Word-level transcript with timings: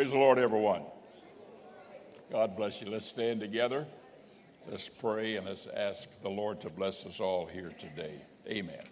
Praise 0.00 0.12
the 0.12 0.18
Lord, 0.18 0.38
everyone. 0.38 0.84
God 2.32 2.56
bless 2.56 2.80
you. 2.80 2.88
Let's 2.88 3.04
stand 3.04 3.38
together. 3.38 3.86
Let's 4.66 4.88
pray 4.88 5.36
and 5.36 5.46
let's 5.46 5.66
ask 5.66 6.08
the 6.22 6.30
Lord 6.30 6.58
to 6.62 6.70
bless 6.70 7.04
us 7.04 7.20
all 7.20 7.44
here 7.44 7.70
today. 7.78 8.14
Amen. 8.48 8.82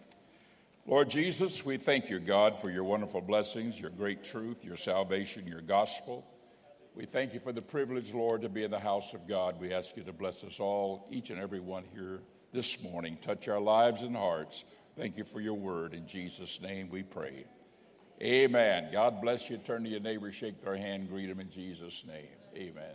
Lord 0.84 1.08
Jesus, 1.08 1.64
we 1.64 1.78
thank 1.78 2.10
you, 2.10 2.18
God, 2.18 2.58
for 2.58 2.70
your 2.70 2.84
wonderful 2.84 3.22
blessings, 3.22 3.80
your 3.80 3.88
great 3.88 4.22
truth, 4.22 4.62
your 4.62 4.76
salvation, 4.76 5.46
your 5.46 5.62
gospel. 5.62 6.26
We 6.94 7.06
thank 7.06 7.32
you 7.32 7.40
for 7.40 7.54
the 7.54 7.62
privilege, 7.62 8.12
Lord, 8.12 8.42
to 8.42 8.50
be 8.50 8.64
in 8.64 8.70
the 8.70 8.78
house 8.78 9.14
of 9.14 9.26
God. 9.26 9.58
We 9.58 9.72
ask 9.72 9.96
you 9.96 10.02
to 10.02 10.12
bless 10.12 10.44
us 10.44 10.60
all, 10.60 11.08
each 11.10 11.30
and 11.30 11.40
every 11.40 11.60
one 11.60 11.84
here 11.94 12.20
this 12.52 12.82
morning. 12.82 13.16
Touch 13.22 13.48
our 13.48 13.60
lives 13.60 14.02
and 14.02 14.14
hearts. 14.14 14.66
Thank 14.94 15.16
you 15.16 15.24
for 15.24 15.40
your 15.40 15.54
word. 15.54 15.94
In 15.94 16.06
Jesus' 16.06 16.60
name 16.60 16.90
we 16.90 17.02
pray. 17.02 17.46
Amen. 18.20 18.88
God 18.92 19.22
bless 19.22 19.48
you. 19.48 19.58
Turn 19.58 19.84
to 19.84 19.90
your 19.90 20.00
neighbor, 20.00 20.32
shake 20.32 20.64
their 20.64 20.76
hand, 20.76 21.08
greet 21.08 21.26
them 21.26 21.38
in 21.38 21.50
Jesus' 21.50 22.04
name. 22.06 22.26
Amen. 22.56 22.94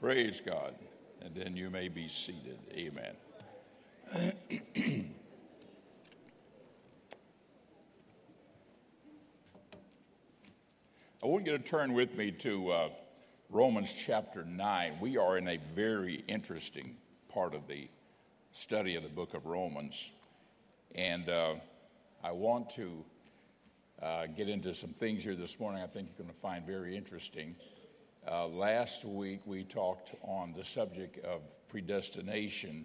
Praise 0.00 0.42
God. 0.44 0.74
And 1.22 1.32
then 1.34 1.56
you 1.56 1.70
may 1.70 1.88
be 1.88 2.08
seated. 2.08 2.58
Amen. 2.72 3.14
I 11.22 11.26
want 11.26 11.46
you 11.46 11.52
to 11.52 11.58
turn 11.58 11.92
with 11.92 12.16
me 12.16 12.32
to 12.32 12.70
uh, 12.70 12.88
Romans 13.48 13.92
chapter 13.92 14.44
9. 14.44 14.98
We 15.00 15.16
are 15.16 15.38
in 15.38 15.48
a 15.48 15.58
very 15.74 16.24
interesting 16.26 16.96
part 17.28 17.54
of 17.54 17.68
the 17.68 17.88
study 18.50 18.96
of 18.96 19.04
the 19.04 19.08
book 19.08 19.34
of 19.34 19.46
Romans. 19.46 20.10
And 20.94 21.28
uh, 21.28 21.54
I 22.24 22.32
want 22.32 22.70
to 22.70 23.04
uh, 24.02 24.26
get 24.26 24.48
into 24.48 24.74
some 24.74 24.90
things 24.90 25.24
here 25.24 25.34
this 25.34 25.58
morning 25.58 25.82
I 25.82 25.86
think 25.86 26.08
you're 26.08 26.24
going 26.24 26.34
to 26.34 26.40
find 26.40 26.66
very 26.66 26.96
interesting. 26.96 27.56
Uh, 28.30 28.46
last 28.46 29.04
week 29.04 29.40
we 29.46 29.64
talked 29.64 30.14
on 30.22 30.52
the 30.56 30.64
subject 30.64 31.24
of 31.24 31.40
predestination 31.68 32.84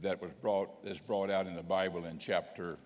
that 0.00 0.20
was 0.22 0.30
brought 0.40 0.70
is 0.84 1.00
brought 1.00 1.30
out 1.30 1.46
in 1.46 1.54
the 1.54 1.62
Bible 1.62 2.06
in 2.06 2.18
chapter 2.18 2.78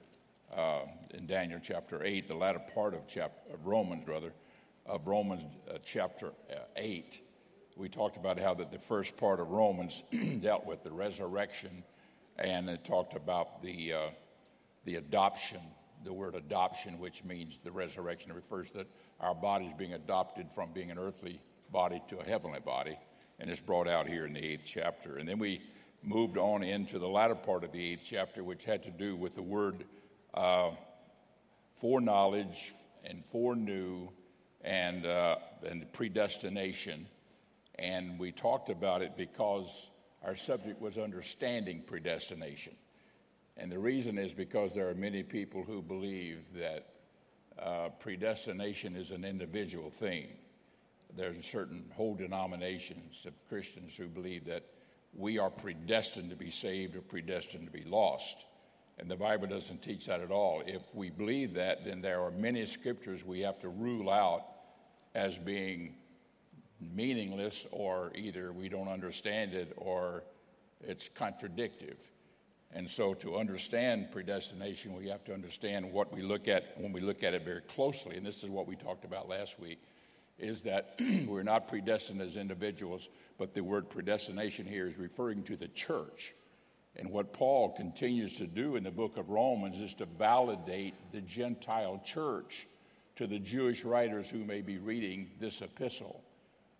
uh, 0.55 0.81
in 1.15 1.27
Daniel 1.27 1.61
chapter 1.63 2.03
eight, 2.05 2.29
the 2.29 2.35
latter 2.35 2.61
part 2.75 2.95
of 2.95 3.07
chapter 3.07 3.55
of 3.55 3.67
Romans 3.67 4.07
rather 4.09 4.33
of 4.85 5.07
Romans 5.07 5.45
uh, 5.71 5.79
chapter 5.85 6.29
uh, 6.51 6.61
eight. 6.77 7.23
We 7.77 7.89
talked 7.89 8.17
about 8.17 8.41
how 8.41 8.55
that 8.55 8.73
the 8.73 8.79
first 8.79 9.17
part 9.17 9.39
of 9.39 9.51
Romans 9.51 10.03
dealt 10.41 10.67
with 10.67 10.83
the 10.83 10.91
resurrection, 10.91 11.85
and 12.39 12.69
it 12.69 12.85
talked 12.85 13.15
about 13.15 13.63
the 13.63 13.93
uh, 13.93 13.99
the 14.85 14.97
adoption 14.97 15.61
the 16.05 16.13
word 16.13 16.35
adoption, 16.35 16.99
which 16.99 17.25
means 17.25 17.59
the 17.59 17.71
resurrection. 17.71 18.31
It 18.31 18.35
refers 18.35 18.71
that 18.73 18.87
our 19.21 19.35
bodies 19.35 19.73
being 19.77 19.95
adopted 19.95 20.51
from 20.53 20.73
being 20.73 20.91
an 20.91 20.99
earthly 20.99 21.41
body 21.71 22.03
to 22.09 22.19
a 22.19 22.25
heavenly 22.25 22.61
body, 22.61 22.99
and 23.41 23.51
it's 23.51 23.61
brought 23.61 23.89
out 23.89 24.07
here 24.07 24.27
in 24.27 24.33
the 24.33 24.45
eighth 24.45 24.65
chapter. 24.67 25.17
And 25.19 25.29
then 25.29 25.39
we 25.39 25.61
moved 26.03 26.39
on 26.39 26.63
into 26.63 26.99
the 26.99 27.09
latter 27.09 27.35
part 27.35 27.65
of 27.65 27.73
the 27.73 27.93
eighth 27.93 28.05
chapter, 28.05 28.45
which 28.45 28.65
had 28.65 28.83
to 28.85 28.91
do 28.91 29.17
with 29.17 29.35
the 29.35 29.43
word 29.43 29.85
uh, 30.35 30.71
foreknowledge 31.77 32.73
and 33.05 33.25
foreknew 33.27 34.09
and, 34.63 35.07
uh, 35.07 35.37
and 35.67 35.93
predestination. 35.93 37.07
And 37.79 38.19
we 38.19 38.33
talked 38.33 38.69
about 38.69 39.03
it 39.03 39.17
because 39.17 39.91
our 40.25 40.37
subject 40.37 40.81
was 40.81 40.99
understanding 40.99 41.83
predestination. 41.87 42.75
And 43.57 43.73
the 43.73 43.79
reason 43.79 44.19
is 44.19 44.35
because 44.35 44.75
there 44.75 44.89
are 44.89 44.95
many 44.95 45.23
people 45.23 45.65
who 45.65 45.81
believe 45.81 46.41
that 46.55 46.89
uh, 47.59 47.89
predestination 48.01 48.97
is 48.97 49.13
an 49.13 49.25
individual 49.25 49.91
thing. 49.91 50.29
There's 51.17 51.47
certain 51.47 51.91
whole 51.95 52.15
denominations 52.15 53.25
of 53.25 53.33
Christians 53.49 53.97
who 53.97 54.09
believe 54.09 54.45
that 54.47 54.65
we 55.15 55.39
are 55.39 55.49
predestined 55.49 56.29
to 56.31 56.37
be 56.37 56.51
saved 56.51 56.97
or 56.97 57.01
predestined 57.01 57.67
to 57.67 57.73
be 57.73 57.85
lost. 57.85 58.45
And 58.99 59.11
the 59.11 59.17
Bible 59.17 59.47
doesn't 59.47 59.81
teach 59.81 60.07
that 60.07 60.21
at 60.21 60.31
all. 60.31 60.63
If 60.67 60.95
we 60.95 61.09
believe 61.09 61.55
that, 61.55 61.85
then 61.85 62.03
there 62.03 62.23
are 62.23 62.31
many 62.31 62.67
scriptures 62.67 63.25
we 63.25 63.41
have 63.41 63.59
to 63.61 63.69
rule 63.69 64.11
out 64.11 64.45
as 65.15 65.39
being 65.39 65.95
meaningless 66.95 67.67
or 67.71 68.13
either 68.15 68.53
we 68.53 68.69
don't 68.69 68.89
understand 68.89 69.55
it 69.55 69.73
or 69.77 70.25
it's 70.83 71.09
contradictive. 71.09 72.11
And 72.77 72.91
so, 72.91 73.15
to 73.15 73.39
understand 73.39 74.13
predestination, 74.13 74.95
we 74.95 75.09
have 75.09 75.25
to 75.25 75.33
understand 75.33 75.91
what 75.91 76.15
we 76.15 76.21
look 76.21 76.47
at 76.47 76.75
when 76.77 76.93
we 76.93 77.01
look 77.01 77.23
at 77.23 77.33
it 77.33 77.43
very 77.43 77.63
closely. 77.63 78.19
And 78.19 78.27
this 78.27 78.45
is 78.45 78.51
what 78.51 78.67
we 78.67 78.77
talked 78.77 79.07
about 79.07 79.31
last 79.31 79.59
week 79.59 79.79
is 80.39 80.61
that 80.61 81.01
we're 81.27 81.43
not 81.43 81.69
predestined 81.69 82.21
as 82.21 82.37
individuals, 82.37 83.09
but 83.39 83.55
the 83.55 83.63
word 83.63 83.89
predestination 83.89 84.67
here 84.67 84.87
is 84.87 84.99
referring 84.99 85.43
to 85.45 85.57
the 85.57 85.69
church. 85.69 86.35
And 86.97 87.11
what 87.11 87.33
Paul 87.33 87.71
continues 87.71 88.37
to 88.37 88.47
do 88.47 88.77
in 88.77 88.85
the 88.85 88.91
book 88.91 89.17
of 89.17 89.31
Romans 89.31 89.81
is 89.81 89.95
to 89.95 90.05
validate 90.05 90.93
the 91.13 91.23
Gentile 91.23 92.03
church 92.05 92.67
to 93.15 93.27
the 93.27 93.39
Jewish 93.39 93.87
writers 93.87 94.29
who 94.29 94.45
may 94.45 94.61
be 94.61 94.77
reading 94.77 95.31
this 95.41 95.63
epistle. 95.63 96.23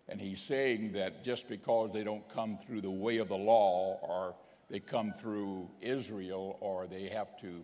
And 0.07 0.21
he's 0.21 0.43
saying 0.43 0.91
that 0.91 1.23
just 1.23 1.49
because 1.49 1.89
they 1.91 2.03
don't 2.03 2.29
come 2.29 2.55
through 2.55 2.81
the 2.81 2.91
way 2.91 3.17
of 3.17 3.29
the 3.29 3.35
law 3.35 3.97
or 4.03 4.35
they 4.69 4.79
come 4.79 5.13
through 5.13 5.69
Israel 5.81 6.57
or 6.59 6.87
they 6.87 7.07
have 7.07 7.39
to 7.41 7.63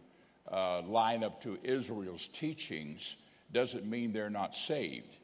uh, 0.52 0.82
line 0.84 1.24
up 1.24 1.42
to 1.42 1.58
Israel's 1.64 2.28
teachings 2.28 3.18
doesn't 3.52 3.86
mean 3.86 4.12
they're 4.12 4.30
not 4.30 4.56
saved. 4.56 5.18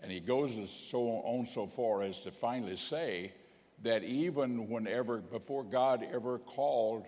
And 0.00 0.12
he 0.12 0.20
goes 0.20 0.70
so 0.70 1.00
on 1.24 1.46
so 1.46 1.66
far 1.66 2.02
as 2.02 2.20
to 2.20 2.30
finally 2.30 2.76
say 2.76 3.32
that 3.82 4.02
even 4.04 4.68
whenever, 4.68 5.18
before 5.18 5.64
God 5.64 6.06
ever 6.12 6.38
called 6.38 7.06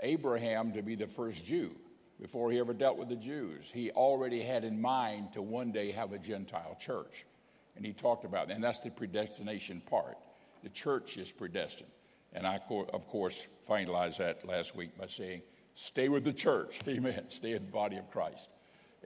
Abraham 0.00 0.72
to 0.72 0.82
be 0.82 0.94
the 0.94 1.06
first 1.06 1.44
Jew, 1.44 1.72
before 2.20 2.52
he 2.52 2.58
ever 2.58 2.72
dealt 2.72 2.98
with 2.98 3.08
the 3.08 3.16
Jews, 3.16 3.70
he 3.72 3.90
already 3.90 4.42
had 4.42 4.64
in 4.64 4.80
mind 4.80 5.32
to 5.32 5.42
one 5.42 5.72
day 5.72 5.90
have 5.90 6.12
a 6.12 6.18
Gentile 6.18 6.76
church. 6.80 7.26
And 7.76 7.84
he 7.84 7.92
talked 7.92 8.24
about 8.24 8.48
that. 8.48 8.54
And 8.54 8.62
that's 8.62 8.80
the 8.80 8.90
predestination 8.90 9.82
part. 9.88 10.18
The 10.62 10.68
church 10.68 11.16
is 11.16 11.32
predestined. 11.32 11.90
And 12.34 12.46
I, 12.46 12.60
of 12.92 13.06
course, 13.08 13.46
finalized 13.68 14.18
that 14.18 14.46
last 14.46 14.74
week 14.74 14.96
by 14.98 15.06
saying, 15.06 15.42
stay 15.74 16.08
with 16.08 16.24
the 16.24 16.32
church. 16.32 16.80
Amen. 16.88 17.24
Stay 17.28 17.52
in 17.52 17.64
the 17.64 17.70
body 17.70 17.96
of 17.96 18.10
Christ. 18.10 18.48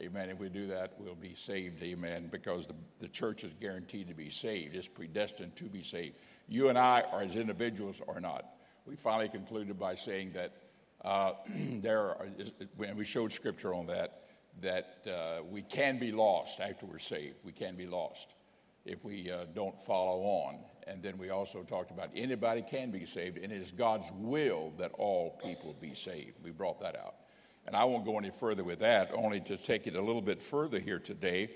Amen. 0.00 0.28
If 0.28 0.38
we 0.38 0.48
do 0.50 0.66
that, 0.68 0.92
we'll 0.98 1.14
be 1.14 1.34
saved. 1.34 1.82
Amen. 1.82 2.28
Because 2.30 2.66
the, 2.66 2.74
the 3.00 3.08
church 3.08 3.44
is 3.44 3.52
guaranteed 3.60 4.08
to 4.08 4.14
be 4.14 4.28
saved, 4.28 4.76
it's 4.76 4.88
predestined 4.88 5.56
to 5.56 5.64
be 5.64 5.82
saved. 5.82 6.16
You 6.48 6.68
and 6.68 6.78
I, 6.78 7.02
are, 7.12 7.22
as 7.22 7.34
individuals, 7.34 8.00
or 8.06 8.20
not. 8.20 8.44
We 8.84 8.94
finally 8.94 9.28
concluded 9.28 9.78
by 9.78 9.94
saying 9.94 10.32
that 10.34 10.52
uh, 11.04 11.32
there 11.80 12.00
are, 12.00 12.26
and 12.86 12.96
we 12.96 13.04
showed 13.04 13.32
scripture 13.32 13.74
on 13.74 13.86
that, 13.86 14.22
that 14.60 14.98
uh, 15.06 15.42
we 15.50 15.62
can 15.62 15.98
be 15.98 16.12
lost 16.12 16.60
after 16.60 16.86
we're 16.86 16.98
saved. 16.98 17.36
We 17.42 17.52
can 17.52 17.74
be 17.74 17.86
lost 17.86 18.34
if 18.84 19.04
we 19.04 19.30
uh, 19.30 19.46
don't 19.54 19.82
follow 19.82 20.20
on. 20.22 20.58
And 20.86 21.02
then 21.02 21.18
we 21.18 21.30
also 21.30 21.62
talked 21.62 21.90
about 21.90 22.10
anybody 22.14 22.62
can 22.62 22.90
be 22.90 23.06
saved, 23.06 23.38
and 23.38 23.52
it 23.52 23.60
is 23.60 23.72
God's 23.72 24.10
will 24.14 24.72
that 24.78 24.92
all 24.98 25.38
people 25.42 25.74
be 25.80 25.94
saved. 25.94 26.34
We 26.42 26.50
brought 26.52 26.80
that 26.80 26.96
out. 26.96 27.16
And 27.66 27.74
I 27.74 27.84
won't 27.84 28.04
go 28.04 28.18
any 28.18 28.30
further 28.30 28.62
with 28.62 28.78
that, 28.78 29.10
only 29.12 29.40
to 29.40 29.56
take 29.56 29.88
it 29.88 29.96
a 29.96 30.00
little 30.00 30.22
bit 30.22 30.40
further 30.40 30.78
here 30.78 31.00
today 31.00 31.50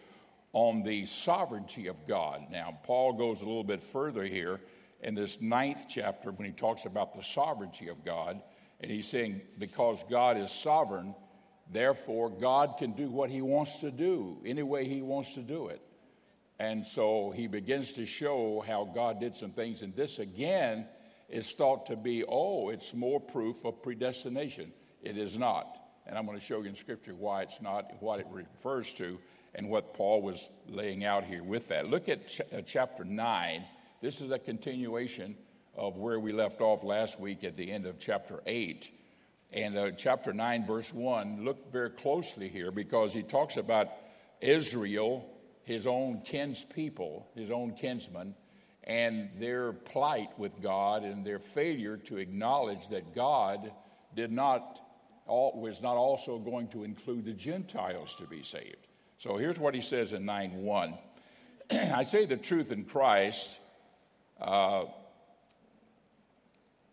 on 0.53 0.83
the 0.83 1.07
sovereignty 1.07 1.87
of 1.87 2.09
God. 2.09 2.47
Now, 2.51 2.79
Paul 2.83 3.13
goes 3.13 3.41
a 3.41 3.45
little 3.45 3.63
bit 3.63 3.85
further 3.85 4.25
here 4.25 4.61
in 5.03 5.15
this 5.15 5.41
ninth 5.41 5.87
chapter 5.89 6.33
when 6.33 6.47
he 6.47 6.53
talks 6.53 6.85
about 6.85 7.15
the 7.15 7.23
sovereignty 7.23 7.89
of 7.89 8.05
God. 8.05 8.43
And 8.81 8.91
he's 8.91 9.09
saying, 9.09 9.43
because 9.59 10.05
God 10.11 10.37
is 10.37 10.51
sovereign, 10.51 11.15
therefore 11.71 12.31
God 12.31 12.77
can 12.79 12.93
do 12.93 13.09
what 13.09 13.31
he 13.31 13.43
wants 13.43 13.79
to 13.81 13.93
do, 13.93 14.39
any 14.45 14.65
way 14.65 14.89
he 14.89 15.03
wants 15.03 15.35
to 15.35 15.41
do 15.41 15.69
it. 15.69 15.81
And 16.61 16.85
so 16.87 17.31
he 17.31 17.47
begins 17.47 17.95
to 17.95 18.05
show 18.05 18.63
how 18.67 18.85
God 18.95 19.19
did 19.19 19.35
some 19.35 19.51
things. 19.51 19.81
And 19.81 19.97
this 19.97 20.19
again 20.19 20.87
is 21.31 21.53
thought 21.53 21.87
to 21.87 21.97
be, 21.97 22.23
oh, 22.29 22.69
it's 22.69 22.93
more 22.93 23.19
proof 23.19 23.65
of 23.65 23.83
predestination. 23.83 24.71
It 25.03 25.17
is 25.17 25.39
not. 25.39 25.79
And 26.07 26.19
I'm 26.19 26.27
going 26.27 26.39
to 26.39 26.45
show 26.45 26.61
you 26.61 26.69
in 26.69 26.77
Scripture 26.77 27.15
why 27.15 27.43
it's 27.43 27.63
not, 27.63 27.91
what 28.01 28.21
it 28.21 28.27
refers 28.31 28.93
to, 28.95 29.19
and 29.55 29.71
what 29.71 29.95
Paul 29.95 30.21
was 30.21 30.51
laying 30.69 31.03
out 31.03 31.25
here 31.25 31.43
with 31.43 31.69
that. 31.69 31.89
Look 31.89 32.11
at 32.11 32.29
ch- 32.29 32.43
uh, 32.53 32.61
chapter 32.61 33.05
9. 33.05 33.65
This 34.03 34.21
is 34.21 34.31
a 34.31 34.39
continuation 34.39 35.37
of 35.75 35.97
where 35.97 36.21
we 36.21 36.31
left 36.31 36.61
off 36.61 36.85
last 36.85 37.19
week 37.19 37.43
at 37.43 37.57
the 37.57 37.71
end 37.71 37.87
of 37.87 37.99
chapter 37.99 38.43
8. 38.45 38.93
And 39.55 39.79
uh, 39.79 39.91
chapter 39.93 40.35
9, 40.35 40.67
verse 40.67 40.93
1, 40.93 41.43
look 41.43 41.73
very 41.73 41.91
closely 41.91 42.51
here 42.51 42.71
because 42.71 43.15
he 43.15 43.23
talks 43.23 43.57
about 43.57 43.89
Israel 44.43 45.27
his 45.71 45.87
own 45.87 46.21
kinspeople, 46.23 47.29
his 47.37 47.53
own 47.53 47.73
kinsmen, 47.75 48.35
and 48.83 49.29
their 49.39 49.73
plight 49.73 50.37
with 50.37 50.61
God 50.61 51.05
and 51.05 51.25
their 51.25 51.39
failure 51.39 51.97
to 51.97 52.17
acknowledge 52.17 52.89
that 52.89 53.15
God 53.15 53.71
did 54.17 54.33
not 54.33 54.81
was 55.29 55.81
not 55.81 55.97
also 55.97 56.39
going 56.39 56.67
to 56.67 56.83
include 56.83 57.25
the 57.25 57.33
Gentiles 57.33 58.17
to 58.17 58.27
be 58.27 58.43
saved. 58.43 58.89
So 59.17 59.37
here's 59.37 59.61
what 59.61 59.77
he 59.77 59.81
says 59.81 60.13
in 60.13 60.25
9 60.25 60.57
1. 60.57 60.99
I 61.71 62.03
say 62.03 62.27
the 62.27 62.37
truth 62.37 62.73
in 62.73 62.85
Christ. 62.85 63.61
Uh, 64.41 64.87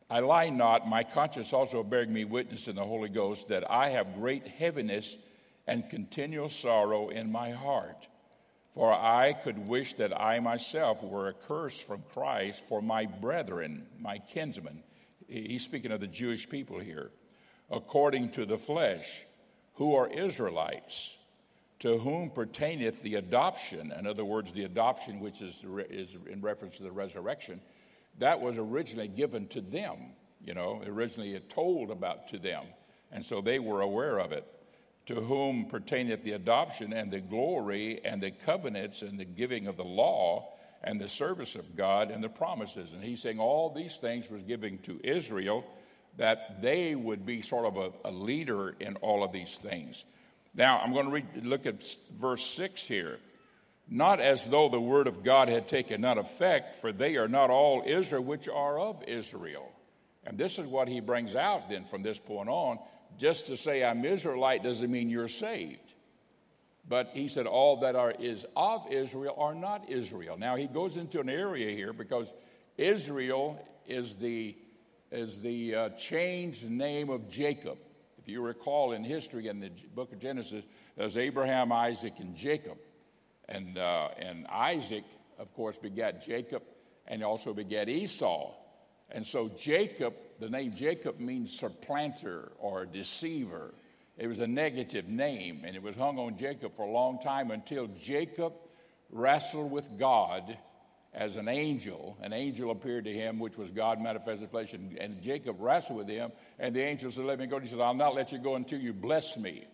I 0.07 0.19
lie 0.19 0.49
not, 0.49 0.87
my 0.87 1.03
conscience 1.03 1.51
also 1.51 1.81
bearing 1.81 2.13
me 2.13 2.25
witness 2.25 2.67
in 2.67 2.75
the 2.75 2.85
Holy 2.85 3.09
Ghost 3.09 3.47
that 3.47 3.69
I 3.71 3.89
have 3.89 4.13
great 4.13 4.47
heaviness 4.47 5.17
and 5.65 5.89
continual 5.89 6.49
sorrow 6.49 7.09
in 7.09 7.31
my 7.31 7.49
heart. 7.53 8.07
For 8.77 8.93
I 8.93 9.33
could 9.33 9.67
wish 9.67 9.93
that 9.93 10.21
I 10.21 10.39
myself 10.39 11.01
were 11.01 11.29
accursed 11.29 11.81
from 11.81 12.03
Christ 12.13 12.61
for 12.61 12.79
my 12.79 13.07
brethren, 13.07 13.87
my 13.99 14.19
kinsmen. 14.19 14.83
He's 15.27 15.63
speaking 15.63 15.91
of 15.91 15.99
the 15.99 16.05
Jewish 16.05 16.47
people 16.47 16.77
here, 16.77 17.09
according 17.71 18.29
to 18.33 18.45
the 18.45 18.59
flesh, 18.59 19.25
who 19.73 19.95
are 19.95 20.07
Israelites, 20.07 21.17
to 21.79 21.97
whom 21.97 22.29
pertaineth 22.29 23.01
the 23.01 23.15
adoption. 23.15 23.91
In 23.97 24.05
other 24.05 24.23
words, 24.23 24.51
the 24.51 24.65
adoption, 24.65 25.21
which 25.21 25.41
is, 25.41 25.59
is 25.89 26.15
in 26.29 26.39
reference 26.41 26.77
to 26.77 26.83
the 26.83 26.91
resurrection 26.91 27.59
that 28.19 28.39
was 28.39 28.59
originally 28.59 29.07
given 29.07 29.47
to 29.47 29.61
them, 29.61 30.11
you 30.45 30.53
know, 30.53 30.83
originally 30.85 31.33
it 31.33 31.49
told 31.49 31.89
about 31.89 32.27
to 32.27 32.37
them. 32.37 32.65
And 33.11 33.25
so 33.25 33.41
they 33.41 33.57
were 33.57 33.81
aware 33.81 34.19
of 34.19 34.33
it. 34.33 34.45
To 35.07 35.15
whom 35.15 35.65
pertaineth 35.65 36.23
the 36.23 36.33
adoption 36.33 36.93
and 36.93 37.11
the 37.11 37.19
glory 37.19 38.01
and 38.03 38.21
the 38.21 38.31
covenants 38.31 39.01
and 39.01 39.19
the 39.19 39.25
giving 39.25 39.67
of 39.67 39.77
the 39.77 39.85
law 39.85 40.53
and 40.83 40.99
the 40.99 41.09
service 41.09 41.55
of 41.55 41.75
God 41.75 42.11
and 42.11 42.23
the 42.23 42.29
promises. 42.29 42.93
And 42.93 43.03
he's 43.03 43.21
saying 43.21 43.39
all 43.39 43.69
these 43.69 43.97
things 43.97 44.29
was 44.29 44.43
given 44.43 44.77
to 44.79 44.99
Israel 45.03 45.65
that 46.17 46.61
they 46.61 46.95
would 46.95 47.25
be 47.25 47.41
sort 47.41 47.65
of 47.65 47.77
a, 47.77 48.09
a 48.09 48.11
leader 48.11 48.75
in 48.79 48.95
all 48.97 49.23
of 49.23 49.31
these 49.31 49.57
things. 49.57 50.03
Now, 50.53 50.79
I'm 50.79 50.93
going 50.93 51.05
to 51.05 51.11
read, 51.11 51.45
look 51.45 51.65
at 51.65 51.81
verse 52.19 52.45
6 52.45 52.87
here 52.87 53.19
not 53.89 54.19
as 54.19 54.47
though 54.47 54.69
the 54.69 54.81
word 54.81 55.07
of 55.07 55.23
God 55.23 55.47
had 55.47 55.67
taken 55.67 56.01
not 56.01 56.17
effect, 56.17 56.75
for 56.75 56.91
they 56.91 57.15
are 57.15 57.27
not 57.27 57.49
all 57.49 57.83
Israel 57.85 58.23
which 58.23 58.49
are 58.49 58.77
of 58.77 59.03
Israel. 59.07 59.71
And 60.25 60.37
this 60.37 60.59
is 60.59 60.67
what 60.67 60.89
he 60.89 60.99
brings 60.99 61.35
out 61.35 61.69
then 61.69 61.85
from 61.85 62.03
this 62.03 62.19
point 62.19 62.49
on. 62.49 62.79
Just 63.17 63.47
to 63.47 63.57
say 63.57 63.83
I'm 63.83 64.05
Israelite 64.05 64.63
doesn't 64.63 64.91
mean 64.91 65.09
you're 65.09 65.27
saved. 65.27 65.93
But 66.89 67.09
he 67.13 67.27
said 67.27 67.47
all 67.47 67.77
that 67.77 67.95
are 67.95 68.11
is 68.11 68.45
of 68.55 68.87
Israel 68.89 69.35
are 69.37 69.55
not 69.55 69.89
Israel. 69.89 70.37
Now 70.37 70.55
he 70.55 70.67
goes 70.67 70.95
into 70.95 71.19
an 71.19 71.29
area 71.29 71.71
here 71.71 71.91
because 71.91 72.33
Israel 72.77 73.61
is 73.87 74.15
the 74.15 74.55
is 75.11 75.39
the 75.39 75.75
uh, 75.75 75.89
changed 75.89 76.69
name 76.69 77.09
of 77.09 77.29
Jacob. 77.29 77.77
If 78.17 78.27
you 78.27 78.41
recall 78.41 78.91
in 78.91 79.03
history 79.03 79.47
in 79.47 79.59
the 79.59 79.71
book 79.95 80.11
of 80.11 80.19
Genesis, 80.19 80.65
there's 80.97 81.15
Abraham, 81.15 81.71
Isaac, 81.71 82.15
and 82.19 82.35
Jacob. 82.35 82.77
And, 83.47 83.77
uh, 83.77 84.09
and 84.19 84.45
Isaac, 84.47 85.05
of 85.39 85.53
course, 85.53 85.77
begat 85.77 86.25
Jacob 86.25 86.63
and 87.07 87.23
also 87.23 87.53
begat 87.53 87.87
Esau. 87.87 88.53
And 89.09 89.25
so 89.25 89.49
Jacob, 89.49 90.13
the 90.39 90.49
name 90.49 90.73
Jacob 90.75 91.19
means 91.19 91.57
supplanter 91.57 92.51
or 92.59 92.85
deceiver. 92.85 93.73
It 94.17 94.27
was 94.27 94.39
a 94.39 94.47
negative 94.47 95.07
name, 95.07 95.61
and 95.65 95.75
it 95.75 95.81
was 95.81 95.95
hung 95.95 96.17
on 96.17 96.37
Jacob 96.37 96.75
for 96.75 96.83
a 96.83 96.91
long 96.91 97.19
time 97.19 97.51
until 97.51 97.87
Jacob 97.87 98.53
wrestled 99.11 99.71
with 99.71 99.97
God 99.97 100.57
as 101.13 101.35
an 101.35 101.47
angel. 101.47 102.17
An 102.21 102.33
angel 102.33 102.71
appeared 102.71 103.05
to 103.05 103.13
him, 103.13 103.39
which 103.39 103.57
was 103.57 103.71
God 103.71 104.01
manifested 104.01 104.49
flesh, 104.49 104.73
and, 104.73 104.97
and 104.97 105.21
Jacob 105.21 105.57
wrestled 105.59 105.97
with 105.99 106.07
him. 106.07 106.31
And 106.59 106.75
the 106.75 106.81
angel 106.81 107.11
said, 107.11 107.25
Let 107.25 107.39
me 107.39 107.47
go. 107.47 107.59
He 107.59 107.67
said, 107.67 107.79
I'll 107.79 107.93
not 107.93 108.15
let 108.15 108.31
you 108.31 108.39
go 108.39 108.55
until 108.55 108.79
you 108.79 108.93
bless 108.93 109.37
me. 109.37 109.65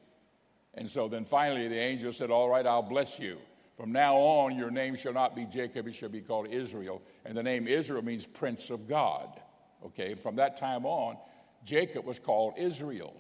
And 0.74 0.90
so 0.90 1.08
then 1.08 1.26
finally 1.26 1.68
the 1.68 1.80
angel 1.80 2.14
said, 2.14 2.32
All 2.32 2.50
right, 2.50 2.66
I'll 2.66 2.82
bless 2.82 3.20
you. 3.20 3.38
From 3.78 3.92
now 3.92 4.16
on, 4.16 4.58
your 4.58 4.72
name 4.72 4.96
shall 4.96 5.14
not 5.14 5.36
be 5.36 5.46
Jacob, 5.46 5.88
it 5.88 5.96
shall 5.96 6.10
be 6.10 6.22
called 6.22 6.48
Israel. 6.48 7.02
And 7.26 7.36
the 7.36 7.44
name 7.44 7.68
Israel 7.68 8.04
means 8.04 8.26
Prince 8.26 8.70
of 8.70 8.88
God. 8.88 9.42
Okay, 9.86 10.16
from 10.16 10.38
that 10.38 10.58
time 10.58 10.86
on, 10.86 11.18
Jacob 11.64 12.06
was 12.06 12.20
called 12.20 12.54
Israel. 12.58 13.14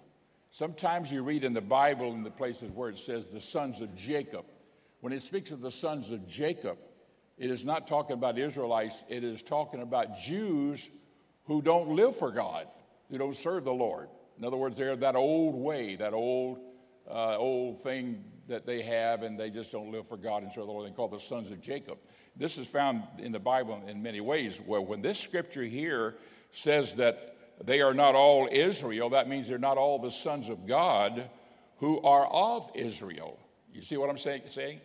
Sometimes 0.51 1.11
you 1.11 1.23
read 1.23 1.43
in 1.43 1.53
the 1.53 1.61
Bible 1.61 2.13
in 2.13 2.23
the 2.23 2.31
places 2.31 2.71
where 2.71 2.89
it 2.89 2.97
says 2.97 3.29
the 3.29 3.41
sons 3.41 3.81
of 3.81 3.95
Jacob. 3.95 4.45
When 5.01 5.11
it 5.11 5.23
speaks 5.23 5.51
of 5.51 5.61
the 5.61 5.71
sons 5.71 6.11
of 6.11 6.27
Jacob, 6.27 6.77
it 7.37 7.49
is 7.49 7.65
not 7.65 7.87
talking 7.87 8.13
about 8.13 8.37
Israelites, 8.37 9.03
it 9.09 9.23
is 9.23 9.41
talking 9.41 9.81
about 9.81 10.17
Jews 10.17 10.89
who 11.45 11.61
don't 11.61 11.89
live 11.89 12.15
for 12.15 12.31
God, 12.31 12.67
who 13.09 13.17
don't 13.17 13.35
serve 13.35 13.65
the 13.65 13.73
Lord. 13.73 14.07
In 14.37 14.45
other 14.45 14.57
words, 14.57 14.77
they're 14.77 14.95
that 14.95 15.15
old 15.15 15.55
way, 15.55 15.95
that 15.95 16.13
old, 16.13 16.59
uh, 17.09 17.35
old 17.37 17.81
thing 17.81 18.23
that 18.47 18.65
they 18.65 18.81
have, 18.81 19.23
and 19.23 19.39
they 19.39 19.49
just 19.49 19.71
don't 19.71 19.91
live 19.91 20.07
for 20.07 20.17
God 20.17 20.43
and 20.43 20.51
serve 20.51 20.67
the 20.67 20.71
Lord. 20.71 20.89
They 20.89 20.95
call 20.95 21.07
the 21.07 21.19
sons 21.19 21.51
of 21.51 21.61
Jacob. 21.61 21.97
This 22.35 22.57
is 22.57 22.67
found 22.67 23.03
in 23.17 23.31
the 23.31 23.39
Bible 23.39 23.81
in 23.87 24.01
many 24.01 24.21
ways. 24.21 24.57
Where 24.57 24.81
when 24.81 25.01
this 25.01 25.19
scripture 25.19 25.63
here 25.63 26.15
says 26.53 26.95
that 26.95 27.35
they 27.63 27.81
are 27.81 27.93
not 27.93 28.15
all 28.15 28.47
Israel, 28.51 29.09
that 29.09 29.27
means 29.27 29.47
they're 29.47 29.57
not 29.57 29.77
all 29.77 29.99
the 29.99 30.11
sons 30.11 30.49
of 30.49 30.65
God 30.65 31.29
who 31.77 32.01
are 32.01 32.25
of 32.27 32.69
Israel. 32.75 33.37
You 33.73 33.81
see 33.81 33.97
what 33.97 34.09
I'm 34.09 34.17
saying? 34.17 34.43
saying? 34.51 34.81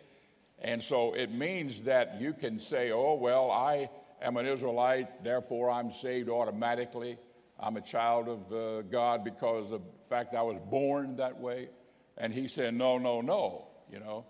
And 0.59 0.83
so 0.83 1.13
it 1.13 1.31
means 1.31 1.83
that 1.83 2.19
you 2.19 2.33
can 2.33 2.59
say, 2.59 2.91
oh, 2.91 3.13
well, 3.13 3.51
I 3.51 3.89
am 4.21 4.35
an 4.37 4.45
Israelite, 4.45 5.23
therefore 5.23 5.71
I'm 5.71 5.93
saved 5.93 6.29
automatically. 6.29 7.17
I'm 7.59 7.77
a 7.77 7.81
child 7.81 8.27
of 8.27 8.53
uh, 8.53 8.81
God 8.83 9.23
because 9.23 9.71
of 9.71 9.81
the 9.81 9.87
fact 10.09 10.33
I 10.33 10.41
was 10.41 10.57
born 10.69 11.17
that 11.17 11.39
way. 11.39 11.69
And 12.17 12.33
he 12.33 12.47
said, 12.47 12.73
No, 12.73 12.97
no, 12.97 13.21
no. 13.21 13.67
You 13.91 13.99
know, 13.99 14.25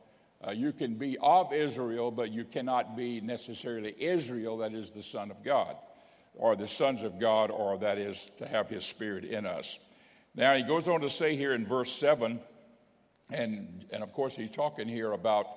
uh, 0.45 0.51
you 0.51 0.71
can 0.71 0.95
be 0.95 1.17
of 1.21 1.53
Israel, 1.53 2.11
but 2.11 2.31
you 2.31 2.45
cannot 2.45 2.95
be 2.95 3.21
necessarily 3.21 3.93
Israel, 3.97 4.57
that 4.59 4.73
is 4.73 4.91
the 4.91 5.03
Son 5.03 5.31
of 5.31 5.43
God, 5.43 5.75
or 6.35 6.55
the 6.55 6.67
sons 6.67 7.03
of 7.03 7.19
God, 7.19 7.51
or 7.51 7.77
that 7.79 7.97
is 7.97 8.29
to 8.37 8.47
have 8.47 8.69
his 8.69 8.85
Spirit 8.85 9.25
in 9.25 9.45
us. 9.45 9.79
Now, 10.35 10.53
he 10.55 10.63
goes 10.63 10.87
on 10.87 11.01
to 11.01 11.09
say 11.09 11.35
here 11.35 11.53
in 11.53 11.65
verse 11.65 11.91
7, 11.91 12.39
and, 13.31 13.85
and 13.91 14.03
of 14.03 14.13
course, 14.13 14.35
he's 14.35 14.51
talking 14.51 14.87
here 14.87 15.11
about 15.11 15.47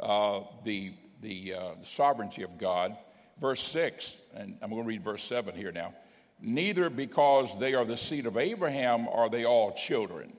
uh, 0.00 0.40
the, 0.64 0.92
the 1.20 1.54
uh, 1.54 1.70
sovereignty 1.82 2.42
of 2.42 2.58
God. 2.58 2.96
Verse 3.40 3.60
6, 3.62 4.16
and 4.34 4.56
I'm 4.62 4.70
going 4.70 4.82
to 4.82 4.88
read 4.88 5.02
verse 5.02 5.22
7 5.22 5.54
here 5.54 5.72
now. 5.72 5.94
Neither 6.40 6.88
because 6.88 7.58
they 7.58 7.74
are 7.74 7.84
the 7.84 7.96
seed 7.96 8.26
of 8.26 8.36
Abraham 8.36 9.08
are 9.08 9.28
they 9.28 9.44
all 9.44 9.72
children 9.72 10.32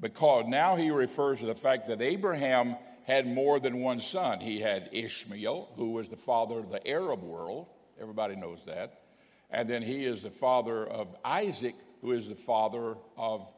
because 0.00 0.46
now 0.46 0.76
he 0.76 0.90
refers 0.90 1.40
to 1.40 1.46
the 1.46 1.54
fact 1.54 1.88
that 1.88 2.00
Abraham 2.00 2.76
had 3.04 3.26
more 3.26 3.60
than 3.60 3.80
one 3.80 4.00
son. 4.00 4.40
He 4.40 4.60
had 4.60 4.90
Ishmael, 4.92 5.70
who 5.76 5.92
was 5.92 6.08
the 6.08 6.16
father 6.16 6.58
of 6.58 6.70
the 6.70 6.86
Arab 6.86 7.22
world. 7.22 7.68
Everybody 8.00 8.36
knows 8.36 8.64
that. 8.64 9.02
And 9.50 9.68
then 9.68 9.82
he 9.82 10.04
is 10.04 10.22
the 10.22 10.30
father 10.30 10.86
of 10.86 11.08
Isaac, 11.24 11.74
who 12.02 12.12
is 12.12 12.28
the 12.28 12.34
father 12.34 12.96
of, 13.16 13.48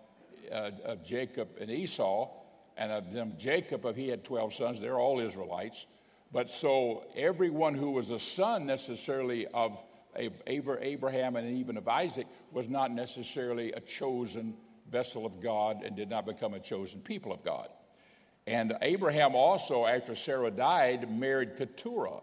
uh, 0.52 0.70
of 0.84 1.04
Jacob 1.04 1.48
and 1.60 1.70
Esau. 1.70 2.30
And 2.76 2.92
of 2.92 3.12
them, 3.12 3.34
Jacob, 3.38 3.84
if 3.86 3.96
he 3.96 4.08
had 4.08 4.22
12 4.22 4.54
sons, 4.54 4.80
they're 4.80 5.00
all 5.00 5.18
Israelites. 5.18 5.86
But 6.32 6.50
so 6.50 7.04
everyone 7.16 7.74
who 7.74 7.92
was 7.92 8.10
a 8.10 8.18
son 8.18 8.66
necessarily 8.66 9.46
of 9.48 9.82
Abraham 10.46 11.36
and 11.36 11.58
even 11.58 11.76
of 11.76 11.88
Isaac 11.88 12.26
was 12.52 12.68
not 12.68 12.90
necessarily 12.92 13.72
a 13.72 13.80
chosen 13.80 14.54
vessel 14.90 15.26
of 15.26 15.40
God 15.40 15.82
and 15.84 15.96
did 15.96 16.08
not 16.08 16.26
become 16.26 16.54
a 16.54 16.60
chosen 16.60 17.00
people 17.00 17.32
of 17.32 17.42
God. 17.44 17.68
And 18.46 18.74
Abraham 18.80 19.34
also, 19.34 19.84
after 19.84 20.14
Sarah 20.14 20.50
died, 20.50 21.10
married 21.10 21.56
Keturah. 21.56 22.20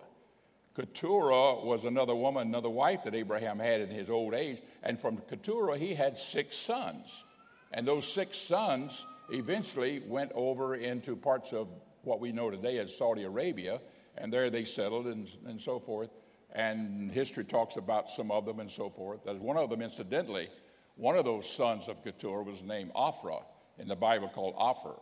Keturah 0.76 1.64
was 1.64 1.86
another 1.86 2.16
woman, 2.16 2.48
another 2.48 2.70
wife 2.70 3.04
that 3.04 3.16
Abraham 3.16 3.60
had 3.60 3.82
in 3.82 3.90
his 3.90 4.10
old 4.10 4.34
age. 4.34 4.62
And 4.84 5.00
from 5.00 5.18
Keturah, 5.30 5.78
he 5.78 5.94
had 5.94 6.18
six 6.18 6.58
sons. 6.58 7.24
And 7.72 7.88
those 7.88 8.12
six 8.12 8.38
sons 8.38 9.06
eventually 9.32 10.02
went 10.06 10.32
over 10.36 10.76
into 10.76 11.16
parts 11.16 11.54
of 11.54 11.68
what 12.04 12.20
we 12.20 12.32
know 12.32 12.50
today 12.50 12.78
as 12.80 12.96
Saudi 12.96 13.24
Arabia. 13.24 13.80
And 14.18 14.32
there 14.32 14.50
they 14.50 14.66
settled 14.66 15.08
and, 15.08 15.30
and 15.46 15.62
so 15.62 15.80
forth. 15.80 16.10
And 16.52 17.12
history 17.12 17.46
talks 17.46 17.78
about 17.78 18.10
some 18.10 18.32
of 18.32 18.46
them 18.46 18.60
and 18.60 18.72
so 18.72 18.90
forth. 18.90 19.22
There's 19.26 19.42
one 19.42 19.58
of 19.58 19.70
them, 19.70 19.82
incidentally, 19.82 20.50
one 20.96 21.18
of 21.18 21.26
those 21.26 21.50
sons 21.50 21.88
of 21.88 22.04
Keturah 22.04 22.44
was 22.44 22.62
named 22.62 22.92
Ophrah 22.94 23.44
in 23.78 23.88
the 23.88 23.96
Bible 23.96 24.30
called 24.30 24.56
Ophir. 24.58 24.96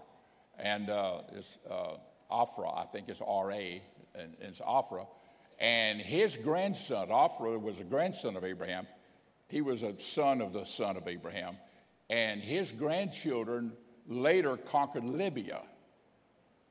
And 0.57 0.89
uh, 0.89 1.21
it's 1.33 1.59
uh, 1.69 1.97
I 2.31 2.85
think 2.91 3.09
it's 3.09 3.21
R 3.21 3.51
A, 3.51 3.81
and 4.15 4.33
it's 4.39 4.61
Ophrah. 4.61 5.05
And 5.59 6.01
his 6.01 6.37
grandson, 6.37 7.09
Ophrah, 7.09 7.61
was 7.61 7.79
a 7.79 7.83
grandson 7.83 8.35
of 8.35 8.43
Abraham. 8.43 8.87
He 9.47 9.61
was 9.61 9.83
a 9.83 9.97
son 9.99 10.41
of 10.41 10.53
the 10.53 10.65
son 10.65 10.97
of 10.97 11.07
Abraham. 11.07 11.57
And 12.09 12.41
his 12.41 12.71
grandchildren 12.71 13.73
later 14.07 14.57
conquered 14.57 15.05
Libya. 15.05 15.61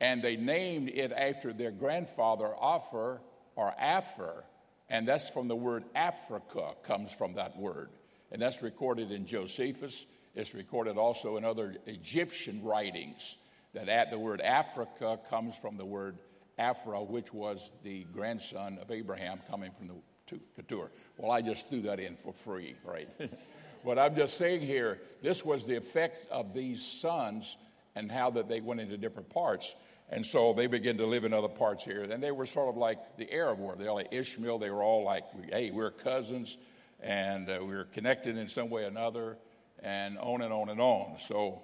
And 0.01 0.23
they 0.23 0.37
named 0.37 0.91
it 0.91 1.13
after 1.13 1.53
their 1.53 1.71
grandfather, 1.71 2.53
Ophir 2.61 3.21
or 3.57 3.75
Aphir. 3.79 4.45
And 4.91 5.07
that's 5.07 5.31
from 5.31 5.49
the 5.49 5.57
word 5.57 5.85
Africa, 5.95 6.75
comes 6.83 7.13
from 7.13 7.35
that 7.35 7.57
word 7.57 7.89
and 8.33 8.41
that's 8.41 8.63
recorded 8.63 9.13
in 9.13 9.27
Josephus. 9.27 10.07
It's 10.35 10.55
recorded 10.55 10.97
also 10.97 11.37
in 11.37 11.45
other 11.45 11.77
Egyptian 11.87 12.65
writings 12.65 13.37
that 13.75 13.89
at 13.89 14.11
the 14.11 14.19
word 14.19 14.41
Africa 14.41 15.21
comes 15.29 15.55
from 15.55 15.77
the 15.77 15.85
word 15.85 16.17
Afra, 16.63 17.03
which 17.03 17.35
was 17.35 17.73
the 17.83 18.05
grandson 18.05 18.79
of 18.81 18.91
Abraham 18.91 19.41
coming 19.51 19.73
from 19.73 19.89
the 19.89 20.39
Keturah. 20.57 20.91
Well, 21.17 21.33
I 21.33 21.43
just 21.43 21.69
threw 21.69 21.83
that 21.83 21.99
in 21.99 22.15
for 22.15 22.33
free, 22.33 22.77
right? 22.85 23.11
but 23.85 23.99
I'm 23.99 24.15
just 24.15 24.39
saying 24.39 24.61
here, 24.61 25.01
this 25.23 25.45
was 25.45 25.67
the 25.67 25.77
effect 25.77 26.27
of 26.31 26.55
these 26.55 26.85
sons 26.85 27.57
and 27.97 28.11
how 28.11 28.31
that 28.31 28.49
they 28.49 28.61
went 28.61 28.81
into 28.81 28.97
different 28.97 29.29
parts. 29.29 29.75
And 30.09 30.25
so 30.25 30.53
they 30.53 30.69
began 30.69 30.97
to 30.99 31.07
live 31.07 31.25
in 31.25 31.33
other 31.33 31.49
parts 31.49 31.85
here. 31.85 32.03
And 32.03 32.23
they 32.23 32.31
were 32.31 32.47
sort 32.47 32.69
of 32.69 32.77
like 32.77 33.17
the 33.17 33.31
Arab 33.33 33.59
were. 33.59 33.75
They 33.75 33.87
were 33.87 33.93
like 33.93 34.13
Ishmael. 34.13 34.59
They 34.59 34.71
were 34.71 34.83
all 34.83 35.05
like, 35.05 35.25
hey, 35.51 35.71
we're 35.71 35.91
cousins 35.91 36.57
and 37.01 37.51
uh, 37.51 37.59
we're 37.61 37.87
connected 37.87 38.37
in 38.37 38.49
some 38.49 38.71
way 38.71 38.85
or 38.85 38.87
another, 38.87 39.37
and 39.83 40.17
on 40.19 40.41
and 40.43 40.53
on 40.53 40.69
and 40.69 40.81
on. 40.81 41.17
So 41.19 41.63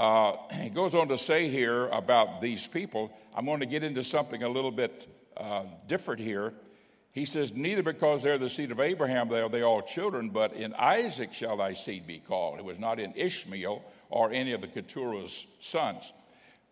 uh, 0.00 0.36
he 0.62 0.70
goes 0.70 0.94
on 0.94 1.08
to 1.08 1.18
say 1.18 1.48
here 1.48 1.86
about 1.88 2.40
these 2.40 2.66
people. 2.66 3.12
I'm 3.34 3.44
going 3.44 3.60
to 3.60 3.66
get 3.66 3.84
into 3.84 4.02
something 4.02 4.42
a 4.42 4.48
little 4.48 4.70
bit 4.70 5.06
uh, 5.36 5.64
different 5.86 6.20
here. 6.22 6.54
He 7.12 7.24
says, 7.24 7.52
Neither 7.52 7.82
because 7.82 8.22
they're 8.22 8.38
the 8.38 8.48
seed 8.48 8.70
of 8.70 8.80
Abraham 8.80 9.30
are 9.32 9.48
they 9.48 9.62
all 9.62 9.82
children, 9.82 10.30
but 10.30 10.54
in 10.54 10.72
Isaac 10.74 11.34
shall 11.34 11.58
thy 11.58 11.74
seed 11.74 12.06
be 12.06 12.18
called. 12.18 12.58
It 12.58 12.64
was 12.64 12.78
not 12.78 12.98
in 12.98 13.12
Ishmael 13.14 13.84
or 14.08 14.32
any 14.32 14.52
of 14.52 14.62
the 14.62 14.68
Keturah's 14.68 15.46
sons. 15.60 16.12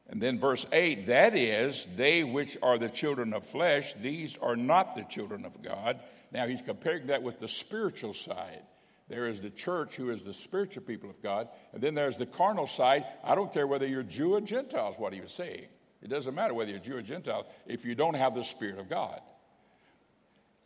And 0.08 0.22
then 0.22 0.38
verse 0.38 0.64
8, 0.72 1.06
that 1.08 1.36
is, 1.36 1.86
they 1.96 2.24
which 2.24 2.56
are 2.62 2.78
the 2.78 2.88
children 2.88 3.34
of 3.34 3.44
flesh, 3.44 3.92
these 3.94 4.38
are 4.38 4.56
not 4.56 4.94
the 4.94 5.02
children 5.02 5.44
of 5.44 5.60
God. 5.62 6.00
Now 6.32 6.46
he's 6.46 6.62
comparing 6.62 7.08
that 7.08 7.22
with 7.22 7.40
the 7.40 7.48
spiritual 7.48 8.14
side. 8.14 8.62
There 9.08 9.26
is 9.26 9.40
the 9.40 9.50
church 9.50 9.96
who 9.96 10.10
is 10.10 10.22
the 10.22 10.32
spiritual 10.32 10.82
people 10.82 11.08
of 11.08 11.22
God. 11.22 11.48
And 11.72 11.82
then 11.82 11.94
there's 11.94 12.18
the 12.18 12.26
carnal 12.26 12.66
side. 12.66 13.04
I 13.24 13.34
don't 13.34 13.52
care 13.52 13.66
whether 13.66 13.86
you're 13.86 14.02
Jew 14.02 14.34
or 14.34 14.40
Gentile, 14.40 14.90
is 14.92 14.98
what 14.98 15.12
he 15.12 15.20
was 15.20 15.32
saying. 15.32 15.66
It 16.02 16.08
doesn't 16.08 16.34
matter 16.34 16.54
whether 16.54 16.70
you're 16.70 16.80
Jew 16.80 16.96
or 16.96 17.02
Gentile 17.02 17.46
if 17.66 17.84
you 17.84 17.94
don't 17.94 18.14
have 18.14 18.34
the 18.34 18.44
Spirit 18.44 18.78
of 18.78 18.88
God. 18.88 19.20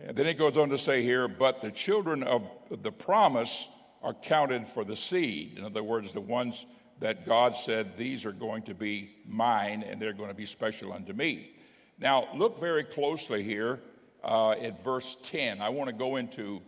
And 0.01 0.17
then 0.17 0.27
it 0.27 0.35
goes 0.35 0.59
on 0.59 0.71
to 0.71 0.79
say 0.79 1.03
here, 1.03 1.29
but 1.29 1.61
the 1.61 1.71
children 1.71 2.25
of 2.25 2.43
the 2.71 2.91
promise 2.91 3.69
are 4.03 4.15
counted 4.15 4.67
for 4.67 4.85
the 4.85 4.97
seed. 4.97 5.57
In 5.57 5.65
other 5.65 5.83
words, 5.83 6.13
the 6.13 6.21
ones 6.21 6.67
that 6.99 7.25
God 7.25 7.55
said, 7.55 7.97
These 7.97 8.27
are 8.27 8.33
going 8.33 8.63
to 8.65 8.75
be 8.75 9.11
mine 9.27 9.85
and 9.85 10.03
they're 10.03 10.13
going 10.13 10.31
to 10.31 10.35
be 10.35 10.47
special 10.47 10.93
unto 10.93 11.13
me. 11.13 11.53
Now, 11.99 12.27
look 12.35 12.59
very 12.59 12.83
closely 12.83 13.45
here 13.45 13.81
uh, 14.25 14.53
at 14.53 14.83
verse 14.83 15.17
10. 15.23 15.61
I 15.61 15.69
want 15.69 15.89
to 15.89 15.95
go 15.95 16.17
into 16.17 16.61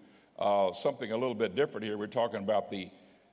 uh, 0.44 0.74
something 0.74 1.10
a 1.10 1.16
little 1.16 1.34
bit 1.34 1.56
different 1.56 1.86
here. 1.86 1.96
We're 1.96 2.06
talking 2.06 2.40
about 2.40 2.70
the 2.70 2.90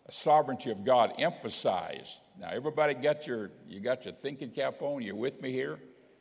sovereignty 0.10 0.72
of 0.72 0.86
God 0.86 1.13
emphasized. 1.20 2.18
Now, 2.39 2.50
everybody 2.51 2.94
got 2.94 3.27
your, 3.27 3.51
you 3.68 3.82
got 3.82 4.06
your 4.06 4.13
thinking 4.13 4.50
cap 4.50 4.82
on? 4.82 5.01
You're 5.01 5.15
with 5.15 5.41
me 5.41 5.51
here? 5.51 5.77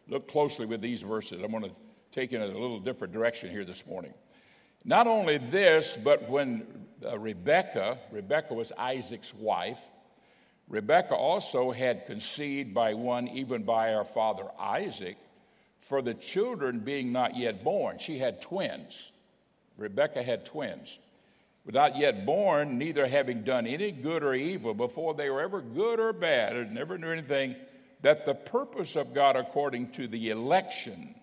Look 0.09 0.26
closely 0.26 0.66
with 0.66 0.80
these 0.80 1.00
verses. 1.02 1.40
I'm 1.44 1.52
going 1.52 1.62
to 1.62 1.70
take 2.11 2.32
in 2.32 2.42
a 2.42 2.47
little 2.47 2.80
different 2.80 3.12
direction 3.12 3.50
here 3.50 3.64
this 3.64 3.87
morning. 3.87 4.12
Not 4.85 5.06
only 5.06 5.38
this, 5.38 5.97
but 5.97 6.28
when 6.28 6.66
uh, 7.06 7.16
Rebecca, 7.16 7.99
Rebecca 8.11 8.52
was 8.52 8.73
Isaac's 8.76 9.32
wife, 9.32 9.80
Rebecca 10.68 11.14
also 11.14 11.70
had 11.70 12.04
conceived 12.06 12.75
by 12.75 12.94
one, 12.94 13.28
even 13.28 13.62
by 13.62 13.94
our 13.94 14.04
father 14.04 14.47
Isaac, 14.59 15.18
for 15.78 16.02
the 16.02 16.14
children 16.14 16.80
being 16.80 17.12
not 17.12 17.37
yet 17.37 17.62
born. 17.62 17.99
She 17.99 18.18
had 18.18 18.40
twins. 18.40 19.12
Rebecca 19.80 20.22
had 20.22 20.44
twins. 20.44 20.99
Without 21.64 21.96
yet 21.96 22.26
born, 22.26 22.78
neither 22.78 23.06
having 23.06 23.42
done 23.42 23.66
any 23.66 23.90
good 23.92 24.22
or 24.22 24.34
evil 24.34 24.75
before 24.75 25.14
they 25.14 25.30
were 25.30 25.40
ever 25.40 25.60
good 25.60 25.99
or 25.99 26.12
bad, 26.12 26.54
or 26.54 26.64
never 26.64 26.99
knew 26.99 27.10
anything, 27.10 27.56
that 28.02 28.26
the 28.26 28.34
purpose 28.34 28.96
of 28.96 29.14
God 29.14 29.37
according 29.37 29.90
to 29.92 30.06
the 30.06 30.30
election 30.30 31.14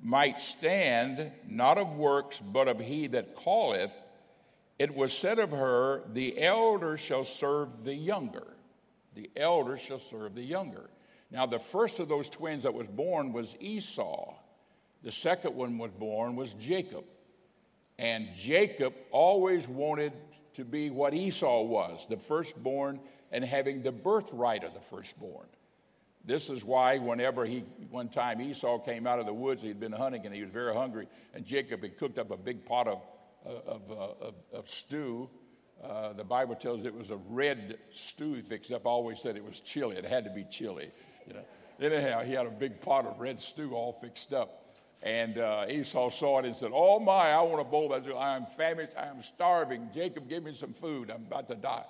might 0.00 0.40
stand, 0.40 1.32
not 1.48 1.78
of 1.78 1.96
works, 1.96 2.38
but 2.40 2.68
of 2.68 2.78
he 2.78 3.06
that 3.08 3.34
calleth, 3.36 3.98
it 4.78 4.94
was 4.94 5.16
said 5.16 5.38
of 5.38 5.50
her, 5.50 6.02
The 6.12 6.42
elder 6.42 6.98
shall 6.98 7.24
serve 7.24 7.84
the 7.84 7.94
younger. 7.94 8.46
The 9.14 9.30
elder 9.36 9.78
shall 9.78 9.98
serve 9.98 10.34
the 10.34 10.42
younger. 10.42 10.90
Now, 11.30 11.46
the 11.46 11.58
first 11.58 11.98
of 11.98 12.08
those 12.08 12.28
twins 12.28 12.64
that 12.64 12.74
was 12.74 12.86
born 12.86 13.32
was 13.32 13.56
Esau. 13.58 14.34
The 15.02 15.12
second 15.12 15.54
one 15.54 15.78
was 15.78 15.90
born 15.92 16.36
was 16.36 16.52
Jacob. 16.54 17.04
And 17.98 18.28
Jacob 18.34 18.94
always 19.10 19.68
wanted 19.68 20.12
to 20.54 20.64
be 20.64 20.90
what 20.90 21.14
Esau 21.14 21.62
was, 21.62 22.06
the 22.08 22.16
firstborn 22.16 23.00
and 23.32 23.44
having 23.44 23.82
the 23.82 23.92
birthright 23.92 24.64
of 24.64 24.74
the 24.74 24.80
firstborn. 24.80 25.46
This 26.24 26.50
is 26.50 26.64
why, 26.64 26.98
whenever 26.98 27.44
he, 27.44 27.60
one 27.90 28.08
time 28.08 28.40
Esau 28.40 28.78
came 28.78 29.06
out 29.06 29.20
of 29.20 29.26
the 29.26 29.34
woods, 29.34 29.62
he'd 29.62 29.78
been 29.78 29.92
hunting 29.92 30.26
and 30.26 30.34
he 30.34 30.42
was 30.42 30.50
very 30.50 30.74
hungry, 30.74 31.06
and 31.34 31.44
Jacob 31.44 31.82
had 31.82 31.96
cooked 31.96 32.18
up 32.18 32.30
a 32.30 32.36
big 32.36 32.64
pot 32.64 32.88
of, 32.88 33.02
of, 33.44 33.90
of, 33.90 34.34
of 34.52 34.68
stew 34.68 35.30
uh, 35.82 36.12
the 36.14 36.24
Bible 36.24 36.54
tells 36.54 36.84
it 36.84 36.94
was 36.94 37.10
a 37.10 37.16
red 37.28 37.78
stew 37.90 38.34
he 38.34 38.42
fixed 38.42 38.72
up. 38.72 38.86
Always 38.86 39.20
said 39.20 39.36
it 39.36 39.44
was 39.44 39.60
chili. 39.60 39.96
It 39.96 40.04
had 40.04 40.24
to 40.24 40.30
be 40.30 40.44
chili. 40.44 40.90
You 41.26 41.34
know. 41.34 41.44
Anyhow, 41.78 42.22
he 42.22 42.32
had 42.32 42.46
a 42.46 42.50
big 42.50 42.80
pot 42.80 43.06
of 43.06 43.20
red 43.20 43.38
stew 43.40 43.74
all 43.74 43.92
fixed 43.92 44.32
up. 44.32 44.65
And 45.02 45.38
uh, 45.38 45.66
Esau 45.68 46.10
saw 46.10 46.38
it 46.40 46.46
and 46.46 46.56
said, 46.56 46.70
Oh 46.72 46.98
my, 46.98 47.30
I 47.30 47.40
want 47.42 47.60
a 47.60 47.64
bowl 47.64 47.92
of 47.92 48.04
that. 48.04 48.12
I 48.12 48.36
am 48.36 48.46
famished. 48.46 48.92
I 48.96 49.06
am 49.06 49.22
starving. 49.22 49.88
Jacob, 49.94 50.28
give 50.28 50.42
me 50.42 50.54
some 50.54 50.72
food. 50.72 51.10
I'm 51.10 51.26
about 51.26 51.48
to 51.48 51.54
die. 51.54 51.84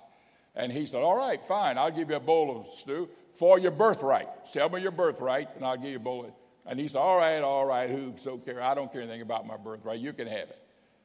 And 0.55 0.73
he 0.73 0.87
said, 0.87 1.03
All 1.03 1.17
right, 1.17 1.43
fine. 1.43 1.79
I'll 1.79 1.91
give 1.91 2.11
you 2.11 2.17
a 2.17 2.21
bowl 2.21 2.59
of 2.59 2.75
stew 2.75 3.09
for 3.35 3.59
your 3.59 3.71
birthright. 3.71 4.29
Sell 4.45 4.69
me 4.69 4.83
your 4.83 4.91
birthright, 4.91 5.49
and 5.57 5.65
I'll 5.65 5.77
give 5.77 5.91
you 5.91 5.97
a 5.97 6.01
bowl. 6.01 6.35
And 6.67 6.81
he 6.81 6.89
said, 6.89 6.99
All 6.99 7.17
right, 7.17 7.41
all 7.41 7.65
right. 7.65 7.89
Who 7.89 8.15
so 8.17 8.39
care? 8.39 8.63
I 8.63 8.75
don't 8.75 8.93
care 8.93 9.03
anything 9.03 9.23
about 9.23 9.47
my 9.47 9.57
birthright. 9.57 10.01
You 10.01 10.13
can 10.13 10.27
have 10.27 10.49
it. 10.49 10.59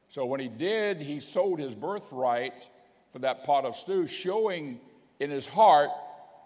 So 0.08 0.26
when 0.26 0.40
he 0.40 0.48
did, 0.48 1.00
he 1.00 1.20
sold 1.20 1.58
his 1.58 1.74
birthright 1.74 2.68
for 3.12 3.20
that 3.20 3.44
pot 3.44 3.64
of 3.64 3.76
stew, 3.76 4.06
showing 4.06 4.80
in 5.20 5.30
his 5.30 5.46
heart 5.46 5.90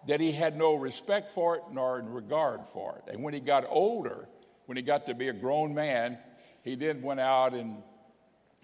that 0.06 0.20
he 0.20 0.32
had 0.32 0.56
no 0.56 0.75
respect 0.75 1.30
for 1.30 1.56
it 1.56 1.62
nor 1.72 2.00
regard 2.00 2.66
for 2.66 2.96
it. 2.98 3.12
And 3.12 3.25
when 3.25 3.34
he 3.34 3.40
got 3.40 3.64
older, 3.68 4.28
when 4.66 4.76
he 4.76 4.82
got 4.82 5.06
to 5.06 5.14
be 5.14 5.28
a 5.28 5.32
grown 5.32 5.75
man, 5.75 6.18
he 6.62 6.75
then 6.75 7.02
went 7.02 7.20
out 7.20 7.54
and 7.54 7.82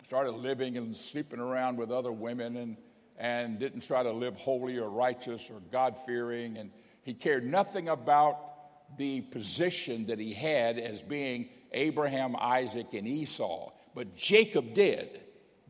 started 0.05 0.33
living 0.33 0.77
and 0.77 0.97
sleeping 0.97 1.39
around 1.39 1.77
with 1.77 1.91
other 1.91 2.13
women 2.13 2.57
and, 2.57 2.77
and 3.17 3.59
didn't 3.59 3.81
try 3.81 4.03
to 4.03 4.13
live 4.13 4.37
holy 4.37 4.79
or 4.79 4.91
righteous 4.91 5.49
or 5.51 5.61
God 5.71 5.97
fearing. 6.05 6.59
And 6.59 6.71
he 7.03 7.15
cared 7.15 7.47
nothing 7.47 7.89
about 7.89 8.99
the 8.99 9.21
position 9.23 10.07
that 10.07 10.19
he 10.19 10.35
had 10.35 10.79
as 10.79 11.01
being 11.01 11.49
Abraham, 11.73 12.37
Isaac, 12.39 12.89
and 12.93 13.07
Esau. 13.07 13.71
But 13.95 14.17
Jacob 14.17 14.75
did. 14.75 15.21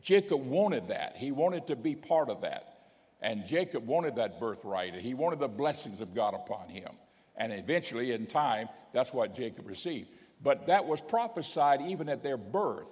Jacob 0.01 0.45
wanted 0.45 0.89
that. 0.89 1.17
He 1.17 1.31
wanted 1.31 1.69
to 1.69 1.77
be 1.77 1.95
part 1.95 2.29
of 2.29 2.41
that. 2.41 2.69
And 3.21 3.47
Jacob 3.47 3.87
wanted 3.87 4.17
that 4.17 4.41
birthright. 4.41 4.95
He 4.97 5.15
wanted 5.15 5.39
the 5.39 5.49
blessings 5.49 6.01
of 6.01 6.15
God 6.15 6.35
upon 6.35 6.69
him. 6.69 6.91
And 7.37 7.53
eventually, 7.53 8.13
in 8.13 8.27
time, 8.27 8.69
that's 8.93 9.13
what 9.13 9.35
Jacob 9.35 9.69
received. 9.69 10.09
But 10.43 10.67
that 10.67 10.87
was 10.87 11.01
prophesied 11.01 11.83
even 11.83 12.09
at 12.09 12.23
their 12.23 12.37
birth 12.37 12.91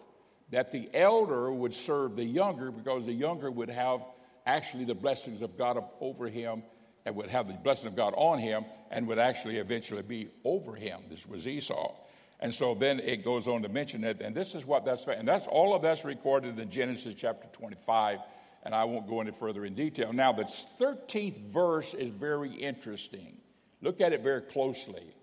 that 0.50 0.72
the 0.72 0.88
elder 0.94 1.52
would 1.52 1.74
serve 1.74 2.16
the 2.16 2.24
younger 2.24 2.70
because 2.70 3.06
the 3.06 3.12
younger 3.12 3.50
would 3.50 3.70
have 3.70 4.04
actually 4.46 4.84
the 4.84 4.94
blessings 4.94 5.42
of 5.42 5.56
God 5.56 5.82
over 6.00 6.28
him 6.28 6.62
and 7.04 7.14
would 7.16 7.30
have 7.30 7.46
the 7.48 7.54
blessing 7.54 7.88
of 7.88 7.96
God 7.96 8.14
on 8.16 8.38
him 8.38 8.64
and 8.90 9.06
would 9.06 9.18
actually 9.18 9.58
eventually 9.58 10.02
be 10.02 10.28
over 10.44 10.74
him. 10.74 11.00
This 11.08 11.26
was 11.26 11.46
Esau. 11.46 11.94
And 12.40 12.54
so 12.54 12.74
then 12.74 13.00
it 13.00 13.24
goes 13.24 13.46
on 13.46 13.62
to 13.62 13.68
mention 13.68 14.02
it, 14.02 14.22
and 14.22 14.34
this 14.34 14.54
is 14.54 14.64
what 14.64 14.84
that's, 14.86 15.06
and 15.06 15.28
that's 15.28 15.46
all 15.46 15.76
of 15.76 15.82
that's 15.82 16.06
recorded 16.06 16.58
in 16.58 16.70
Genesis 16.70 17.14
chapter 17.14 17.46
25, 17.52 18.18
and 18.62 18.74
I 18.74 18.84
won't 18.84 19.06
go 19.06 19.20
any 19.20 19.30
further 19.30 19.66
in 19.66 19.74
detail. 19.74 20.10
Now, 20.12 20.32
the 20.32 20.44
13th 20.44 21.36
verse 21.52 21.92
is 21.92 22.10
very 22.10 22.50
interesting. 22.50 23.36
Look 23.82 24.00
at 24.00 24.14
it 24.14 24.22
very 24.22 24.40
closely. 24.40 25.14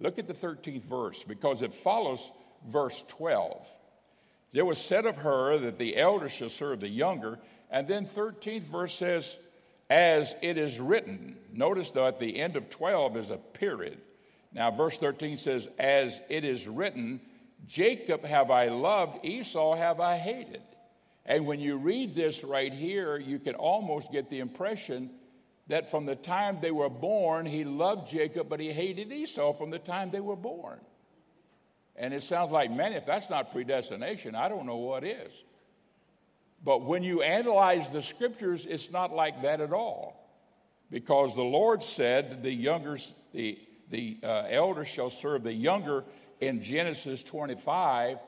Look 0.00 0.18
at 0.18 0.26
the 0.26 0.34
13th 0.34 0.82
verse 0.82 1.24
because 1.24 1.62
it 1.62 1.72
follows 1.72 2.32
verse 2.66 3.04
12. 3.08 3.66
It 4.52 4.66
was 4.66 4.78
said 4.78 5.06
of 5.06 5.18
her 5.18 5.58
that 5.58 5.76
the 5.76 5.96
elder 5.96 6.28
shall 6.28 6.48
serve 6.48 6.80
the 6.80 6.88
younger, 6.88 7.38
and 7.70 7.86
then 7.86 8.06
13th 8.06 8.62
verse 8.62 8.94
says, 8.94 9.36
as 9.88 10.34
it 10.40 10.56
is 10.56 10.80
written. 10.80 11.36
Notice 11.52 11.90
though 11.90 12.06
at 12.06 12.18
the 12.18 12.38
end 12.38 12.56
of 12.56 12.70
12 12.70 13.16
is 13.16 13.30
a 13.30 13.36
period. 13.36 14.00
Now, 14.52 14.70
verse 14.70 14.98
13 14.98 15.36
says, 15.36 15.68
As 15.78 16.20
it 16.28 16.44
is 16.44 16.66
written, 16.66 17.20
Jacob 17.66 18.24
have 18.24 18.50
I 18.50 18.68
loved, 18.68 19.24
Esau 19.24 19.76
have 19.76 20.00
I 20.00 20.16
hated. 20.16 20.62
And 21.24 21.46
when 21.46 21.60
you 21.60 21.76
read 21.76 22.14
this 22.14 22.42
right 22.42 22.72
here, 22.72 23.16
you 23.18 23.38
can 23.38 23.54
almost 23.54 24.10
get 24.10 24.30
the 24.30 24.40
impression 24.40 25.10
that 25.70 25.90
from 25.90 26.06
the 26.06 26.16
time 26.16 26.58
they 26.60 26.70
were 26.70 26.90
born, 26.90 27.46
he 27.46 27.64
loved 27.64 28.10
Jacob, 28.10 28.48
but 28.48 28.60
he 28.60 28.72
hated 28.72 29.12
Esau 29.12 29.52
from 29.52 29.70
the 29.70 29.78
time 29.78 30.10
they 30.10 30.20
were 30.20 30.36
born. 30.36 30.78
And 31.96 32.14
it 32.14 32.22
sounds 32.22 32.52
like, 32.52 32.70
man, 32.70 32.92
if 32.92 33.06
that's 33.06 33.28
not 33.28 33.52
predestination, 33.52 34.34
I 34.34 34.48
don't 34.48 34.66
know 34.66 34.76
what 34.76 35.04
is. 35.04 35.44
But 36.62 36.82
when 36.82 37.02
you 37.02 37.22
analyze 37.22 37.88
the 37.88 38.02
scriptures, 38.02 38.66
it's 38.66 38.90
not 38.90 39.14
like 39.14 39.42
that 39.42 39.60
at 39.60 39.72
all. 39.72 40.16
Because 40.90 41.34
the 41.34 41.42
Lord 41.42 41.82
said 41.82 42.42
the 42.42 42.52
younger, 42.52 42.98
the 43.32 43.58
the 43.90 44.18
uh, 44.22 44.44
elder 44.48 44.84
shall 44.84 45.10
serve 45.10 45.42
the 45.42 45.52
younger, 45.52 46.04
in 46.40 46.62
Genesis 46.62 47.22
25, 47.22 48.18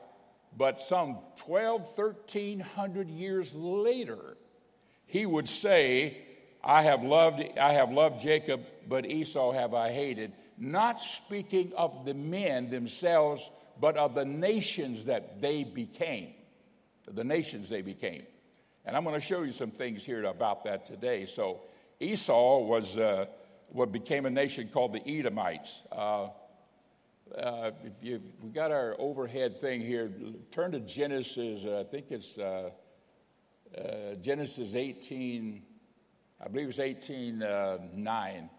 but 0.55 0.79
some 0.79 1.17
12, 1.37 1.97
1300 1.97 3.09
years 3.09 3.53
later, 3.55 4.37
he 5.07 5.25
would 5.25 5.47
say, 5.47 6.17
I 6.63 6.83
have 6.83 7.03
loved, 7.03 7.43
I 7.59 7.73
have 7.73 7.91
loved 7.91 8.21
Jacob, 8.21 8.61
but 8.87 9.05
Esau 9.05 9.51
have 9.51 9.73
I 9.73 9.91
hated, 9.91 10.31
not 10.57 11.01
speaking 11.01 11.73
of 11.75 12.05
the 12.05 12.13
men 12.13 12.69
themselves, 12.69 13.49
but 13.79 13.97
of 13.97 14.15
the 14.15 14.25
nations 14.25 15.05
that 15.05 15.41
they 15.41 15.63
became. 15.63 16.33
The 17.05 17.23
nations 17.23 17.67
they 17.69 17.81
became. 17.81 18.23
And 18.85 18.95
I'm 18.95 19.03
going 19.03 19.15
to 19.15 19.25
show 19.25 19.41
you 19.43 19.51
some 19.51 19.71
things 19.71 20.05
here 20.05 20.23
about 20.23 20.63
that 20.65 20.85
today. 20.85 21.25
So, 21.25 21.61
Esau 21.99 22.59
was 22.59 22.97
uh, 22.97 23.25
what 23.69 23.91
became 23.91 24.25
a 24.25 24.29
nation 24.29 24.69
called 24.71 24.93
the 24.93 25.07
Edomites. 25.07 25.83
Uh, 25.91 26.27
uh, 27.37 27.71
you, 28.01 28.21
we 28.41 28.49
got 28.51 28.71
our 28.71 28.95
overhead 28.99 29.57
thing 29.57 29.81
here, 29.81 30.11
turn 30.51 30.71
to 30.71 30.79
Genesis, 30.81 31.65
uh, 31.65 31.79
I 31.79 31.83
think 31.83 32.05
it's 32.09 32.37
uh, 32.37 32.69
uh, 33.77 34.15
Genesis 34.21 34.75
18, 34.75 35.63
I 36.43 36.49
believe 36.49 36.69
it's 36.69 36.79
18 36.79 37.41
uh, 37.41 37.77
9, 37.93 38.49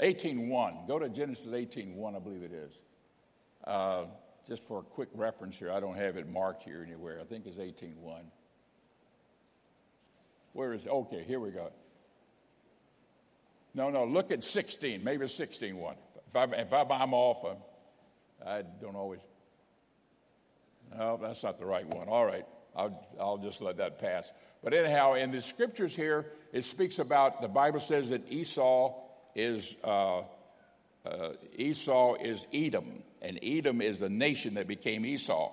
18 0.00 0.48
1. 0.48 0.74
Go 0.86 0.98
to 0.98 1.08
Genesis 1.08 1.52
18 1.52 1.96
1, 1.96 2.16
I 2.16 2.18
believe 2.18 2.42
it 2.42 2.52
is. 2.52 2.72
Uh, 3.64 4.04
just 4.46 4.64
for 4.64 4.80
a 4.80 4.82
quick 4.82 5.08
reference 5.14 5.58
here, 5.58 5.72
I 5.72 5.80
don't 5.80 5.96
have 5.96 6.16
it 6.16 6.28
marked 6.28 6.62
here 6.64 6.84
anywhere. 6.86 7.20
I 7.20 7.24
think 7.24 7.46
it's 7.46 7.58
18 7.58 8.00
1. 8.02 8.22
Where 10.52 10.74
is 10.74 10.84
it? 10.84 10.88
Okay, 10.88 11.24
here 11.26 11.40
we 11.40 11.50
go. 11.50 11.70
No, 13.74 13.88
no, 13.88 14.04
look 14.04 14.30
at 14.30 14.44
16. 14.44 15.02
Maybe 15.02 15.24
it's 15.24 15.34
16 15.34 15.76
1. 15.76 15.94
If, 16.28 16.36
I, 16.36 16.44
if 16.44 16.72
I'm 16.72 17.14
off, 17.14 17.44
uh, 17.44 18.46
I 18.46 18.62
don't 18.80 18.96
always. 18.96 19.20
No, 20.94 21.18
that's 21.20 21.42
not 21.42 21.58
the 21.58 21.64
right 21.64 21.86
one. 21.86 22.08
All 22.08 22.26
right, 22.26 22.44
I'll, 22.76 23.08
I'll 23.18 23.38
just 23.38 23.62
let 23.62 23.78
that 23.78 23.98
pass. 23.98 24.32
But 24.62 24.74
anyhow, 24.74 25.14
in 25.14 25.32
the 25.32 25.42
scriptures 25.42 25.96
here, 25.96 26.26
it 26.52 26.64
speaks 26.64 26.98
about 26.98 27.42
the 27.42 27.48
Bible 27.48 27.80
says 27.80 28.10
that 28.10 28.30
Esau 28.30 28.94
is 29.34 29.74
uh, 29.82 30.22
uh, 31.04 31.30
Esau 31.56 32.14
is 32.14 32.46
Edom, 32.52 33.02
and 33.20 33.38
Edom 33.42 33.80
is 33.80 33.98
the 33.98 34.08
nation 34.08 34.54
that 34.54 34.68
became 34.68 35.04
Esau. 35.04 35.50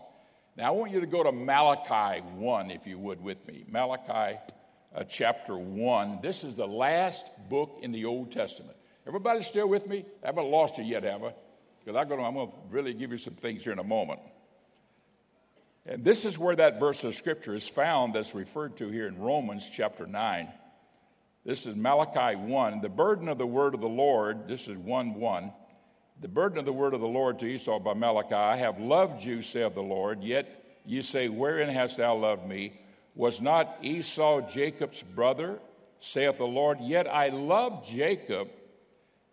Now 0.55 0.67
I 0.67 0.71
want 0.71 0.91
you 0.91 0.99
to 0.99 1.07
go 1.07 1.23
to 1.23 1.31
Malachi 1.31 2.21
one, 2.35 2.69
if 2.69 2.85
you 2.85 2.99
would, 2.99 3.23
with 3.23 3.47
me. 3.47 3.65
Malachi 3.67 4.37
uh, 4.93 5.03
chapter 5.03 5.57
1. 5.57 6.19
This 6.21 6.43
is 6.43 6.55
the 6.55 6.67
last 6.67 7.25
book 7.49 7.79
in 7.81 7.91
the 7.91 8.05
Old 8.05 8.31
Testament. 8.31 8.75
Everybody 9.07 9.41
still 9.41 9.67
with 9.67 9.87
me? 9.87 10.05
I 10.23 10.27
haven't 10.27 10.49
lost 10.49 10.77
you 10.77 10.83
yet, 10.83 11.03
have 11.03 11.23
I? 11.23 11.33
Because 11.83 11.99
I'm 11.99 12.07
going 12.07 12.47
to 12.47 12.53
really 12.69 12.93
give 12.93 13.11
you 13.11 13.17
some 13.17 13.33
things 13.33 13.63
here 13.63 13.73
in 13.73 13.79
a 13.79 13.83
moment. 13.83 14.19
And 15.85 16.03
this 16.03 16.25
is 16.25 16.37
where 16.37 16.55
that 16.55 16.79
verse 16.79 17.03
of 17.03 17.15
scripture 17.15 17.55
is 17.55 17.67
found 17.67 18.13
that's 18.13 18.35
referred 18.35 18.77
to 18.77 18.89
here 18.89 19.07
in 19.07 19.17
Romans 19.17 19.69
chapter 19.69 20.05
9. 20.05 20.49
This 21.45 21.65
is 21.65 21.75
Malachi 21.75 22.35
1. 22.35 22.81
The 22.81 22.89
burden 22.89 23.27
of 23.27 23.37
the 23.37 23.47
word 23.47 23.73
of 23.73 23.81
the 23.81 23.87
Lord, 23.87 24.47
this 24.47 24.67
is 24.67 24.77
1 24.77 25.15
1. 25.15 25.51
The 26.21 26.27
burden 26.27 26.59
of 26.59 26.65
the 26.65 26.73
word 26.73 26.93
of 26.93 26.99
the 26.99 27.07
Lord 27.07 27.39
to 27.39 27.47
Esau 27.47 27.79
by 27.79 27.93
Malachi 27.93 28.35
I 28.35 28.57
have 28.57 28.79
loved 28.79 29.23
you, 29.23 29.41
saith 29.41 29.73
the 29.73 29.81
Lord, 29.81 30.21
yet 30.21 30.81
you 30.85 31.01
say, 31.01 31.29
Wherein 31.29 31.69
hast 31.69 31.97
thou 31.97 32.15
loved 32.15 32.45
me? 32.45 32.73
Was 33.15 33.41
not 33.41 33.77
Esau 33.81 34.41
Jacob's 34.41 35.01
brother, 35.01 35.59
saith 35.99 36.37
the 36.37 36.45
Lord? 36.45 36.79
Yet 36.81 37.07
I 37.07 37.29
loved 37.29 37.89
Jacob, 37.89 38.49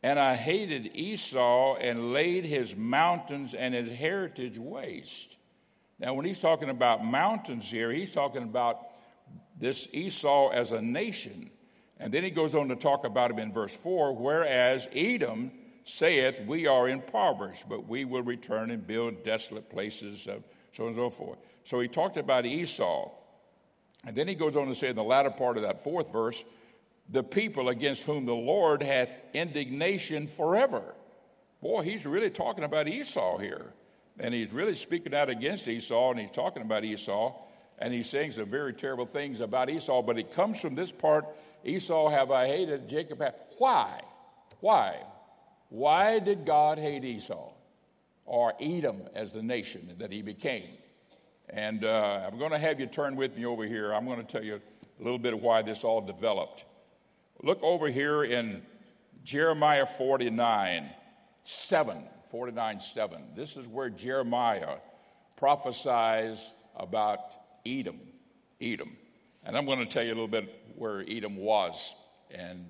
and 0.03 0.19
I 0.19 0.37
hated 0.37 0.93
Esau, 0.95 1.77
and 1.77 2.13
laid 2.13 2.45
his 2.45 2.77
mountains 2.77 3.53
and 3.53 3.75
his 3.75 3.99
heritage 3.99 4.59
waste. 4.59 5.39
Now, 5.99 6.15
when 6.15 6.27
he's 6.27 6.39
talking 6.39 6.69
about 6.69 7.05
mountains 7.05 7.71
here, 7.71 7.91
he's 7.91 8.13
talking 8.13 8.43
about 8.43 8.81
this 9.59 9.89
Esau 9.93 10.51
as 10.51 10.73
a 10.73 10.81
nation. 10.81 11.51
And 11.99 12.13
then 12.13 12.23
he 12.23 12.31
goes 12.31 12.55
on 12.55 12.69
to 12.69 12.77
talk 12.77 13.05
about 13.05 13.31
him 13.31 13.39
in 13.39 13.53
verse 13.53 13.75
4 13.75 14.15
whereas 14.15 14.89
Edom 14.95 15.51
saith, 15.85 16.43
We 16.43 16.67
are 16.67 16.89
impoverished, 16.89 17.69
but 17.69 17.89
we 17.89 18.05
will 18.05 18.23
return 18.23 18.71
and 18.71 18.87
build 18.87 19.25
desolate 19.25 19.71
places, 19.71 20.29
uh, 20.29 20.39
so 20.73 20.85
on 20.85 20.89
and 20.89 20.97
so 20.97 21.09
forth. 21.09 21.39
So 21.65 21.81
he 21.81 21.89
talked 21.89 22.19
about 22.19 22.45
Esau. 22.45 23.11
And 24.05 24.15
then 24.15 24.29
he 24.29 24.35
goes 24.35 24.57
on 24.57 24.67
to 24.67 24.75
say 24.75 24.91
in 24.91 24.97
the 24.97 25.03
latter 25.03 25.31
part 25.31 25.57
of 25.57 25.63
that 25.63 25.83
fourth 25.83 26.13
verse, 26.13 26.45
the 27.09 27.23
people 27.23 27.71
against 27.71 28.05
whom 28.05 28.27
the 28.27 28.35
Lord 28.35 28.83
hath 28.83 29.11
indignation 29.33 30.27
forever. 30.27 30.95
Boy, 31.63 31.83
he's 31.83 32.05
really 32.05 32.31
talking 32.31 32.65
about 32.65 32.89
Esau 32.89 33.39
here. 33.39 33.73
And 34.19 34.33
he's 34.33 34.53
really 34.53 34.75
speaking 34.75 35.15
out 35.15 35.29
against 35.29 35.69
Esau, 35.69 36.11
and 36.11 36.21
he's 36.21 36.31
talking 36.31 36.63
about 36.63 36.85
Esau, 36.85 37.35
and 37.79 37.93
he's 37.93 38.09
saying 38.09 38.33
some 38.33 38.49
very 38.49 38.73
terrible 38.73 39.07
things 39.07 39.41
about 39.41 39.69
Esau. 39.69 40.03
But 40.03 40.19
it 40.19 40.33
comes 40.33 40.61
from 40.61 40.75
this 40.75 40.91
part 40.93 41.27
Esau 41.65 42.09
have 42.09 42.31
I 42.31 42.47
hated, 42.47 42.89
Jacob 42.89 43.21
have. 43.21 43.35
Why? 43.59 44.01
Why? 44.61 44.97
Why 45.69 46.21
did 46.21 46.45
God 46.45 46.79
hate 46.79 47.05
Esau? 47.05 47.53
Or 48.25 48.55
Edom 48.61 49.03
as 49.15 49.33
the 49.33 49.43
nation 49.43 49.95
that 49.99 50.13
he 50.13 50.23
became? 50.23 50.71
And 51.51 51.85
uh, 51.85 52.23
I'm 52.27 52.39
going 52.39 52.53
to 52.53 52.59
have 52.59 52.81
you 52.81 52.87
turn 52.87 53.17
with 53.17 53.37
me 53.37 53.47
over 53.47 53.65
here. 53.65 53.93
I'm 53.93 54.05
going 54.05 54.19
to 54.19 54.25
tell 54.25 54.43
you 54.43 54.61
a 55.01 55.03
little 55.03 55.19
bit 55.19 55.35
of 55.35 55.43
why 55.43 55.63
this 55.63 55.85
all 55.85 56.01
developed. 56.01 56.65
Look 57.43 57.63
over 57.63 57.89
here 57.89 58.25
in 58.25 58.63
Jeremiah 59.25 59.87
49 59.87 60.91
7. 61.43 62.03
49 62.31 62.81
7. 62.81 63.23
This 63.35 63.57
is 63.57 63.67
where 63.67 63.91
Jeremiah 63.91 64.77
prophesies 65.37 66.53
about 66.77 67.21
Edom. 67.65 68.01
Edom. 68.61 68.97
And 69.45 69.57
I'm 69.57 69.67
going 69.67 69.79
to 69.79 69.87
tell 69.87 70.03
you 70.03 70.11
a 70.11 70.15
little 70.15 70.29
bit 70.29 70.73
where 70.75 71.05
Edom 71.09 71.37
was 71.37 71.95
and, 72.31 72.67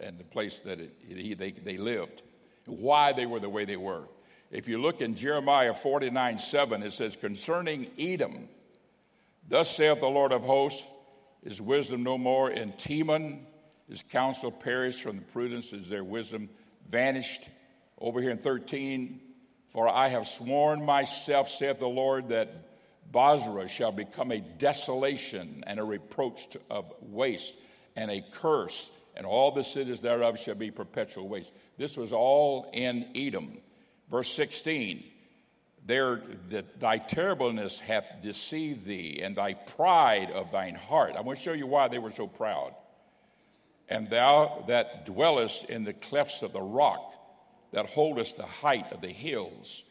and 0.00 0.18
the 0.18 0.24
place 0.24 0.60
that 0.60 0.80
it, 0.80 0.94
it, 1.08 1.38
they, 1.38 1.52
they 1.52 1.76
lived, 1.76 2.22
why 2.66 3.12
they 3.12 3.26
were 3.26 3.40
the 3.40 3.48
way 3.48 3.64
they 3.64 3.76
were. 3.76 4.04
If 4.50 4.68
you 4.68 4.78
look 4.78 5.00
in 5.00 5.14
Jeremiah 5.14 5.72
49 5.74 6.38
7, 6.38 6.82
it 6.82 6.92
says, 6.92 7.16
Concerning 7.16 7.86
Edom, 7.98 8.48
thus 9.48 9.74
saith 9.74 10.00
the 10.00 10.06
Lord 10.06 10.32
of 10.32 10.44
hosts, 10.44 10.86
is 11.42 11.60
wisdom 11.60 12.02
no 12.02 12.18
more 12.18 12.50
in 12.50 12.72
Teman? 12.72 13.40
His 13.88 14.02
counsel 14.02 14.52
perished 14.52 15.02
from 15.02 15.16
the 15.16 15.22
prudence, 15.22 15.72
is 15.72 15.88
their 15.88 16.04
wisdom 16.04 16.48
vanished? 16.88 17.48
Over 18.02 18.20
here 18.20 18.32
in 18.32 18.38
13, 18.38 19.20
for 19.68 19.88
I 19.88 20.08
have 20.08 20.26
sworn 20.26 20.84
myself, 20.84 21.48
saith 21.48 21.78
the 21.78 21.86
Lord, 21.86 22.30
that 22.30 22.52
Bozrah 23.12 23.68
shall 23.68 23.92
become 23.92 24.32
a 24.32 24.40
desolation 24.40 25.62
and 25.68 25.78
a 25.78 25.84
reproach 25.84 26.48
to, 26.48 26.60
of 26.68 26.92
waste 27.00 27.54
and 27.94 28.10
a 28.10 28.24
curse, 28.32 28.90
and 29.14 29.24
all 29.24 29.52
the 29.52 29.62
cities 29.62 30.00
thereof 30.00 30.36
shall 30.36 30.56
be 30.56 30.72
perpetual 30.72 31.28
waste. 31.28 31.52
This 31.78 31.96
was 31.96 32.12
all 32.12 32.68
in 32.72 33.06
Edom. 33.14 33.58
Verse 34.10 34.32
16, 34.32 35.04
there 35.86 36.22
that 36.50 36.80
thy 36.80 36.98
terribleness 36.98 37.78
hath 37.78 38.16
deceived 38.20 38.84
thee, 38.84 39.20
and 39.22 39.36
thy 39.36 39.54
pride 39.54 40.32
of 40.32 40.50
thine 40.50 40.74
heart. 40.74 41.14
I 41.16 41.20
want 41.20 41.38
to 41.38 41.44
show 41.44 41.52
you 41.52 41.68
why 41.68 41.86
they 41.86 42.00
were 42.00 42.10
so 42.10 42.26
proud. 42.26 42.74
And 43.88 44.10
thou 44.10 44.64
that 44.66 45.06
dwellest 45.06 45.66
in 45.66 45.84
the 45.84 45.92
clefts 45.92 46.42
of 46.42 46.52
the 46.52 46.60
rock, 46.60 47.14
that 47.72 47.86
holdest 47.86 48.36
the 48.36 48.46
height 48.46 48.92
of 48.92 49.00
the 49.00 49.08
hills, 49.08 49.84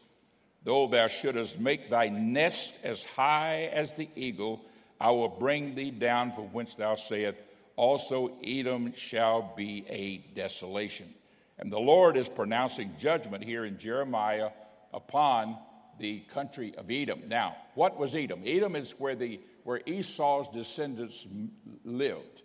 though 0.64 0.86
thou 0.86 1.08
shouldest 1.08 1.58
make 1.58 1.90
thy 1.90 2.08
nest 2.08 2.74
as 2.84 3.04
high 3.04 3.70
as 3.72 3.92
the 3.92 4.08
eagle, 4.16 4.60
I 5.00 5.10
will 5.10 5.28
bring 5.28 5.74
thee 5.74 5.90
down 5.90 6.32
from 6.32 6.44
whence 6.52 6.76
thou 6.76 6.94
sayest, 6.94 7.40
also 7.76 8.32
Edom 8.44 8.94
shall 8.94 9.52
be 9.56 9.84
a 9.88 10.18
desolation. 10.34 11.12
And 11.58 11.72
the 11.72 11.78
Lord 11.78 12.16
is 12.16 12.28
pronouncing 12.28 12.94
judgment 12.98 13.42
here 13.44 13.64
in 13.64 13.78
Jeremiah 13.78 14.50
upon 14.92 15.56
the 15.98 16.20
country 16.20 16.74
of 16.76 16.90
Edom. 16.90 17.28
Now, 17.28 17.56
what 17.74 17.98
was 17.98 18.14
Edom? 18.14 18.42
Edom 18.44 18.76
is 18.76 18.92
where, 18.98 19.14
the, 19.14 19.40
where 19.64 19.80
Esau's 19.86 20.48
descendants 20.48 21.26
lived. 21.84 22.42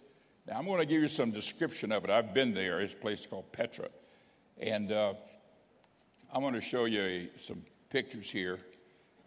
Now, 0.48 0.58
I'm 0.58 0.66
going 0.66 0.80
to 0.80 0.86
give 0.86 1.02
you 1.02 1.08
some 1.08 1.32
description 1.32 1.92
of 1.92 2.04
it. 2.04 2.10
I've 2.10 2.34
been 2.34 2.54
there. 2.54 2.80
It's 2.80 2.94
a 2.94 2.98
place 2.98 3.26
called 3.26 3.52
Petra. 3.52 3.90
And 4.60 4.92
uh, 4.92 5.14
I'm 6.34 6.42
going 6.42 6.54
to 6.54 6.62
show 6.62 6.86
you 6.86 7.28
some 7.40 7.64
pictures 7.90 8.32
here. 8.32 8.60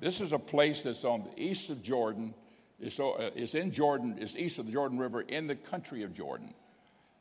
This 0.01 0.21
is 0.21 0.33
a 0.33 0.39
place 0.39 0.83
that's 0.83 1.05
on 1.05 1.25
the 1.25 1.43
east 1.43 1.71
of 1.71 1.83
Jordan. 1.83 2.35
It's, 2.81 2.99
uh, 2.99 3.31
it's 3.37 3.55
in 3.55 3.71
Jordan, 3.71 4.17
it's 4.19 4.35
east 4.37 4.59
of 4.59 4.67
the 4.67 4.73
Jordan 4.73 4.99
River 4.99 5.21
in 5.21 5.47
the 5.47 5.55
country 5.55 6.03
of 6.03 6.15
Jordan. 6.15 6.55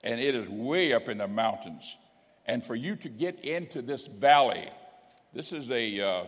And 0.03 0.19
it 0.19 0.33
is 0.33 0.47
way 0.47 0.93
up 0.93 1.09
in 1.09 1.17
the 1.17 1.27
mountains. 1.27 1.97
And 2.45 2.63
for 2.63 2.75
you 2.75 2.95
to 2.97 3.09
get 3.09 3.43
into 3.43 3.81
this 3.81 4.07
valley, 4.07 4.69
this 5.33 5.51
is 5.51 5.69
a. 5.69 6.01
Uh, 6.01 6.23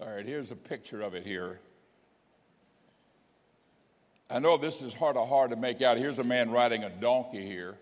all 0.00 0.10
right, 0.10 0.26
here's 0.26 0.50
a 0.50 0.56
picture 0.56 1.02
of 1.02 1.14
it 1.14 1.24
here. 1.24 1.60
I 4.28 4.40
know 4.40 4.56
this 4.56 4.82
is 4.82 4.92
hard, 4.92 5.16
hard 5.16 5.50
to 5.50 5.56
make 5.56 5.80
out. 5.82 5.96
Here's 5.96 6.18
a 6.18 6.24
man 6.24 6.50
riding 6.50 6.82
a 6.82 6.90
donkey 6.90 7.46
here. 7.46 7.76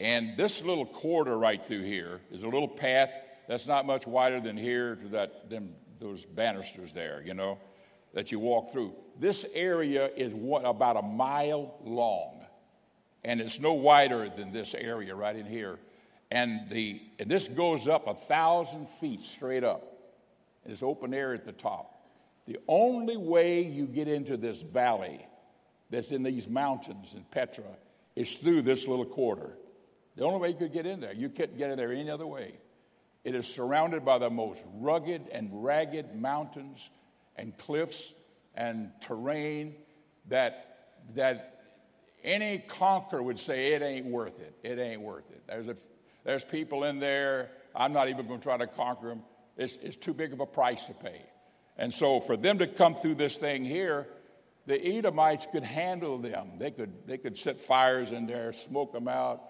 And 0.00 0.34
this 0.38 0.62
little 0.64 0.86
corridor 0.86 1.38
right 1.38 1.62
through 1.62 1.82
here 1.82 2.22
is 2.32 2.42
a 2.42 2.48
little 2.48 2.66
path 2.66 3.12
that's 3.46 3.66
not 3.66 3.84
much 3.84 4.06
wider 4.06 4.40
than 4.40 4.56
here 4.56 4.96
to 4.96 5.08
that 5.08 5.50
them, 5.50 5.74
those 6.00 6.24
banisters 6.24 6.94
there, 6.94 7.22
you 7.24 7.34
know, 7.34 7.58
that 8.14 8.32
you 8.32 8.38
walk 8.38 8.72
through. 8.72 8.94
This 9.18 9.44
area 9.52 10.08
is 10.16 10.34
what 10.34 10.64
about 10.64 10.96
a 10.96 11.02
mile 11.02 11.74
long, 11.84 12.40
and 13.24 13.40
it's 13.40 13.60
no 13.60 13.74
wider 13.74 14.30
than 14.30 14.52
this 14.52 14.74
area 14.74 15.14
right 15.14 15.36
in 15.36 15.44
here. 15.44 15.78
And 16.30 16.70
the 16.70 17.02
and 17.18 17.30
this 17.30 17.48
goes 17.48 17.86
up 17.86 18.06
a 18.06 18.14
thousand 18.14 18.88
feet 18.88 19.26
straight 19.26 19.64
up. 19.64 19.82
It's 20.64 20.82
open 20.82 21.12
air 21.12 21.34
at 21.34 21.44
the 21.44 21.52
top. 21.52 22.06
The 22.46 22.58
only 22.68 23.18
way 23.18 23.62
you 23.62 23.86
get 23.86 24.08
into 24.08 24.38
this 24.38 24.62
valley 24.62 25.26
that's 25.90 26.12
in 26.12 26.22
these 26.22 26.48
mountains 26.48 27.12
in 27.14 27.24
Petra 27.24 27.64
is 28.16 28.38
through 28.38 28.62
this 28.62 28.86
little 28.86 29.04
corridor. 29.04 29.56
The 30.16 30.24
only 30.24 30.40
way 30.40 30.48
you 30.48 30.54
could 30.54 30.72
get 30.72 30.86
in 30.86 31.00
there. 31.00 31.12
You 31.12 31.28
couldn't 31.28 31.56
get 31.56 31.70
in 31.70 31.76
there 31.76 31.92
any 31.92 32.10
other 32.10 32.26
way. 32.26 32.54
It 33.24 33.34
is 33.34 33.46
surrounded 33.46 34.04
by 34.04 34.18
the 34.18 34.30
most 34.30 34.62
rugged 34.74 35.28
and 35.30 35.64
ragged 35.64 36.14
mountains 36.14 36.90
and 37.36 37.56
cliffs 37.56 38.12
and 38.54 38.90
terrain 39.00 39.74
that, 40.28 40.94
that 41.14 41.60
any 42.24 42.58
conqueror 42.58 43.22
would 43.22 43.38
say 43.38 43.74
it 43.74 43.82
ain't 43.82 44.06
worth 44.06 44.40
it. 44.40 44.54
It 44.62 44.78
ain't 44.78 45.02
worth 45.02 45.30
it. 45.30 45.42
There's, 45.46 45.68
a, 45.68 45.76
there's 46.24 46.44
people 46.44 46.84
in 46.84 46.98
there, 46.98 47.50
I'm 47.74 47.92
not 47.92 48.08
even 48.08 48.26
going 48.26 48.40
to 48.40 48.44
try 48.44 48.56
to 48.56 48.66
conquer 48.66 49.08
them. 49.08 49.22
It's, 49.56 49.76
it's 49.82 49.96
too 49.96 50.14
big 50.14 50.32
of 50.32 50.40
a 50.40 50.46
price 50.46 50.86
to 50.86 50.94
pay. 50.94 51.22
And 51.76 51.92
so 51.92 52.20
for 52.20 52.36
them 52.36 52.58
to 52.58 52.66
come 52.66 52.94
through 52.94 53.16
this 53.16 53.36
thing 53.36 53.64
here, 53.64 54.08
the 54.66 54.98
Edomites 54.98 55.46
could 55.50 55.64
handle 55.64 56.18
them. 56.18 56.52
They 56.58 56.70
could, 56.70 57.06
they 57.06 57.18
could 57.18 57.38
set 57.38 57.60
fires 57.60 58.12
in 58.12 58.26
there, 58.26 58.52
smoke 58.52 58.92
them 58.92 59.08
out, 59.08 59.42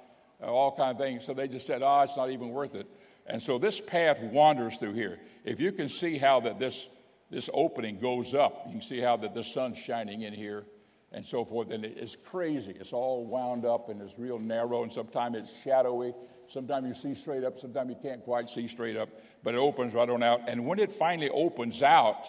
all 0.42 0.74
kind 0.74 0.92
of 0.92 0.98
things. 0.98 1.24
So 1.24 1.34
they 1.34 1.48
just 1.48 1.66
said, 1.66 1.82
oh, 1.82 2.00
it's 2.00 2.16
not 2.16 2.30
even 2.30 2.50
worth 2.50 2.74
it. 2.74 2.86
And 3.26 3.42
so 3.42 3.58
this 3.58 3.80
path 3.80 4.20
wanders 4.20 4.76
through 4.76 4.94
here. 4.94 5.18
If 5.44 5.60
you 5.60 5.72
can 5.72 5.88
see 5.88 6.18
how 6.18 6.40
that 6.40 6.58
this, 6.58 6.88
this 7.30 7.48
opening 7.52 7.98
goes 7.98 8.34
up, 8.34 8.62
you 8.66 8.72
can 8.72 8.82
see 8.82 9.00
how 9.00 9.16
that 9.18 9.34
the 9.34 9.44
sun's 9.44 9.78
shining 9.78 10.22
in 10.22 10.32
here 10.32 10.64
and 11.12 11.24
so 11.24 11.44
forth. 11.44 11.70
And 11.70 11.84
it's 11.84 12.16
crazy. 12.16 12.74
It's 12.78 12.92
all 12.92 13.26
wound 13.26 13.64
up 13.64 13.88
and 13.88 14.00
it's 14.00 14.18
real 14.18 14.38
narrow, 14.38 14.82
and 14.82 14.92
sometimes 14.92 15.36
it's 15.36 15.62
shadowy. 15.62 16.14
Sometimes 16.48 16.88
you 16.88 16.94
see 16.94 17.14
straight 17.14 17.44
up, 17.44 17.58
sometimes 17.58 17.90
you 17.90 17.96
can't 18.02 18.24
quite 18.24 18.50
see 18.50 18.66
straight 18.66 18.96
up, 18.96 19.08
but 19.44 19.54
it 19.54 19.58
opens 19.58 19.94
right 19.94 20.08
on 20.08 20.22
out. 20.22 20.40
And 20.48 20.66
when 20.66 20.80
it 20.80 20.92
finally 20.92 21.30
opens 21.30 21.80
out, 21.82 22.26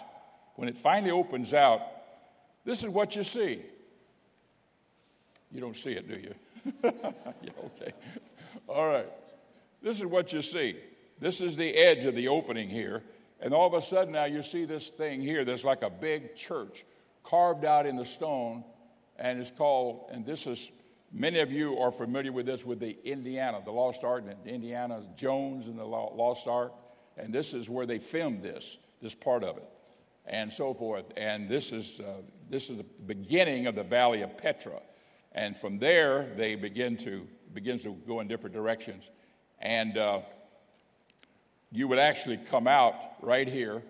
when 0.54 0.68
it 0.68 0.78
finally 0.78 1.10
opens 1.10 1.52
out, 1.52 1.80
this 2.64 2.84
is 2.84 2.88
what 2.88 3.16
you 3.16 3.24
see. 3.24 3.62
You 5.50 5.60
don't 5.60 5.76
see 5.76 5.92
it, 5.92 6.08
do 6.08 6.20
you? 6.20 6.34
yeah, 6.84 6.90
okay. 7.64 7.92
All 8.68 8.86
right. 8.86 9.08
This 9.82 9.98
is 9.98 10.06
what 10.06 10.32
you 10.32 10.42
see. 10.42 10.76
This 11.18 11.40
is 11.40 11.56
the 11.56 11.74
edge 11.74 12.04
of 12.04 12.14
the 12.14 12.28
opening 12.28 12.68
here. 12.68 13.02
And 13.40 13.52
all 13.52 13.66
of 13.66 13.74
a 13.74 13.82
sudden 13.82 14.12
now 14.12 14.24
you 14.24 14.42
see 14.42 14.64
this 14.64 14.88
thing 14.90 15.20
here 15.20 15.44
that's 15.44 15.64
like 15.64 15.82
a 15.82 15.90
big 15.90 16.36
church 16.36 16.84
carved 17.24 17.64
out 17.64 17.86
in 17.86 17.96
the 17.96 18.04
stone. 18.04 18.64
And 19.18 19.40
it's 19.40 19.50
called, 19.50 20.06
and 20.10 20.24
this 20.24 20.46
is, 20.46 20.70
many 21.12 21.40
of 21.40 21.50
you 21.50 21.78
are 21.78 21.90
familiar 21.90 22.32
with 22.32 22.46
this 22.46 22.64
with 22.64 22.80
the 22.80 22.96
Indiana, 23.04 23.60
the 23.64 23.72
Lost 23.72 24.04
Ark, 24.04 24.24
and 24.28 24.46
Indiana 24.46 25.02
Jones 25.16 25.68
and 25.68 25.78
the 25.78 25.84
Lost 25.84 26.46
Ark. 26.46 26.72
And 27.16 27.32
this 27.32 27.52
is 27.52 27.68
where 27.68 27.86
they 27.86 27.98
filmed 27.98 28.42
this, 28.42 28.78
this 29.00 29.14
part 29.14 29.44
of 29.44 29.56
it, 29.56 29.68
and 30.24 30.52
so 30.52 30.72
forth. 30.72 31.10
And 31.16 31.48
this 31.48 31.72
is, 31.72 32.00
uh, 32.00 32.22
this 32.48 32.70
is 32.70 32.78
the 32.78 32.86
beginning 33.06 33.66
of 33.66 33.74
the 33.74 33.84
Valley 33.84 34.22
of 34.22 34.38
Petra. 34.38 34.80
And 35.34 35.56
from 35.56 35.78
there, 35.78 36.28
they 36.36 36.54
begin 36.54 36.96
to, 36.98 37.26
begins 37.52 37.82
to 37.84 37.94
go 38.06 38.20
in 38.20 38.28
different 38.28 38.54
directions. 38.54 39.10
And 39.58 39.96
uh, 39.96 40.20
you 41.70 41.88
would 41.88 41.98
actually 41.98 42.36
come 42.36 42.68
out 42.68 42.94
right 43.22 43.48
here, 43.48 43.82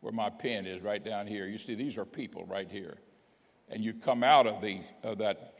where 0.00 0.12
my 0.12 0.30
pen 0.30 0.66
is, 0.66 0.82
right 0.82 1.04
down 1.04 1.26
here. 1.26 1.46
You 1.46 1.58
see, 1.58 1.74
these 1.74 1.98
are 1.98 2.04
people 2.04 2.44
right 2.46 2.70
here. 2.70 2.98
And 3.68 3.84
you 3.84 3.94
come 3.94 4.22
out 4.22 4.46
of, 4.46 4.60
the, 4.60 4.80
of 5.02 5.18
that, 5.18 5.54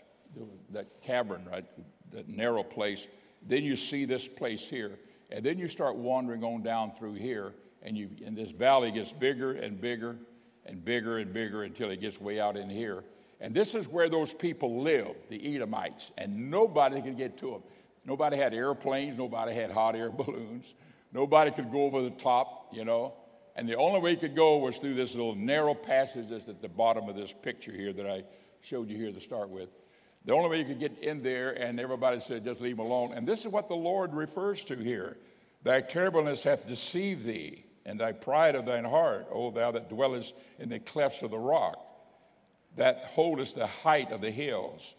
that 0.70 1.02
cavern, 1.02 1.46
right, 1.50 1.64
that 2.12 2.28
narrow 2.28 2.62
place. 2.62 3.06
Then 3.46 3.62
you 3.62 3.76
see 3.76 4.04
this 4.04 4.26
place 4.26 4.68
here. 4.68 4.98
And 5.30 5.44
then 5.44 5.58
you 5.58 5.68
start 5.68 5.96
wandering 5.96 6.44
on 6.44 6.62
down 6.62 6.90
through 6.90 7.14
here. 7.14 7.52
And, 7.82 7.96
you, 7.96 8.10
and 8.24 8.36
this 8.36 8.50
valley 8.50 8.90
gets 8.90 9.12
bigger 9.12 9.52
and 9.52 9.80
bigger 9.80 10.16
and 10.64 10.84
bigger 10.84 11.18
and 11.18 11.32
bigger 11.32 11.62
until 11.62 11.90
it 11.90 12.00
gets 12.00 12.20
way 12.20 12.40
out 12.40 12.56
in 12.56 12.68
here. 12.68 13.04
And 13.40 13.54
this 13.54 13.74
is 13.74 13.86
where 13.88 14.08
those 14.08 14.32
people 14.32 14.82
lived, 14.82 15.28
the 15.28 15.54
Edomites, 15.54 16.10
and 16.16 16.50
nobody 16.50 17.02
could 17.02 17.16
get 17.16 17.36
to 17.38 17.50
them. 17.50 17.62
Nobody 18.04 18.36
had 18.36 18.54
airplanes, 18.54 19.18
nobody 19.18 19.54
had 19.54 19.70
hot 19.70 19.94
air 19.94 20.10
balloons, 20.12 20.74
nobody 21.12 21.50
could 21.50 21.70
go 21.70 21.84
over 21.84 22.02
the 22.02 22.10
top, 22.10 22.68
you 22.72 22.84
know. 22.84 23.14
And 23.56 23.68
the 23.68 23.76
only 23.76 24.00
way 24.00 24.12
you 24.12 24.16
could 24.16 24.36
go 24.36 24.58
was 24.58 24.78
through 24.78 24.94
this 24.94 25.14
little 25.14 25.34
narrow 25.34 25.74
passage 25.74 26.26
that's 26.28 26.48
at 26.48 26.60
the 26.60 26.68
bottom 26.68 27.08
of 27.08 27.16
this 27.16 27.32
picture 27.32 27.72
here 27.72 27.92
that 27.94 28.06
I 28.06 28.24
showed 28.60 28.90
you 28.90 28.96
here 28.96 29.12
to 29.12 29.20
start 29.20 29.48
with. 29.48 29.70
The 30.24 30.32
only 30.32 30.50
way 30.50 30.58
you 30.58 30.64
could 30.64 30.80
get 30.80 30.98
in 30.98 31.22
there, 31.22 31.52
and 31.52 31.78
everybody 31.80 32.20
said, 32.20 32.44
just 32.44 32.60
leave 32.60 32.76
them 32.76 32.86
alone. 32.86 33.12
And 33.14 33.26
this 33.26 33.40
is 33.40 33.48
what 33.48 33.68
the 33.68 33.76
Lord 33.76 34.14
refers 34.14 34.64
to 34.66 34.76
here 34.76 35.18
Thy 35.62 35.80
terribleness 35.80 36.44
hath 36.44 36.68
deceived 36.68 37.24
thee, 37.24 37.64
and 37.84 37.98
thy 37.98 38.12
pride 38.12 38.54
of 38.54 38.66
thine 38.66 38.84
heart, 38.84 39.26
O 39.32 39.50
thou 39.50 39.72
that 39.72 39.88
dwellest 39.88 40.34
in 40.58 40.68
the 40.68 40.78
clefts 40.78 41.22
of 41.22 41.30
the 41.30 41.38
rock 41.38 41.85
that 42.76 43.04
holdest 43.06 43.56
the 43.56 43.66
height 43.66 44.12
of 44.12 44.20
the 44.20 44.30
hills. 44.30 44.94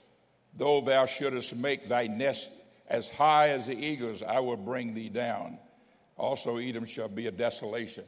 Though 0.56 0.82
thou 0.82 1.06
shouldest 1.06 1.56
make 1.56 1.88
thy 1.88 2.08
nest 2.08 2.50
as 2.88 3.10
high 3.10 3.50
as 3.50 3.68
the 3.68 3.76
eagles, 3.76 4.24
I 4.24 4.40
will 4.40 4.58
bring 4.58 4.94
thee 4.94 5.10
down. 5.10 5.60
Also, 6.18 6.58
Edom 6.58 6.86
shall 6.86 7.10
be 7.10 7.28
a 7.28 7.32
desolation. 7.32 8.04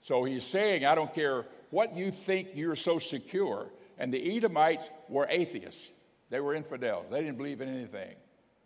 So 0.00 0.24
he's 0.24 0.44
saying, 0.44 0.84
I 0.84 0.94
don't 0.94 1.12
care 1.14 1.44
what 1.70 1.94
you 1.94 2.10
think 2.10 2.48
you're 2.54 2.76
so 2.76 2.98
secure. 2.98 3.68
And 3.98 4.12
the 4.12 4.36
Edomites 4.36 4.90
were 5.08 5.26
atheists. 5.28 5.92
They 6.30 6.40
were 6.40 6.54
infidels. 6.54 7.06
They 7.10 7.20
didn't 7.20 7.36
believe 7.36 7.60
in 7.60 7.68
anything. 7.68 8.14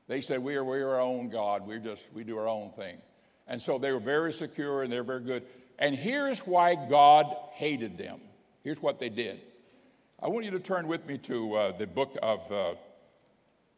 They 0.07 0.21
said, 0.21 0.39
We 0.43 0.55
are, 0.55 0.65
we 0.65 0.79
are 0.79 0.95
our 0.95 1.01
own 1.01 1.29
God. 1.29 1.67
we 1.67 1.79
just, 1.81 2.07
we 2.15 2.23
do 2.23 2.39
our 2.39 2.49
own 2.49 2.71
thing. 2.71 2.97
And 3.49 3.61
so 3.61 3.79
they 3.79 3.93
were 3.93 4.01
very 4.01 4.33
secure 4.33 4.83
and 4.83 4.93
they're 4.93 5.05
very 5.05 5.21
good. 5.21 5.43
And 5.79 5.95
here's 5.95 6.41
why 6.41 6.75
God 6.75 7.27
hated 7.53 7.99
them. 7.99 8.21
Here's 8.63 8.81
what 8.81 8.99
they 8.99 9.09
did 9.09 9.41
I 10.19 10.29
want 10.29 10.47
you 10.47 10.51
to 10.53 10.61
turn 10.61 10.89
with 10.89 11.07
me 11.07 11.19
to 11.19 11.55
uh, 11.55 11.77
the 11.77 11.87
book 11.87 12.17
of, 12.23 12.51
uh, 12.51 12.75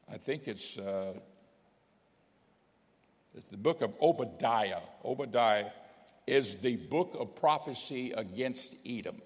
I 0.08 0.18
think 0.18 0.46
it's, 0.46 0.78
uh, 0.78 1.14
it's 3.36 3.50
the 3.50 3.56
book 3.56 3.82
of 3.82 3.92
Obadiah. 4.00 4.82
Obadiah 5.04 5.70
is 6.28 6.56
the 6.56 6.76
book 6.76 7.16
of 7.18 7.34
prophecy 7.34 8.12
against 8.12 8.76
Edom. 8.86 9.20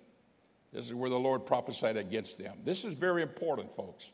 This 0.73 0.87
is 0.87 0.95
where 0.95 1.11
the 1.11 1.19
Lord 1.19 1.45
prophesied 1.45 1.99
against 1.99 2.39
them. 2.39 2.57
This 2.65 2.87
is 2.87 2.95
very 2.95 3.21
important, 3.21 3.77
folks. 3.77 4.11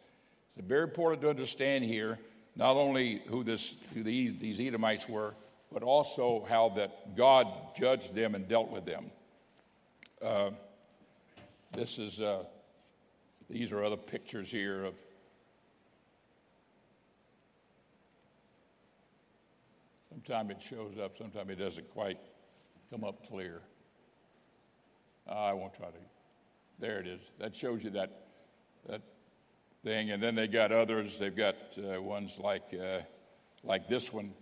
It's 0.57 0.67
very 0.67 0.83
important 0.83 1.23
to 1.23 1.31
understand 1.31 1.85
here 1.85 2.19
not 2.57 2.75
only 2.75 3.23
who, 3.29 3.45
this, 3.45 3.77
who 3.95 4.03
the, 4.03 4.31
these 4.31 4.59
Edomites 4.59 5.09
were, 5.09 5.37
but 5.73 5.85
also 5.85 6.45
how 6.49 6.71
that 6.71 7.17
God 7.17 7.47
judged 7.77 8.13
them 8.17 8.35
and 8.35 8.49
dealt 8.49 8.71
with 8.71 8.85
them. 8.85 9.13
Uh, 10.21 10.51
this 11.73 12.01
is 12.01 12.21
uh, 12.21 12.43
these 13.49 13.73
are 13.73 13.85
other 13.85 13.97
pictures 13.97 14.51
here 14.51 14.85
of 14.85 14.95
Sometimes 20.27 20.51
it 20.51 20.63
shows 20.63 20.99
up, 21.03 21.17
sometimes 21.17 21.51
it 21.51 21.59
doesn't 21.59 21.89
quite 21.91 22.19
come 22.91 23.05
up 23.05 23.27
clear. 23.29 23.63
Uh, 25.29 25.33
I 25.33 25.53
won't 25.53 25.75
try 25.75 25.87
to. 25.87 25.99
There 26.81 26.99
it 26.99 27.07
is. 27.07 27.21
That 27.39 27.55
shows 27.55 27.85
you 27.85 27.91
that 27.91 28.25
that 28.89 29.03
thing. 29.85 30.11
And 30.11 30.23
then 30.23 30.35
they 30.35 30.49
got 30.49 30.73
others. 30.73 31.19
They've 31.19 31.35
got 31.35 31.57
uh, 31.79 32.03
ones 32.03 32.39
like 32.39 32.75
uh, 32.75 33.01
like 33.63 33.89
this 33.89 34.13
one, 34.13 34.33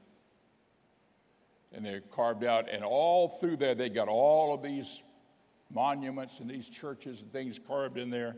and 1.73 1.85
they're 1.85 2.01
carved 2.01 2.45
out. 2.45 2.69
And 2.71 2.83
all 2.83 3.29
through 3.29 3.59
there, 3.59 3.75
they 3.75 3.89
got 3.89 4.09
all 4.09 4.55
of 4.55 4.63
these 4.63 5.03
monuments 5.71 6.41
and 6.41 6.49
these 6.49 6.71
churches 6.71 7.23
and 7.23 7.31
things 7.33 7.59
carved 7.59 7.99
in 7.99 8.09
there 8.09 8.37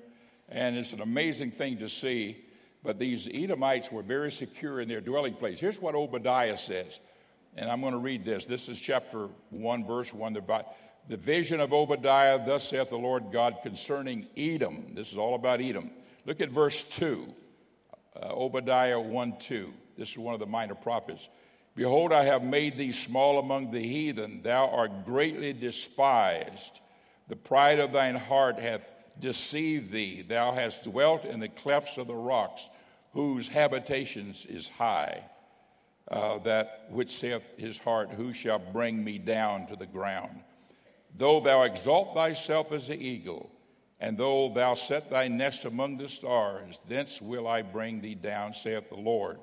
and 0.48 0.76
it's 0.76 0.92
an 0.92 1.00
amazing 1.00 1.50
thing 1.50 1.78
to 1.78 1.88
see. 1.88 2.44
But 2.82 2.98
these 2.98 3.28
Edomites 3.32 3.90
were 3.90 4.02
very 4.02 4.30
secure 4.30 4.80
in 4.80 4.88
their 4.88 5.00
dwelling 5.00 5.34
place. 5.34 5.60
Here's 5.60 5.80
what 5.80 5.94
Obadiah 5.94 6.56
says, 6.56 7.00
and 7.56 7.68
I'm 7.70 7.80
going 7.80 7.92
to 7.92 7.98
read 7.98 8.24
this. 8.24 8.44
This 8.44 8.68
is 8.68 8.80
chapter 8.80 9.28
1, 9.50 9.86
verse 9.86 10.14
1. 10.14 10.36
The 11.08 11.16
vision 11.16 11.60
of 11.60 11.72
Obadiah, 11.72 12.44
thus 12.44 12.68
saith 12.68 12.90
the 12.90 12.98
Lord 12.98 13.32
God 13.32 13.56
concerning 13.62 14.26
Edom. 14.36 14.92
This 14.94 15.10
is 15.10 15.18
all 15.18 15.34
about 15.34 15.60
Edom. 15.60 15.90
Look 16.24 16.40
at 16.40 16.50
verse 16.50 16.84
2, 16.84 17.34
uh, 18.14 18.26
Obadiah 18.26 19.00
1 19.00 19.38
2. 19.38 19.72
This 19.96 20.10
is 20.10 20.18
one 20.18 20.34
of 20.34 20.40
the 20.40 20.46
minor 20.46 20.74
prophets. 20.74 21.28
Behold, 21.74 22.12
I 22.12 22.24
have 22.24 22.42
made 22.42 22.76
thee 22.76 22.92
small 22.92 23.38
among 23.38 23.70
the 23.70 23.80
heathen. 23.80 24.42
Thou 24.42 24.68
art 24.68 25.06
greatly 25.06 25.52
despised. 25.52 26.80
The 27.28 27.36
pride 27.36 27.78
of 27.78 27.92
thine 27.92 28.16
heart 28.16 28.58
hath 28.58 28.90
deceive 29.20 29.90
thee. 29.90 30.22
Thou 30.22 30.52
hast 30.52 30.84
dwelt 30.84 31.24
in 31.24 31.40
the 31.40 31.48
clefts 31.48 31.98
of 31.98 32.06
the 32.06 32.14
rocks, 32.14 32.68
whose 33.12 33.48
habitations 33.48 34.46
is 34.46 34.68
high. 34.68 35.22
uh, 36.10 36.38
that 36.38 36.86
which 36.90 37.10
saith 37.10 37.52
his 37.58 37.78
heart, 37.78 38.10
Who 38.12 38.32
shall 38.32 38.58
bring 38.58 39.04
me 39.04 39.18
down 39.18 39.66
to 39.66 39.76
the 39.76 39.86
ground? 39.86 40.40
Though 41.14 41.40
thou 41.40 41.62
exalt 41.62 42.14
thyself 42.14 42.72
as 42.72 42.88
the 42.88 42.96
eagle, 42.96 43.50
and 44.00 44.16
though 44.16 44.48
thou 44.48 44.74
set 44.74 45.10
thy 45.10 45.28
nest 45.28 45.64
among 45.64 45.98
the 45.98 46.08
stars, 46.08 46.80
thence 46.88 47.20
will 47.20 47.46
I 47.46 47.62
bring 47.62 48.00
thee 48.00 48.14
down, 48.14 48.54
saith 48.54 48.88
the 48.88 48.96
Lord. 48.96 49.38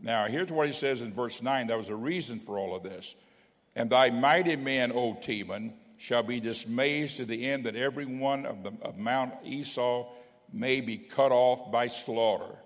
Now, 0.00 0.26
here's 0.26 0.52
what 0.52 0.66
he 0.66 0.72
says 0.72 1.00
in 1.00 1.12
verse 1.12 1.42
9. 1.42 1.66
There 1.66 1.78
was 1.78 1.88
a 1.88 1.96
reason 1.96 2.38
for 2.38 2.58
all 2.58 2.76
of 2.76 2.82
this. 2.82 3.14
And 3.74 3.90
thy 3.90 4.10
mighty 4.10 4.56
men, 4.56 4.92
O 4.92 5.14
Teman, 5.14 5.72
shall 5.98 6.22
be 6.22 6.40
dismayed 6.40 7.10
to 7.10 7.24
the 7.24 7.46
end 7.46 7.66
that 7.66 7.76
every 7.76 8.06
one 8.06 8.46
of, 8.46 8.62
the, 8.62 8.72
of 8.82 8.98
Mount 8.98 9.34
Esau 9.44 10.10
may 10.52 10.80
be 10.80 10.96
cut 10.96 11.32
off 11.32 11.70
by 11.70 11.86
slaughter. 11.86 12.56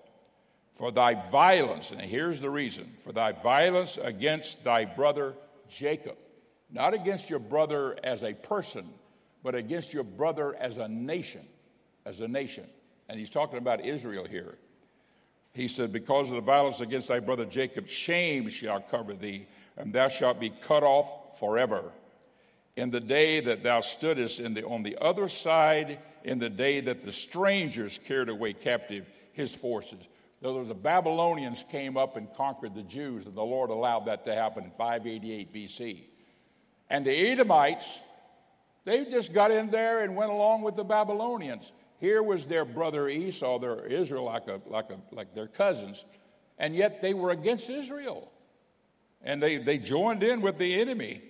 For 0.73 0.93
thy 0.93 1.15
violence, 1.31 1.91
and 1.91 2.01
here's 2.01 2.41
the 2.41 2.51
reason 2.51 2.93
for 3.03 3.13
thy 3.13 3.33
violence 3.33 3.99
against 3.99 4.65
thy 4.65 4.85
brother 4.85 5.35
Jacob, 5.69 6.17
not 6.71 6.95
against 6.95 7.31
your 7.31 7.41
brother 7.41 7.97
as 8.05 8.23
a 8.23 8.35
person, 8.35 8.89
but 9.43 9.55
against 9.55 9.93
your 9.93 10.05
brother 10.05 10.55
as 10.55 10.79
a 10.79 10.89
nation, 10.89 11.45
as 12.05 12.21
a 12.21 12.29
nation. 12.29 12.65
And 13.09 13.19
he's 13.19 13.31
talking 13.31 13.59
about 13.59 13.85
Israel 13.85 14.25
here. 14.25 14.59
He 15.53 15.67
said, 15.67 15.93
Because 15.93 16.31
of 16.31 16.37
the 16.37 16.43
violence 16.43 16.81
against 16.81 17.09
thy 17.09 17.21
brother 17.21 17.45
Jacob, 17.45 17.89
shame 17.89 18.49
shall 18.49 18.81
cover 18.81 19.15
thee, 19.15 19.47
and 19.77 19.93
thou 19.93 20.09
shalt 20.09 20.39
be 20.39 20.51
cut 20.51 20.83
off 20.83 21.39
forever. 21.41 21.93
In 22.79 22.93
the 22.93 23.01
day 23.01 23.41
that 23.41 23.65
thou 23.65 23.81
stoodest 23.81 24.55
the, 24.55 24.65
on 24.65 24.85
the 24.85 24.97
other 25.01 25.29
side, 25.29 25.99
in 26.23 26.39
the 26.39 26.49
day 26.49 26.81
that 26.83 27.05
the 27.05 27.11
strangers 27.11 27.99
carried 27.99 28.29
away 28.29 28.53
captive 28.53 29.05
his 29.33 29.53
forces. 29.53 29.99
Though 30.41 30.63
the 30.63 30.75
Babylonians 30.75 31.65
came 31.73 31.97
up 31.97 32.17
and 32.17 32.33
conquered 32.35 32.77
the 32.77 32.85
Jews, 32.85 33.27
and 33.27 33.35
the 33.35 33.43
Lord 33.43 33.71
allowed 33.71 34.07
that 34.07 34.25
to 34.27 34.33
happen 34.33 34.63
in 34.63 34.71
588 34.71 35.53
BC. 35.53 36.03
And 36.89 37.05
the 37.05 37.33
Edomites, 37.33 37.99
they 38.85 39.07
just 39.07 39.33
got 39.33 39.51
in 39.51 39.73
there 39.73 40.05
and 40.05 40.15
went 40.15 40.31
along 40.31 40.63
with 40.63 40.77
the 40.77 40.85
Babylonians. 40.85 41.73
Here 41.99 42.23
was 42.23 42.47
their 42.47 42.65
brother 42.65 43.09
Esau, 43.09 43.59
their 43.59 43.87
Israel, 43.87 44.27
like, 44.27 44.47
a, 44.47 44.61
like, 44.69 44.91
a, 44.91 45.01
like 45.13 45.35
their 45.35 45.49
cousins, 45.49 46.05
and 46.59 46.77
yet 46.77 47.03
they 47.03 47.13
were 47.13 47.33
against 47.33 47.69
Israel. 47.71 48.31
And 49.21 49.43
they, 49.43 49.59
they 49.59 49.79
joined 49.79 50.23
in 50.23 50.43
with 50.43 50.59
the 50.59 50.81
enemy. 50.81 51.23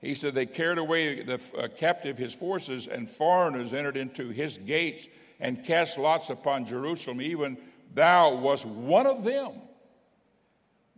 He 0.00 0.14
said, 0.14 0.34
They 0.34 0.46
carried 0.46 0.78
away 0.78 1.22
the 1.22 1.40
uh, 1.58 1.68
captive 1.68 2.16
his 2.16 2.34
forces, 2.34 2.86
and 2.86 3.08
foreigners 3.08 3.74
entered 3.74 3.96
into 3.96 4.30
his 4.30 4.58
gates 4.58 5.08
and 5.38 5.64
cast 5.64 5.98
lots 5.98 6.30
upon 6.30 6.64
Jerusalem. 6.66 7.20
Even 7.20 7.58
thou 7.94 8.36
wast 8.36 8.66
one 8.66 9.06
of 9.06 9.24
them. 9.24 9.52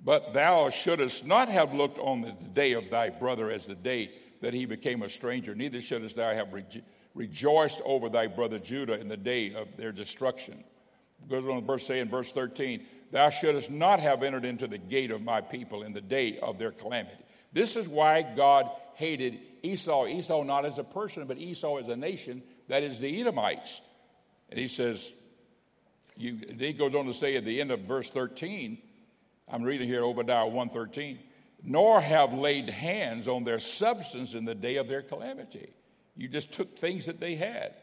But 0.04 0.32
thou 0.32 0.68
shouldest 0.70 1.26
not 1.26 1.48
have 1.48 1.74
looked 1.74 1.98
on 1.98 2.22
the 2.22 2.32
day 2.32 2.72
of 2.72 2.90
thy 2.90 3.10
brother 3.10 3.50
as 3.50 3.66
the 3.66 3.74
day 3.74 4.10
that 4.40 4.52
he 4.52 4.66
became 4.66 5.02
a 5.02 5.08
stranger, 5.08 5.54
neither 5.54 5.80
shouldest 5.80 6.16
thou 6.16 6.34
have 6.34 6.48
rejo- 6.48 6.82
rejoiced 7.14 7.80
over 7.84 8.08
thy 8.08 8.26
brother 8.26 8.58
Judah 8.58 8.98
in 8.98 9.08
the 9.08 9.16
day 9.16 9.54
of 9.54 9.76
their 9.76 9.92
destruction. 9.92 10.64
Goes 11.28 11.46
on 11.46 11.56
the 11.56 11.62
verse 11.62 11.86
say 11.86 12.00
in 12.00 12.08
verse 12.08 12.32
13, 12.32 12.84
Thou 13.12 13.30
shouldest 13.30 13.70
not 13.70 14.00
have 14.00 14.24
entered 14.24 14.44
into 14.44 14.66
the 14.66 14.78
gate 14.78 15.12
of 15.12 15.22
my 15.22 15.40
people 15.40 15.84
in 15.84 15.92
the 15.92 16.00
day 16.00 16.38
of 16.40 16.58
their 16.58 16.72
calamity. 16.72 17.22
This 17.52 17.76
is 17.76 17.88
why 17.88 18.22
God 18.22 18.70
hated 18.94 19.38
Esau. 19.62 20.06
Esau 20.06 20.42
not 20.42 20.64
as 20.64 20.78
a 20.78 20.84
person, 20.84 21.26
but 21.26 21.38
Esau 21.38 21.76
as 21.78 21.88
a 21.88 21.96
nation, 21.96 22.42
that 22.68 22.82
is 22.82 22.98
the 22.98 23.20
Edomites. 23.20 23.80
And 24.50 24.58
he 24.58 24.68
says, 24.68 25.12
you, 26.16 26.38
he 26.58 26.72
goes 26.72 26.94
on 26.94 27.06
to 27.06 27.14
say 27.14 27.36
at 27.36 27.44
the 27.44 27.60
end 27.60 27.70
of 27.70 27.80
verse 27.80 28.10
13, 28.10 28.78
I'm 29.48 29.62
reading 29.62 29.88
here 29.88 30.04
Obadiah 30.04 30.46
113, 30.46 31.18
nor 31.62 32.00
have 32.00 32.32
laid 32.32 32.68
hands 32.68 33.28
on 33.28 33.44
their 33.44 33.58
substance 33.58 34.34
in 34.34 34.44
the 34.44 34.54
day 34.54 34.76
of 34.76 34.88
their 34.88 35.02
calamity. 35.02 35.70
You 36.16 36.28
just 36.28 36.52
took 36.52 36.78
things 36.78 37.06
that 37.06 37.20
they 37.20 37.34
had. 37.34 37.74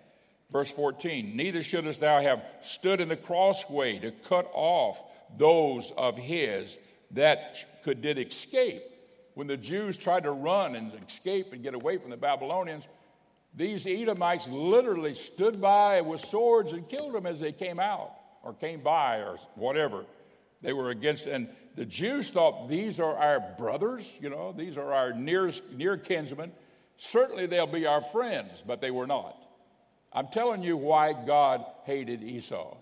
Verse 0.51 0.71
14, 0.71 1.35
neither 1.35 1.61
shouldest 1.61 2.01
thou 2.01 2.21
have 2.21 2.43
stood 2.61 3.01
in 3.01 3.09
the 3.09 3.15
crossway 3.15 3.99
to 3.99 4.11
cut 4.11 4.49
off 4.53 5.03
those 5.37 5.91
of 5.95 6.17
his 6.17 6.77
that 7.11 7.83
could 7.83 8.01
did 8.01 8.17
escape. 8.17 8.83
When 9.39 9.47
the 9.47 9.55
Jews 9.55 9.97
tried 9.97 10.23
to 10.23 10.33
run 10.33 10.75
and 10.75 10.91
escape 11.07 11.53
and 11.53 11.63
get 11.63 11.73
away 11.73 11.95
from 11.95 12.09
the 12.09 12.17
Babylonians, 12.17 12.89
these 13.55 13.87
Edomites 13.87 14.49
literally 14.49 15.13
stood 15.13 15.61
by 15.61 16.01
with 16.01 16.19
swords 16.19 16.73
and 16.73 16.89
killed 16.89 17.13
them 17.13 17.25
as 17.25 17.39
they 17.39 17.53
came 17.53 17.79
out 17.79 18.11
or 18.43 18.53
came 18.53 18.81
by 18.81 19.19
or 19.19 19.37
whatever. 19.55 20.03
They 20.61 20.73
were 20.73 20.89
against, 20.89 21.25
and 21.25 21.47
the 21.77 21.85
Jews 21.85 22.31
thought 22.31 22.67
these 22.67 22.99
are 22.99 23.15
our 23.15 23.39
brothers, 23.57 24.19
you 24.21 24.29
know, 24.29 24.51
these 24.51 24.77
are 24.77 24.91
our 24.91 25.13
near, 25.13 25.49
near 25.73 25.95
kinsmen. 25.95 26.51
Certainly 26.97 27.45
they'll 27.45 27.65
be 27.65 27.85
our 27.85 28.01
friends, 28.01 28.61
but 28.67 28.81
they 28.81 28.91
were 28.91 29.07
not. 29.07 29.37
I'm 30.11 30.27
telling 30.27 30.63
you 30.63 30.75
why 30.75 31.13
God 31.13 31.63
hated 31.85 32.23
Esau 32.23 32.75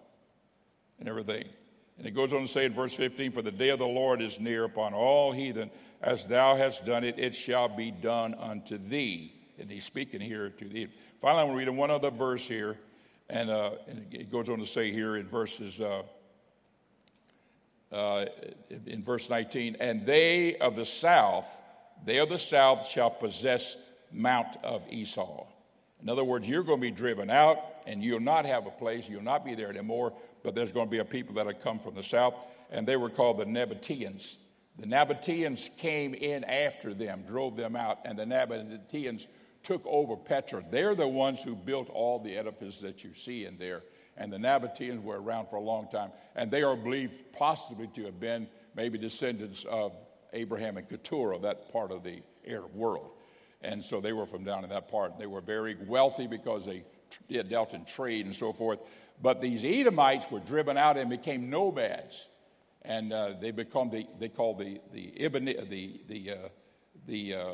and 1.00 1.08
everything. 1.08 1.50
And 1.98 2.06
it 2.06 2.12
goes 2.14 2.34
on 2.34 2.42
to 2.42 2.48
say 2.48 2.66
in 2.66 2.74
verse 2.74 2.94
15, 2.94 3.32
For 3.32 3.42
the 3.42 3.52
day 3.52 3.70
of 3.70 3.80
the 3.80 3.88
Lord 3.88 4.22
is 4.22 4.40
near 4.40 4.66
upon 4.66 4.94
all 4.94 5.32
heathen, 5.32 5.72
as 6.02 6.26
thou 6.26 6.56
hast 6.56 6.86
done 6.86 7.04
it, 7.04 7.18
it 7.18 7.34
shall 7.34 7.68
be 7.68 7.92
done 7.92 8.36
unto 8.36 8.78
thee. 8.78 9.34
And 9.60 9.70
he's 9.70 9.86
speaking 9.86 10.22
here 10.22 10.50
to 10.50 10.66
thee. 10.66 10.88
Finally, 11.22 11.50
I'm 11.50 11.56
reading 11.56 11.76
one 11.76 11.90
other 11.90 12.12
verse 12.12 12.48
here, 12.48 12.78
and, 13.30 13.50
uh, 13.50 13.72
and 13.88 14.06
it 14.12 14.32
goes 14.32 14.50
on 14.50 14.60
to 14.60 14.66
say 14.66 14.92
here 14.92 15.16
in 15.16 15.28
verses. 15.28 15.82
Uh, 15.82 16.04
uh, 17.92 18.26
in 18.86 19.02
verse 19.02 19.30
19, 19.30 19.78
and 19.80 20.06
they 20.06 20.58
of 20.58 20.76
the 20.76 20.86
south, 20.86 21.62
they 22.06 22.18
of 22.18 22.28
the 22.28 22.38
south 22.38 22.88
shall 22.88 23.10
possess 23.10 23.78
Mount 24.12 24.58
of 24.64 24.84
Esau. 24.90 25.46
In 26.02 26.10
other 26.10 26.24
words, 26.24 26.48
you're 26.48 26.64
going 26.64 26.80
to 26.80 26.88
be 26.88 26.92
driven 26.92 27.30
out 27.30 27.60
and 27.86 28.04
you'll 28.04 28.20
not 28.20 28.46
have 28.46 28.68
a 28.68 28.72
place, 28.72 29.10
you'll 29.10 29.24
not 29.24 29.46
be 29.46 29.56
there 29.56 29.70
anymore, 29.70 30.14
but 30.48 30.56
there's 30.56 30.72
going 30.72 30.88
to 30.88 30.90
be 30.90 31.00
a 31.00 31.04
people 31.04 31.36
that 31.36 31.46
have 31.46 31.60
come 31.60 31.78
from 31.78 31.94
the 31.94 32.02
south, 32.02 32.34
and 32.72 32.88
they 32.88 32.96
were 32.96 33.10
called 33.10 33.38
the 33.38 33.44
Nabateans. 33.44 34.38
The 34.80 34.86
Nabateans 34.86 35.78
came 35.78 36.14
in 36.14 36.46
after 36.46 36.94
them, 36.94 37.24
drove 37.28 37.58
them 37.58 37.76
out, 37.76 38.00
and 38.06 38.18
the 38.18 38.24
Nabateans 38.24 39.28
took 39.62 39.86
over 39.86 40.16
Petra. 40.16 40.64
They're 40.72 40.96
the 40.96 41.06
ones 41.06 41.44
who 41.44 41.54
built 41.54 41.90
all 41.90 42.20
the 42.20 42.38
edifices 42.38 42.80
that 42.80 43.04
you 43.04 43.14
see 43.14 43.44
in 43.44 43.58
there. 43.58 43.84
And 44.16 44.32
the 44.32 44.38
Nabateans 44.38 45.04
were 45.04 45.22
around 45.22 45.50
for 45.50 45.58
a 45.58 45.62
long 45.62 45.90
time. 45.90 46.12
And 46.34 46.50
they 46.50 46.64
are 46.64 46.78
believed 46.78 47.34
possibly 47.34 47.88
to 47.88 48.06
have 48.06 48.22
been 48.22 48.48
maybe 48.74 48.98
descendants 48.98 49.66
of 49.66 49.92
Abraham 50.32 50.78
and 50.78 50.88
Keturah, 50.88 51.40
that 51.40 51.74
part 51.74 51.92
of 51.92 52.04
the 52.04 52.22
Arab 52.48 52.74
world. 52.74 53.10
And 53.64 53.84
so 53.84 54.00
they 54.00 54.14
were 54.14 54.26
from 54.26 54.46
down 54.46 54.64
in 54.64 54.70
that 54.70 54.90
part. 54.90 55.20
They 55.20 55.28
were 55.28 55.42
very 55.42 55.76
wealthy 55.76 56.26
because 56.26 56.66
they 56.66 56.84
dealt 57.50 57.74
in 57.74 57.84
trade 57.84 58.26
and 58.26 58.34
so 58.34 58.54
forth. 58.54 58.80
But 59.22 59.42
these 59.42 59.64
Edomites 59.64 60.30
were 60.30 60.40
driven 60.40 60.78
out 60.78 60.98
and 60.98 61.10
became 61.10 61.50
nomads 61.50 62.30
and 62.88 63.12
uh, 63.12 63.34
they 63.40 63.52
become 63.52 63.90
the 63.90 64.08
they 64.18 64.30
call 64.30 64.56
the 64.56 64.80
the 64.94 65.22
Ibn, 65.22 65.46
the 65.46 66.02
the 66.08 66.32
uh, 66.32 66.36
the 67.06 67.34
uh, 67.34 67.54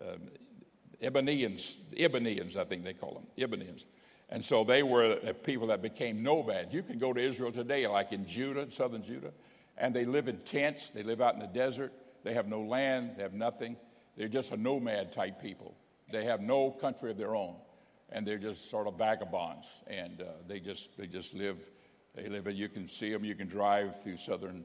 um, 0.00 0.30
Ibanians, 1.02 2.56
I 2.56 2.64
think 2.64 2.84
they 2.84 2.94
call 2.94 3.14
them 3.14 3.26
Ibanians. 3.38 3.86
And 4.28 4.42
so 4.42 4.64
they 4.64 4.82
were 4.82 5.16
people 5.44 5.66
that 5.66 5.82
became 5.82 6.22
nomads. 6.22 6.72
You 6.72 6.82
can 6.82 6.98
go 6.98 7.12
to 7.12 7.20
Israel 7.20 7.52
today, 7.52 7.86
like 7.86 8.12
in 8.12 8.24
Judah, 8.24 8.70
southern 8.70 9.02
Judah, 9.02 9.32
and 9.76 9.94
they 9.94 10.06
live 10.06 10.28
in 10.28 10.38
tents. 10.38 10.88
They 10.90 11.02
live 11.02 11.20
out 11.20 11.34
in 11.34 11.40
the 11.40 11.46
desert. 11.46 11.92
They 12.24 12.32
have 12.32 12.48
no 12.48 12.62
land. 12.62 13.12
They 13.16 13.22
have 13.22 13.34
nothing. 13.34 13.76
They're 14.16 14.28
just 14.28 14.52
a 14.52 14.56
nomad 14.56 15.12
type 15.12 15.42
people. 15.42 15.74
They 16.10 16.24
have 16.24 16.40
no 16.40 16.70
country 16.70 17.10
of 17.10 17.18
their 17.18 17.34
own, 17.34 17.56
and 18.12 18.26
they're 18.26 18.38
just 18.38 18.70
sort 18.70 18.86
of 18.86 18.96
vagabonds. 18.96 19.66
And 19.86 20.20
uh, 20.20 20.26
they 20.46 20.60
just 20.60 20.96
they 20.96 21.06
just 21.06 21.34
live 21.34 21.58
they 22.14 22.28
live 22.28 22.46
in, 22.46 22.56
you 22.56 22.68
can 22.68 22.88
see 22.88 23.10
them, 23.10 23.24
you 23.24 23.34
can 23.34 23.48
drive 23.48 24.02
through 24.02 24.18
southern 24.18 24.64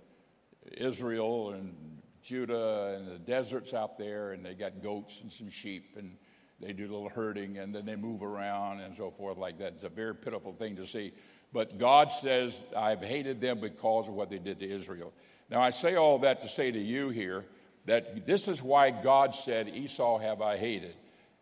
Israel 0.74 1.52
and 1.52 2.02
Judah 2.22 2.98
and 2.98 3.08
the 3.08 3.20
deserts 3.20 3.74
out 3.74 3.98
there, 3.98 4.34
and 4.34 4.46
they 4.46 4.54
got 4.54 4.84
goats 4.84 5.22
and 5.22 5.32
some 5.32 5.50
sheep, 5.50 5.96
and 5.98 6.18
they 6.60 6.74
do 6.74 6.84
a 6.84 6.92
little 6.92 7.08
herding, 7.08 7.58
and 7.58 7.74
then 7.74 7.86
they 7.86 7.96
move 7.96 8.22
around 8.22 8.82
and 8.82 8.98
so 8.98 9.12
forth 9.12 9.38
like 9.38 9.60
that. 9.60 9.74
It's 9.74 9.84
a 9.84 9.90
very 9.90 10.14
pitiful 10.14 10.52
thing 10.52 10.76
to 10.76 10.86
see. 10.86 11.14
But 11.54 11.78
God 11.78 12.12
says, 12.12 12.62
I've 12.76 13.02
hated 13.02 13.40
them 13.40 13.62
because 13.62 14.10
of 14.10 14.14
what 14.14 14.30
they 14.30 14.40
did 14.40 14.60
to 14.60 14.70
Israel. 14.70 15.14
Now, 15.50 15.62
I 15.62 15.70
say 15.70 15.96
all 15.96 16.20
that 16.20 16.42
to 16.42 16.50
say 16.50 16.72
to 16.72 16.80
you 16.80 17.10
here 17.10 17.46
that 17.86 18.26
this 18.26 18.50
is 18.50 18.62
why 18.62 18.92
God 18.92 19.34
said, 19.34 19.70
Esau 19.70 20.18
have 20.18 20.42
I 20.42 20.58
hated, 20.58 20.96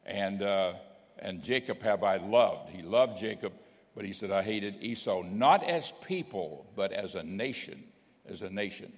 and, 0.05 0.43
uh, 0.43 0.73
and 1.19 1.43
Jacob 1.43 1.81
have 1.81 2.03
I 2.03 2.17
loved. 2.17 2.69
He 2.69 2.81
loved 2.81 3.17
Jacob 3.17 3.53
but 3.95 4.03
he 4.03 4.11
said, 4.11 4.29
I 4.29 4.43
hated 4.43 4.75
Esau, 4.81 5.23
not 5.23 5.63
as 5.63 5.93
people, 6.05 6.67
but 6.75 6.91
as 6.91 7.15
a 7.15 7.23
nation, 7.23 7.81
as 8.27 8.41
a 8.41 8.49
nation. 8.49 8.91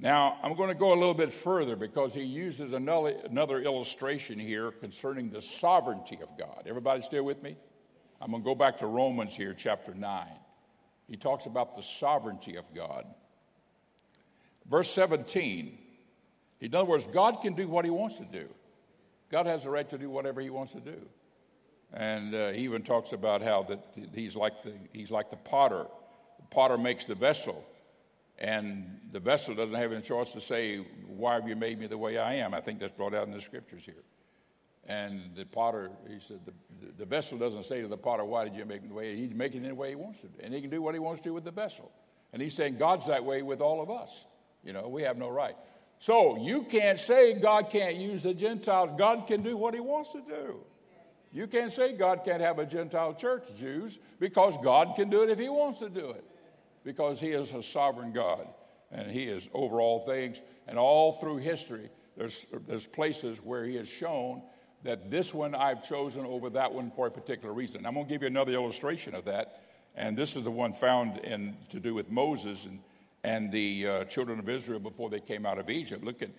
Now, 0.00 0.36
I'm 0.42 0.54
going 0.56 0.68
to 0.68 0.74
go 0.74 0.92
a 0.92 0.98
little 0.98 1.14
bit 1.14 1.30
further 1.32 1.76
because 1.76 2.12
he 2.12 2.22
uses 2.22 2.72
another, 2.72 3.14
another 3.30 3.60
illustration 3.60 4.38
here 4.38 4.72
concerning 4.72 5.30
the 5.30 5.40
sovereignty 5.40 6.18
of 6.22 6.36
God. 6.36 6.64
Everybody 6.66 7.02
still 7.02 7.24
with 7.24 7.42
me? 7.42 7.56
I'm 8.20 8.32
going 8.32 8.42
to 8.42 8.44
go 8.44 8.54
back 8.56 8.78
to 8.78 8.86
Romans 8.86 9.36
here, 9.36 9.54
chapter 9.54 9.94
9. 9.94 10.26
He 11.08 11.16
talks 11.16 11.46
about 11.46 11.76
the 11.76 11.82
sovereignty 11.82 12.56
of 12.56 12.72
God. 12.74 13.06
Verse 14.68 14.90
17. 14.90 15.78
In 16.60 16.74
other 16.74 16.84
words, 16.84 17.06
God 17.06 17.40
can 17.42 17.54
do 17.54 17.68
what 17.68 17.84
he 17.84 17.90
wants 17.92 18.18
to 18.18 18.24
do. 18.24 18.48
God 19.30 19.46
has 19.46 19.64
the 19.64 19.70
right 19.70 19.88
to 19.88 19.98
do 19.98 20.10
whatever 20.10 20.40
he 20.40 20.50
wants 20.50 20.72
to 20.72 20.80
do. 20.80 20.96
And 21.92 22.34
uh, 22.34 22.50
he 22.50 22.62
even 22.64 22.82
talks 22.82 23.12
about 23.12 23.42
how 23.42 23.62
that 23.64 23.80
he's 24.14 24.36
like 24.36 24.62
the, 24.62 24.72
he's 24.92 25.10
like 25.10 25.30
the 25.30 25.36
potter. 25.36 25.86
The 26.38 26.46
potter 26.50 26.76
makes 26.76 27.06
the 27.06 27.14
vessel, 27.14 27.64
and 28.38 29.00
the 29.10 29.20
vessel 29.20 29.54
doesn't 29.54 29.74
have 29.74 29.92
any 29.92 30.02
choice 30.02 30.32
to 30.32 30.40
say, 30.40 30.78
Why 31.06 31.34
have 31.34 31.48
you 31.48 31.56
made 31.56 31.78
me 31.78 31.86
the 31.86 31.98
way 31.98 32.18
I 32.18 32.34
am? 32.34 32.52
I 32.52 32.60
think 32.60 32.78
that's 32.80 32.92
brought 32.92 33.14
out 33.14 33.26
in 33.26 33.32
the 33.32 33.40
scriptures 33.40 33.84
here. 33.86 34.04
And 34.86 35.32
the 35.34 35.44
potter, 35.44 35.90
he 36.08 36.18
said, 36.18 36.40
the, 36.46 36.52
the 36.96 37.04
vessel 37.04 37.36
doesn't 37.36 37.64
say 37.64 37.82
to 37.82 37.88
the 37.88 37.96
potter, 37.96 38.24
Why 38.24 38.44
did 38.44 38.54
you 38.54 38.64
make 38.64 38.82
me 38.82 38.88
the 38.88 38.94
way? 38.94 39.16
He's 39.16 39.34
making 39.34 39.64
it 39.64 39.68
the 39.68 39.74
way 39.74 39.90
he 39.90 39.96
wants 39.96 40.20
to. 40.20 40.28
And 40.42 40.54
he 40.54 40.60
can 40.60 40.70
do 40.70 40.80
what 40.80 40.94
he 40.94 40.98
wants 40.98 41.20
to 41.22 41.30
with 41.30 41.44
the 41.44 41.50
vessel. 41.50 41.90
And 42.32 42.40
he's 42.40 42.54
saying 42.54 42.76
God's 42.76 43.06
that 43.06 43.24
way 43.24 43.42
with 43.42 43.60
all 43.60 43.82
of 43.82 43.90
us. 43.90 44.24
You 44.64 44.72
know, 44.72 44.88
we 44.88 45.02
have 45.02 45.16
no 45.16 45.28
right. 45.28 45.56
So 45.98 46.36
you 46.36 46.62
can't 46.62 46.98
say 46.98 47.34
God 47.34 47.70
can't 47.70 47.96
use 47.96 48.22
the 48.22 48.34
Gentiles. 48.34 48.90
God 48.96 49.26
can 49.26 49.42
do 49.42 49.56
what 49.56 49.74
he 49.74 49.80
wants 49.80 50.12
to 50.12 50.20
do. 50.20 50.60
You 51.32 51.46
can't 51.46 51.72
say 51.72 51.92
God 51.92 52.22
can't 52.24 52.40
have 52.40 52.58
a 52.58 52.66
Gentile 52.66 53.14
church, 53.14 53.54
Jews, 53.56 53.98
because 54.18 54.56
God 54.62 54.94
can 54.96 55.10
do 55.10 55.22
it 55.22 55.30
if 55.30 55.38
he 55.38 55.48
wants 55.48 55.80
to 55.80 55.88
do 55.88 56.10
it. 56.10 56.24
Because 56.84 57.20
he 57.20 57.28
is 57.28 57.52
a 57.52 57.62
sovereign 57.62 58.12
God 58.12 58.46
and 58.90 59.10
he 59.10 59.24
is 59.24 59.48
over 59.52 59.80
all 59.80 60.00
things. 60.00 60.40
And 60.66 60.78
all 60.78 61.12
through 61.12 61.38
history, 61.38 61.90
there's, 62.16 62.46
there's 62.66 62.86
places 62.86 63.38
where 63.42 63.64
he 63.64 63.76
has 63.76 63.88
shown 63.88 64.42
that 64.84 65.10
this 65.10 65.34
one 65.34 65.54
I've 65.54 65.86
chosen 65.86 66.24
over 66.24 66.50
that 66.50 66.72
one 66.72 66.90
for 66.90 67.08
a 67.08 67.10
particular 67.10 67.52
reason. 67.52 67.84
I'm 67.84 67.94
going 67.94 68.06
to 68.06 68.10
give 68.10 68.22
you 68.22 68.28
another 68.28 68.52
illustration 68.52 69.14
of 69.14 69.24
that. 69.24 69.62
And 69.96 70.16
this 70.16 70.36
is 70.36 70.44
the 70.44 70.50
one 70.50 70.72
found 70.72 71.18
in 71.18 71.56
to 71.70 71.80
do 71.80 71.92
with 71.92 72.08
Moses 72.10 72.66
and, 72.66 72.78
and 73.24 73.50
the 73.50 73.86
uh, 73.86 74.04
children 74.04 74.38
of 74.38 74.48
Israel 74.48 74.78
before 74.78 75.10
they 75.10 75.20
came 75.20 75.44
out 75.44 75.58
of 75.58 75.70
Egypt. 75.70 76.04
Look 76.04 76.22
at, 76.22 76.30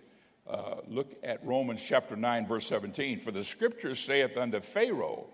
uh, 0.49 0.75
look 0.87 1.15
at 1.23 1.45
Romans 1.45 1.83
chapter 1.83 2.15
9, 2.15 2.47
verse 2.47 2.65
17. 2.67 3.19
For 3.19 3.31
the 3.31 3.43
scripture 3.43 3.95
saith 3.95 4.37
unto 4.37 4.59
Pharaoh, 4.59 5.27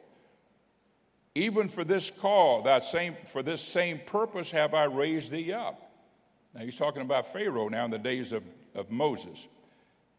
even 1.35 1.67
for 1.67 1.83
this 1.83 2.09
call, 2.11 2.63
that 2.63 2.83
same, 2.83 3.15
for 3.25 3.43
this 3.43 3.61
same 3.61 3.99
purpose 4.05 4.51
have 4.51 4.73
I 4.73 4.85
raised 4.85 5.31
thee 5.31 5.51
up. 5.51 5.91
Now 6.53 6.61
he's 6.61 6.77
talking 6.77 7.01
about 7.01 7.27
Pharaoh 7.27 7.67
now 7.67 7.85
in 7.85 7.91
the 7.91 7.99
days 7.99 8.31
of, 8.31 8.43
of 8.73 8.89
Moses. 8.89 9.47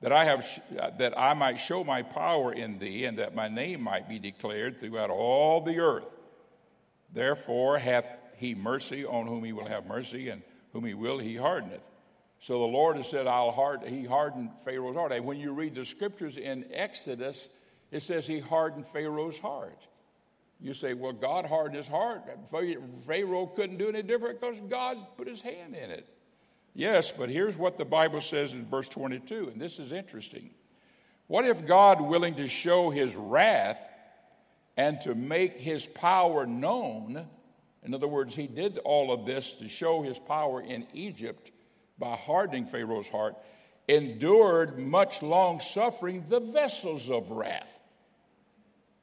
That 0.03 0.13
I, 0.13 0.27
have, 0.27 0.47
that 0.99 1.19
I 1.19 1.33
might 1.33 1.59
show 1.59 1.83
my 1.83 2.03
power 2.03 2.53
in 2.53 2.79
thee, 2.79 3.07
and 3.07 3.19
that 3.19 3.35
my 3.35 3.49
name 3.49 3.81
might 3.81 4.07
be 4.07 4.19
declared 4.19 4.77
throughout 4.77 5.09
all 5.09 5.63
the 5.63 5.79
earth. 5.79 6.15
Therefore 7.15 7.79
hath 7.79 8.21
he 8.37 8.55
mercy 8.55 9.07
on 9.07 9.27
whom 9.27 9.43
he 9.43 9.55
will 9.55 9.67
have 9.67 9.87
mercy, 9.87 10.29
and 10.29 10.43
whom 10.77 10.85
he 10.85 10.93
will 10.93 11.17
he 11.19 11.37
hardeneth. 11.37 11.89
So 12.39 12.59
the 12.59 12.67
Lord 12.67 12.99
has 12.99 13.09
said, 13.09 13.27
I'll 13.27 13.51
hard, 13.51 13.83
he 13.85 14.05
hardened 14.05 14.51
Pharaoh's 14.63 14.95
heart. 14.95 15.11
And 15.11 15.25
when 15.25 15.39
you 15.39 15.55
read 15.55 15.75
the 15.75 15.87
scriptures 15.87 16.37
in 16.37 16.67
Exodus, 16.71 17.49
it 17.91 18.03
says 18.03 18.27
he 18.27 18.41
hardened 18.41 18.87
Pharaoh's 18.87 19.39
heart. 19.39 19.87
You 20.61 20.75
say, 20.75 20.93
well, 20.93 21.15
God 21.15 21.47
hardened 21.47 21.77
his 21.77 21.89
heart. 21.89 22.25
Pharaoh 23.07 23.47
couldn't 23.47 23.79
do 23.79 23.89
any 23.89 24.03
different 24.03 24.39
because 24.39 24.61
God 24.69 24.99
put 25.17 25.27
his 25.27 25.41
hand 25.41 25.75
in 25.75 25.91
it. 25.91 26.07
Yes, 26.75 27.11
but 27.11 27.31
here's 27.31 27.57
what 27.57 27.79
the 27.79 27.87
Bible 27.87 28.21
says 28.21 28.53
in 28.53 28.67
verse 28.67 28.91
22, 28.91 29.49
and 29.51 29.59
this 29.59 29.79
is 29.79 29.93
interesting. 29.93 30.51
What 31.27 31.47
if 31.47 31.67
God, 31.67 32.03
willing 32.03 32.35
to 32.35 32.49
show 32.49 32.91
his 32.91 33.17
wrath 33.17 33.81
and 34.77 35.01
to 35.01 35.15
make 35.15 35.59
his 35.59 35.87
power 35.87 36.45
known, 36.45 37.27
in 37.87 37.95
other 37.95 38.09
words, 38.09 38.35
he 38.35 38.49
did 38.49 38.79
all 38.79 39.13
of 39.13 39.25
this 39.27 39.53
to 39.55 39.69
show 39.69 40.03
his 40.03 40.19
power 40.19 40.61
in 40.61 40.89
Egypt 40.93 41.53
by 41.99 42.17
hardening 42.17 42.67
Pharaoh's 42.67 43.09
heart, 43.09 43.37
endured 43.87 44.77
much 44.77 45.23
long 45.23 45.61
suffering 45.61 46.25
the 46.29 46.41
vessels 46.41 47.09
of 47.09 47.31
wrath. 47.31 47.81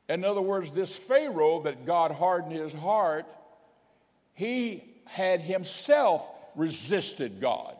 In 0.10 0.26
other 0.26 0.42
words, 0.42 0.72
this 0.72 0.98
Pharaoh 0.98 1.64
that 1.64 1.86
God 1.86 2.12
hardened 2.12 2.52
his 2.52 2.74
heart, 2.74 3.26
he 4.34 4.84
had 5.06 5.40
himself 5.40 6.30
resisted 6.54 7.40
God. 7.40 7.78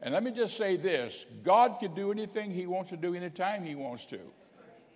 And 0.00 0.14
let 0.14 0.22
me 0.22 0.30
just 0.30 0.56
say 0.56 0.76
this 0.76 1.26
God 1.42 1.76
can 1.80 1.94
do 1.94 2.10
anything 2.10 2.50
he 2.50 2.66
wants 2.66 2.88
to 2.90 2.96
do 2.96 3.14
anytime 3.14 3.62
he 3.62 3.74
wants 3.74 4.06
to. 4.06 4.20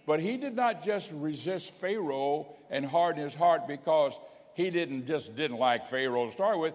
But 0.07 0.21
he 0.21 0.39
did 0.39 0.57
not 0.57 0.83
just 0.83 1.13
resist 1.13 1.73
Pharaoh 1.73 2.47
and 2.71 2.87
harden 2.87 3.23
his 3.23 3.35
heart 3.35 3.69
because 3.69 4.19
he 4.57 4.71
didn't 4.71 5.07
just 5.07 5.37
didn't 5.37 5.59
like 5.59 5.87
Pharaoh 5.87 6.25
to 6.25 6.33
start 6.33 6.59
with. 6.59 6.73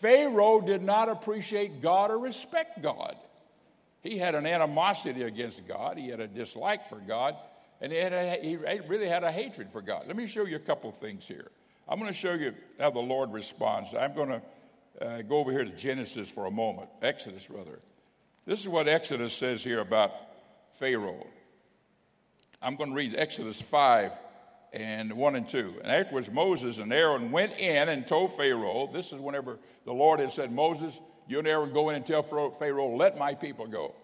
Pharaoh 0.00 0.60
did 0.60 0.82
not 0.82 1.08
appreciate 1.08 1.80
God 1.80 2.10
or 2.10 2.18
respect 2.18 2.82
God. 2.82 3.14
He 4.02 4.18
had 4.18 4.34
an 4.34 4.44
animosity 4.44 5.22
against 5.22 5.66
God. 5.68 5.98
He 5.98 6.08
had 6.08 6.18
a 6.18 6.26
dislike 6.26 6.88
for 6.88 6.96
God, 6.96 7.36
and 7.80 7.92
he, 7.92 7.98
a, 7.98 8.38
he 8.42 8.56
really 8.56 9.06
had 9.06 9.22
a 9.22 9.30
hatred 9.30 9.70
for 9.70 9.80
God. 9.80 10.08
Let 10.08 10.16
me 10.16 10.26
show 10.26 10.44
you 10.44 10.56
a 10.56 10.60
couple 10.60 10.90
things 10.90 11.28
here. 11.28 11.52
I'm 11.88 12.00
going 12.00 12.10
to 12.10 12.18
show 12.18 12.34
you 12.34 12.54
how 12.80 12.90
the 12.90 12.98
Lord 12.98 13.32
responds. 13.32 13.94
I'm 13.94 14.14
going 14.14 14.40
to 15.00 15.06
uh, 15.06 15.22
go 15.22 15.36
over 15.36 15.52
here 15.52 15.64
to 15.64 15.70
Genesis 15.70 16.28
for 16.28 16.46
a 16.46 16.50
moment, 16.50 16.88
Exodus, 17.02 17.48
rather. 17.48 17.78
This 18.46 18.60
is 18.60 18.68
what 18.68 18.88
Exodus 18.88 19.32
says 19.32 19.62
here 19.62 19.78
about 19.78 20.10
Pharaoh. 20.72 21.28
I'm 22.60 22.74
going 22.74 22.90
to 22.90 22.96
read 22.96 23.14
Exodus 23.16 23.62
5 23.62 24.10
and 24.72 25.12
1 25.12 25.36
and 25.36 25.48
2. 25.48 25.80
And 25.82 25.92
afterwards, 25.92 26.30
Moses 26.30 26.78
and 26.78 26.92
Aaron 26.92 27.30
went 27.30 27.58
in 27.58 27.88
and 27.88 28.06
told 28.06 28.32
Pharaoh, 28.32 28.88
this 28.92 29.12
is 29.12 29.20
whenever 29.20 29.58
the 29.84 29.92
Lord 29.92 30.20
had 30.20 30.32
said, 30.32 30.52
Moses, 30.52 31.00
you 31.28 31.38
and 31.38 31.48
Aaron 31.48 31.72
go 31.72 31.90
in 31.90 31.96
and 31.96 32.06
tell 32.06 32.22
Pharaoh, 32.22 32.96
let 32.96 33.18
my 33.18 33.34
people 33.34 33.66
go. 33.66 33.94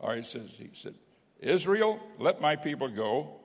All 0.00 0.10
right, 0.10 0.18
he 0.18 0.24
says, 0.24 0.50
he 0.56 0.70
said, 0.72 0.94
Israel, 1.40 2.00
let 2.18 2.40
my 2.40 2.56
people 2.56 2.88
go. 2.88 3.40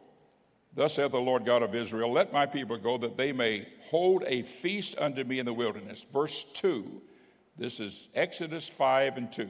Thus 0.73 0.93
saith 0.93 1.11
the 1.11 1.19
Lord 1.19 1.45
God 1.45 1.63
of 1.63 1.75
Israel, 1.75 2.13
Let 2.13 2.31
my 2.31 2.45
people 2.45 2.77
go, 2.77 2.97
that 2.99 3.17
they 3.17 3.33
may 3.33 3.67
hold 3.89 4.23
a 4.25 4.41
feast 4.43 4.97
unto 4.97 5.23
me 5.25 5.39
in 5.39 5.45
the 5.45 5.53
wilderness. 5.53 6.05
Verse 6.13 6.45
2. 6.45 7.01
This 7.57 7.81
is 7.81 8.07
Exodus 8.15 8.69
5 8.69 9.17
and 9.17 9.31
2. 9.31 9.49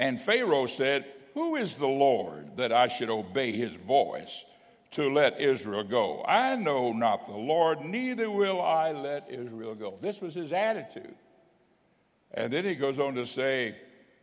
And 0.00 0.18
Pharaoh 0.18 0.66
said, 0.66 1.04
Who 1.34 1.56
is 1.56 1.74
the 1.74 1.86
Lord 1.86 2.56
that 2.56 2.72
I 2.72 2.86
should 2.86 3.10
obey 3.10 3.52
his 3.52 3.74
voice 3.74 4.46
to 4.94 5.12
let 5.12 5.40
Israel 5.40 5.84
go? 5.84 6.24
I 6.26 6.56
know 6.56 6.92
not 6.92 7.26
the 7.26 7.32
Lord, 7.32 7.80
neither 7.80 8.30
will 8.30 8.60
I 8.60 8.92
let 8.92 9.30
Israel 9.30 9.74
go. 9.74 9.98
This 10.00 10.20
was 10.20 10.34
his 10.34 10.52
attitude. 10.52 11.14
And 12.32 12.52
then 12.52 12.64
he 12.64 12.74
goes 12.74 12.98
on 12.98 13.14
to 13.14 13.26
say, 13.26 13.76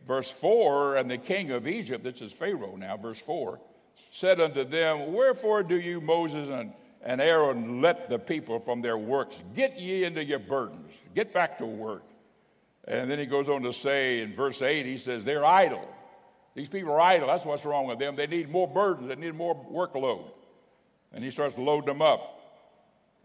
verse 0.06 0.30
4, 0.30 0.96
and 0.96 1.10
the 1.10 1.18
king 1.18 1.50
of 1.50 1.66
Egypt, 1.66 2.04
this 2.04 2.20
is 2.20 2.32
Pharaoh 2.32 2.76
now, 2.76 2.96
verse 2.96 3.20
4 3.20 3.58
said 4.12 4.40
unto 4.40 4.62
them, 4.62 5.12
Wherefore 5.12 5.62
do 5.62 5.80
you, 5.80 6.00
Moses 6.00 6.50
and, 6.50 6.72
and 7.02 7.20
Aaron, 7.20 7.80
let 7.80 8.10
the 8.10 8.18
people 8.18 8.60
from 8.60 8.82
their 8.82 8.98
works? 8.98 9.42
Get 9.54 9.80
ye 9.80 10.04
into 10.04 10.22
your 10.22 10.38
burdens, 10.38 11.02
get 11.14 11.32
back 11.32 11.58
to 11.58 11.66
work. 11.66 12.04
And 12.86 13.10
then 13.10 13.18
he 13.18 13.26
goes 13.26 13.48
on 13.48 13.62
to 13.62 13.72
say 13.72 14.20
in 14.20 14.34
verse 14.34 14.60
8, 14.60 14.84
he 14.84 14.98
says, 14.98 15.24
They're 15.24 15.46
idle. 15.46 15.88
These 16.54 16.68
people 16.68 16.92
are 16.92 17.00
idle. 17.00 17.28
That's 17.28 17.46
what's 17.46 17.64
wrong 17.64 17.86
with 17.86 17.98
them. 17.98 18.14
They 18.14 18.26
need 18.26 18.50
more 18.50 18.68
burdens, 18.68 19.08
they 19.08 19.16
need 19.16 19.34
more 19.34 19.56
workload. 19.72 20.30
And 21.12 21.22
he 21.22 21.30
starts 21.30 21.54
to 21.56 21.62
load 21.62 21.86
them 21.86 22.02
up. 22.02 22.42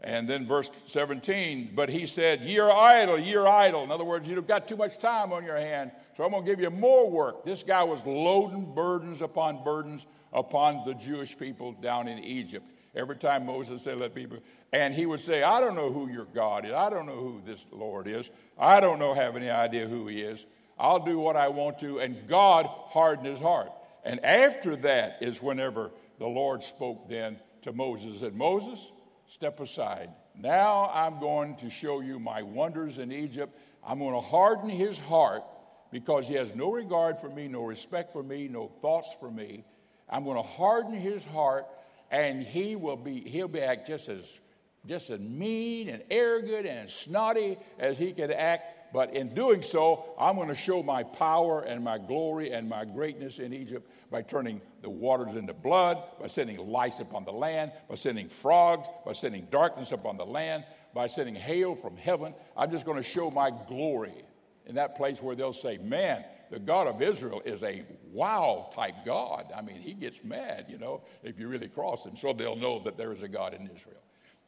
And 0.02 0.30
then 0.30 0.46
verse 0.46 0.70
17, 0.86 1.72
but 1.74 1.90
he 1.90 2.06
said, 2.06 2.42
You're 2.44 2.72
idle, 2.72 3.18
you're 3.20 3.48
idle. 3.48 3.84
In 3.84 3.92
other 3.92 4.04
words, 4.04 4.28
you've 4.28 4.48
got 4.48 4.68
too 4.68 4.76
much 4.76 5.00
time 5.00 5.34
on 5.34 5.44
your 5.44 5.58
hand, 5.58 5.92
so 6.16 6.24
I'm 6.24 6.32
going 6.32 6.46
to 6.46 6.50
give 6.50 6.60
you 6.60 6.70
more 6.70 7.10
work. 7.10 7.44
This 7.44 7.64
guy 7.64 7.84
was 7.84 8.06
loading 8.06 8.76
burdens 8.76 9.22
upon 9.22 9.64
burdens 9.64 10.06
upon 10.32 10.86
the 10.86 10.94
Jewish 10.94 11.38
people 11.38 11.72
down 11.72 12.08
in 12.08 12.20
Egypt. 12.20 12.66
Every 12.94 13.16
time 13.16 13.48
Moses 13.48 13.82
said, 13.82 13.98
Let 13.98 14.14
people, 14.14 14.38
and 14.72 14.94
he 14.94 15.08
would 15.08 15.20
say, 15.20 15.42
I 15.42 15.60
don't 15.60 15.76
know 15.76 15.92
who 15.92 16.10
your 16.10 16.26
God 16.26 16.66
is. 16.66 16.74
I 16.74 16.92
don't 16.92 17.08
know 17.08 17.16
who 17.16 17.42
this 17.44 17.66
Lord 17.72 18.08
is. 18.08 18.30
I 18.58 18.80
don't 18.80 19.00
know, 19.00 19.16
have 19.16 19.36
any 19.36 19.50
idea 19.50 19.88
who 19.88 20.08
he 20.08 20.22
is. 20.22 20.46
I'll 20.78 21.04
do 21.04 21.18
what 21.18 21.36
I 21.36 21.48
want 21.48 21.80
to. 21.80 22.00
And 22.00 22.28
God 22.28 22.68
hardened 22.68 23.28
his 23.28 23.40
heart. 23.40 23.72
And 24.04 24.24
after 24.24 24.76
that 24.78 25.18
is 25.22 25.42
whenever 25.42 25.92
the 26.20 26.28
Lord 26.28 26.64
spoke 26.64 27.10
then 27.10 27.40
to 27.64 27.74
Moses 27.74 28.22
and 28.22 28.36
Moses, 28.36 28.92
step 29.28 29.60
aside. 29.60 30.10
Now 30.36 30.90
I'm 30.94 31.20
going 31.20 31.56
to 31.58 31.70
show 31.70 32.02
you 32.02 32.20
my 32.20 32.42
wonders 32.42 32.98
in 32.98 33.12
Egypt. 33.12 33.58
I'm 33.86 34.00
going 34.00 34.14
to 34.14 34.22
harden 34.22 34.70
his 34.70 35.00
heart 35.00 35.44
because 35.92 36.28
he 36.28 36.36
has 36.36 36.54
no 36.56 36.72
regard 36.72 37.18
for 37.18 37.30
me, 37.30 37.48
no 37.48 37.64
respect 37.64 38.12
for 38.12 38.24
me, 38.24 38.48
no 38.48 38.68
thoughts 38.82 39.16
for 39.20 39.32
me. 39.32 39.64
I'm 40.10 40.24
going 40.24 40.38
to 40.38 40.48
harden 40.48 40.94
his 40.94 41.26
heart, 41.26 41.66
and 42.12 42.42
he 42.42 42.76
will 42.76 42.98
be, 42.98 43.22
he'll 43.22 43.48
be 43.48 43.62
act 43.62 43.88
just 43.88 44.10
as, 44.10 44.40
just 44.88 45.10
as 45.10 45.20
mean 45.20 45.90
and 45.90 46.04
arrogant 46.10 46.66
and 46.66 46.90
snotty 46.90 47.58
as 47.80 47.98
he 47.98 48.12
could 48.12 48.32
act. 48.32 48.94
But 48.94 49.14
in 49.14 49.34
doing 49.34 49.62
so, 49.62 50.14
I'm 50.18 50.36
going 50.36 50.48
to 50.48 50.56
show 50.56 50.82
my 50.82 51.04
power 51.04 51.62
and 51.62 51.84
my 51.84 51.98
glory 51.98 52.52
and 52.52 52.70
my 52.70 52.86
greatness 52.86 53.40
in 53.40 53.54
Egypt 53.54 53.92
by 54.10 54.22
turning 54.22 54.62
the 54.82 54.90
waters 54.90 55.36
into 55.36 55.54
blood, 55.54 56.02
by 56.20 56.28
sending 56.28 56.58
lice 56.58 57.00
upon 57.00 57.26
the 57.26 57.34
land, 57.34 57.74
by 57.90 57.96
sending 57.96 58.30
frogs, 58.30 58.88
by 59.06 59.12
sending 59.12 59.48
darkness 59.52 59.92
upon 59.92 60.18
the 60.18 60.26
land, 60.26 60.64
by 60.94 61.08
sending 61.08 61.36
hail 61.36 61.76
from 61.76 61.98
heaven. 61.98 62.34
I'm 62.56 62.72
just 62.72 62.86
going 62.86 62.98
to 62.98 63.04
show 63.04 63.30
my 63.30 63.52
glory 63.68 64.24
in 64.66 64.76
that 64.76 64.96
place 64.96 65.22
where 65.22 65.36
they'll 65.36 65.54
say, 65.54 65.78
Man, 65.78 66.24
the 66.50 66.60
God 66.60 66.88
of 66.88 67.02
Israel 67.02 67.42
is 67.44 67.62
a 67.64 67.84
wow 68.12 68.70
type 68.74 68.96
God. 69.06 69.52
I 69.56 69.62
mean, 69.62 69.82
he 69.82 69.94
gets 69.94 70.24
mad, 70.24 70.68
you 70.70 70.78
know, 70.78 71.02
if 71.24 71.40
you 71.40 71.48
really 71.48 71.68
cross 71.68 72.06
him. 72.06 72.16
So 72.16 72.34
they'll 72.34 72.56
know 72.56 72.80
that 72.80 72.98
there 72.98 73.12
is 73.12 73.22
a 73.22 73.28
God 73.28 73.54
in 73.54 73.70
Israel. 73.74 74.02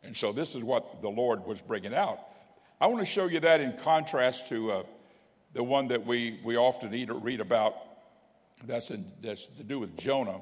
And 0.04 0.16
so 0.16 0.32
this 0.32 0.56
is 0.56 0.64
what 0.64 1.02
the 1.02 1.10
Lord 1.10 1.46
was 1.46 1.62
bringing 1.62 1.94
out. 1.94 2.20
I 2.80 2.88
want 2.88 3.00
to 3.00 3.06
show 3.06 3.26
you 3.26 3.40
that 3.42 3.60
in 3.60 3.74
contrast 3.74 4.50
to 4.50 4.72
uh, 4.72 4.84
the 5.54 5.64
one 5.64 5.90
that 5.90 6.06
we, 6.06 6.40
we 6.44 6.58
often 6.58 6.92
read 7.22 7.42
about 7.42 7.76
that's, 8.66 8.92
in, 8.92 9.06
that's 9.22 9.46
to 9.46 9.64
do 9.64 9.80
with 9.80 9.98
Jonah. 9.98 10.40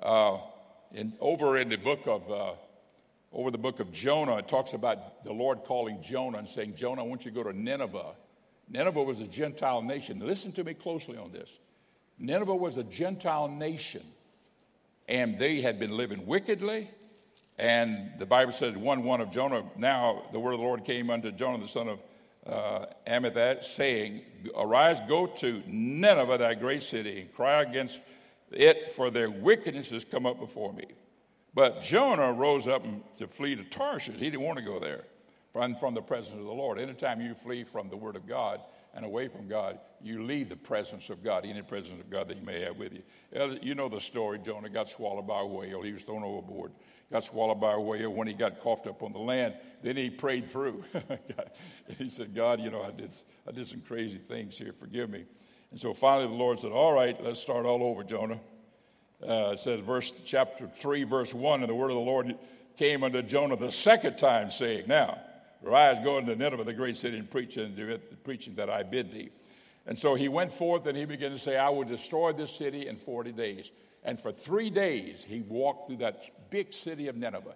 Uh, 0.00 0.38
in, 0.92 1.12
over 1.20 1.56
in 1.56 1.68
the 1.68 1.76
book 1.76 2.00
of 2.06 2.30
uh, 2.30 2.52
over 3.32 3.50
the 3.50 3.58
book 3.58 3.78
of 3.78 3.92
Jonah, 3.92 4.38
it 4.38 4.48
talks 4.48 4.72
about 4.72 5.24
the 5.24 5.32
Lord 5.32 5.62
calling 5.64 6.02
Jonah 6.02 6.38
and 6.38 6.48
saying, 6.48 6.74
Jonah, 6.74 7.02
I 7.02 7.06
want 7.06 7.24
you 7.24 7.30
to 7.30 7.34
go 7.36 7.44
to 7.44 7.56
Nineveh. 7.56 8.14
Nineveh 8.68 9.02
was 9.02 9.20
a 9.20 9.26
Gentile 9.26 9.82
nation. 9.82 10.20
Listen 10.20 10.52
to 10.52 10.64
me 10.64 10.74
closely 10.74 11.16
on 11.16 11.30
this. 11.30 11.58
Nineveh 12.18 12.54
was 12.54 12.76
a 12.76 12.84
Gentile 12.84 13.48
nation, 13.48 14.02
and 15.08 15.38
they 15.38 15.60
had 15.60 15.78
been 15.78 15.96
living 15.96 16.26
wickedly. 16.26 16.90
And 17.60 18.12
the 18.16 18.24
Bible 18.24 18.52
says, 18.52 18.74
1 18.74 19.04
1 19.04 19.20
of 19.20 19.30
Jonah, 19.30 19.64
now 19.76 20.22
the 20.32 20.40
word 20.40 20.54
of 20.54 20.60
the 20.60 20.64
Lord 20.64 20.82
came 20.82 21.10
unto 21.10 21.30
Jonah, 21.30 21.58
the 21.58 21.68
son 21.68 21.88
of 21.88 22.00
uh, 22.46 22.86
Amittai, 23.06 23.62
saying, 23.62 24.22
Arise, 24.56 24.98
go 25.06 25.26
to 25.26 25.62
Nineveh, 25.66 26.38
that 26.38 26.58
great 26.58 26.82
city, 26.82 27.20
and 27.20 27.34
cry 27.34 27.60
against 27.60 28.00
it, 28.50 28.90
for 28.90 29.10
their 29.10 29.30
wickedness 29.30 29.90
has 29.90 30.06
come 30.06 30.24
up 30.24 30.40
before 30.40 30.72
me. 30.72 30.86
But 31.52 31.82
Jonah 31.82 32.32
rose 32.32 32.66
up 32.66 32.82
to 33.18 33.28
flee 33.28 33.56
to 33.56 33.64
Tarshish. 33.64 34.14
He 34.14 34.30
didn't 34.30 34.40
want 34.40 34.58
to 34.58 34.64
go 34.64 34.78
there 34.78 35.04
from, 35.52 35.74
from 35.74 35.92
the 35.92 36.00
presence 36.00 36.40
of 36.40 36.46
the 36.46 36.52
Lord. 36.52 36.78
Anytime 36.78 37.20
you 37.20 37.34
flee 37.34 37.64
from 37.64 37.90
the 37.90 37.96
Word 37.96 38.16
of 38.16 38.26
God 38.26 38.62
and 38.94 39.04
away 39.04 39.28
from 39.28 39.48
God, 39.48 39.78
you 40.02 40.22
leave 40.24 40.48
the 40.48 40.56
presence 40.56 41.10
of 41.10 41.22
God, 41.22 41.44
any 41.44 41.62
presence 41.62 42.00
of 42.00 42.10
God 42.10 42.28
that 42.28 42.36
you 42.36 42.44
may 42.44 42.60
have 42.60 42.76
with 42.76 42.92
you. 42.92 43.02
You 43.62 43.74
know 43.74 43.88
the 43.88 44.00
story. 44.00 44.38
Jonah 44.38 44.68
got 44.68 44.88
swallowed 44.88 45.26
by 45.26 45.40
a 45.40 45.46
whale. 45.46 45.82
He 45.82 45.92
was 45.92 46.02
thrown 46.02 46.24
overboard, 46.24 46.72
got 47.12 47.24
swallowed 47.24 47.60
by 47.60 47.74
a 47.74 47.80
whale. 47.80 48.10
When 48.10 48.26
he 48.26 48.34
got 48.34 48.60
coughed 48.60 48.86
up 48.86 49.02
on 49.02 49.12
the 49.12 49.18
land, 49.18 49.54
then 49.82 49.96
he 49.96 50.10
prayed 50.10 50.48
through. 50.48 50.84
he 51.98 52.08
said, 52.08 52.34
God, 52.34 52.60
you 52.60 52.70
know, 52.70 52.82
I 52.82 52.90
did, 52.90 53.10
I 53.46 53.52
did 53.52 53.68
some 53.68 53.80
crazy 53.80 54.18
things 54.18 54.58
here. 54.58 54.72
Forgive 54.72 55.10
me. 55.10 55.24
And 55.70 55.78
so 55.78 55.94
finally 55.94 56.26
the 56.26 56.34
Lord 56.34 56.58
said, 56.58 56.72
All 56.72 56.92
right, 56.92 57.22
let's 57.22 57.40
start 57.40 57.66
all 57.66 57.82
over, 57.82 58.02
Jonah. 58.02 58.40
Uh, 59.22 59.50
it 59.52 59.58
says, 59.58 59.80
verse 59.80 60.12
chapter 60.24 60.66
3, 60.66 61.04
verse 61.04 61.34
1, 61.34 61.60
and 61.60 61.68
the 61.68 61.74
word 61.74 61.90
of 61.90 61.96
the 61.96 62.02
Lord 62.02 62.34
came 62.78 63.04
unto 63.04 63.20
Jonah 63.20 63.54
the 63.54 63.70
second 63.70 64.16
time, 64.16 64.50
saying, 64.50 64.84
Now, 64.86 65.18
arise, 65.64 66.02
go 66.04 66.18
into 66.18 66.34
Nineveh, 66.34 66.64
the 66.64 66.72
great 66.72 66.96
city, 66.96 67.18
and 67.18 67.30
preach 67.30 67.58
unto 67.58 67.88
it, 67.88 68.24
preaching 68.24 68.54
that 68.56 68.70
I 68.70 68.82
bid 68.82 69.12
thee. 69.12 69.30
And 69.86 69.98
so 69.98 70.14
he 70.14 70.28
went 70.28 70.52
forth 70.52 70.86
and 70.86 70.96
he 70.96 71.04
began 71.04 71.30
to 71.32 71.38
say, 71.38 71.56
I 71.56 71.70
will 71.70 71.84
destroy 71.84 72.32
this 72.32 72.52
city 72.52 72.86
in 72.86 72.96
40 72.96 73.32
days. 73.32 73.70
And 74.04 74.18
for 74.18 74.32
three 74.32 74.70
days 74.70 75.24
he 75.24 75.40
walked 75.40 75.88
through 75.88 75.98
that 75.98 76.50
big 76.50 76.72
city 76.72 77.08
of 77.08 77.16
Nineveh. 77.16 77.54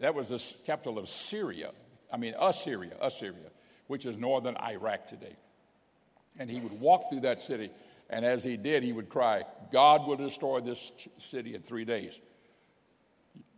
That 0.00 0.14
was 0.14 0.28
the 0.28 0.42
capital 0.66 0.98
of 0.98 1.08
Syria. 1.08 1.70
I 2.12 2.16
mean, 2.16 2.34
Assyria, 2.40 2.92
Assyria, 3.00 3.50
which 3.86 4.06
is 4.06 4.16
northern 4.16 4.56
Iraq 4.56 5.06
today. 5.06 5.36
And 6.38 6.50
he 6.50 6.60
would 6.60 6.80
walk 6.80 7.08
through 7.10 7.20
that 7.20 7.42
city 7.42 7.70
and 8.10 8.24
as 8.24 8.44
he 8.44 8.56
did, 8.56 8.82
he 8.82 8.92
would 8.92 9.08
cry, 9.08 9.44
God 9.72 10.06
will 10.06 10.16
destroy 10.16 10.60
this 10.60 10.92
city 11.18 11.54
in 11.54 11.62
three 11.62 11.84
days. 11.84 12.20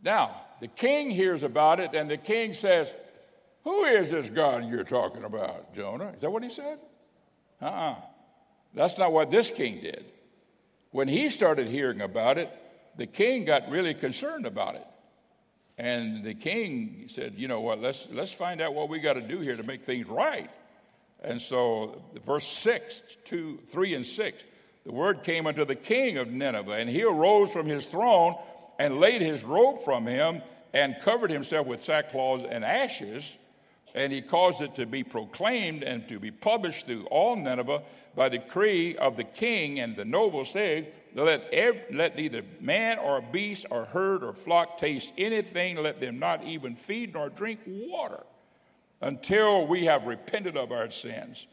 Now, 0.03 0.41
the 0.61 0.69
king 0.69 1.11
hears 1.11 1.43
about 1.43 1.81
it, 1.81 1.95
and 1.95 2.09
the 2.09 2.17
king 2.17 2.55
says, 2.55 2.93
Who 3.67 3.83
is 3.83 4.13
this 4.13 4.31
God 4.31 4.69
you're 4.69 4.85
talking 4.85 5.25
about, 5.25 5.75
Jonah? 5.75 6.13
Is 6.15 6.21
that 6.21 6.31
what 6.31 6.45
he 6.45 6.51
said? 6.51 6.79
Uh 7.61 7.65
uh-uh. 7.65 7.91
uh 7.91 7.95
That's 8.75 8.97
not 8.97 9.13
what 9.13 9.29
this 9.29 9.51
king 9.51 9.81
did. 9.81 10.05
When 10.93 11.09
he 11.09 11.31
started 11.31 11.67
hearing 11.67 12.01
about 12.01 12.39
it, 12.39 12.49
the 12.97 13.07
king 13.07 13.45
got 13.45 13.69
really 13.69 13.93
concerned 13.93 14.47
about 14.47 14.77
it. 14.77 14.87
And 15.79 16.23
the 16.23 16.35
king 16.35 17.07
said, 17.09 17.35
You 17.37 17.49
know 17.49 17.61
what, 17.61 17.81
let's, 17.81 18.09
let's 18.13 18.31
find 18.31 18.61
out 18.61 18.73
what 18.73 18.89
we 18.89 19.01
got 19.01 19.15
to 19.15 19.21
do 19.21 19.41
here 19.41 19.57
to 19.57 19.65
make 19.65 19.83
things 19.83 20.07
right. 20.07 20.49
And 21.25 21.43
so, 21.43 22.05
verse 22.25 22.47
6, 22.47 23.17
2, 23.25 23.63
3 23.67 23.95
and 23.95 24.07
6, 24.07 24.45
the 24.85 24.93
word 24.93 25.25
came 25.25 25.49
unto 25.49 25.65
the 25.65 25.75
king 25.75 26.19
of 26.19 26.29
Nineveh, 26.29 26.71
and 26.75 26.89
he 26.89 27.03
arose 27.03 27.51
from 27.51 27.67
his 27.67 27.89
throne 27.89 28.37
and 28.79 29.01
laid 29.01 29.23
his 29.23 29.43
robe 29.43 29.81
from 29.81 30.07
him 30.07 30.41
and 30.73 30.95
covered 31.01 31.33
himself 31.33 31.67
with 31.67 31.83
sackcloth 31.83 32.47
and 32.49 32.65
ashes. 32.65 33.37
And 33.97 34.13
he 34.13 34.21
caused 34.21 34.61
it 34.61 34.75
to 34.77 34.87
be 34.87 35.03
proclaimed 35.03 35.83
and 35.83 36.07
to 36.09 36.21
be 36.21 36.31
published 36.31 36.87
through 36.87 37.07
all 37.07 37.35
Nineveh 37.35 37.83
by 38.15 38.29
decree 38.29 38.95
of 38.97 39.17
the 39.17 39.25
king 39.25 39.81
and 39.81 39.97
the 39.97 40.05
nobles, 40.05 40.51
saying, 40.51 40.87
let, 41.15 41.49
every, 41.51 41.83
let 41.93 42.15
neither 42.15 42.43
man 42.61 42.99
or 42.99 43.23
beast 43.23 43.65
or 43.71 43.87
herd 43.87 44.23
or 44.23 44.35
flock 44.35 44.77
taste 44.77 45.15
anything, 45.17 45.79
let 45.79 45.99
them 45.99 46.19
not 46.19 46.45
even 46.45 46.75
feed 46.75 47.15
nor 47.15 47.31
drink 47.31 47.61
water 47.67 48.23
until 49.01 49.67
we 49.67 49.87
have 49.87 50.05
repented 50.05 50.59
of 50.59 50.73
our 50.73 50.91
sins. 50.91 51.47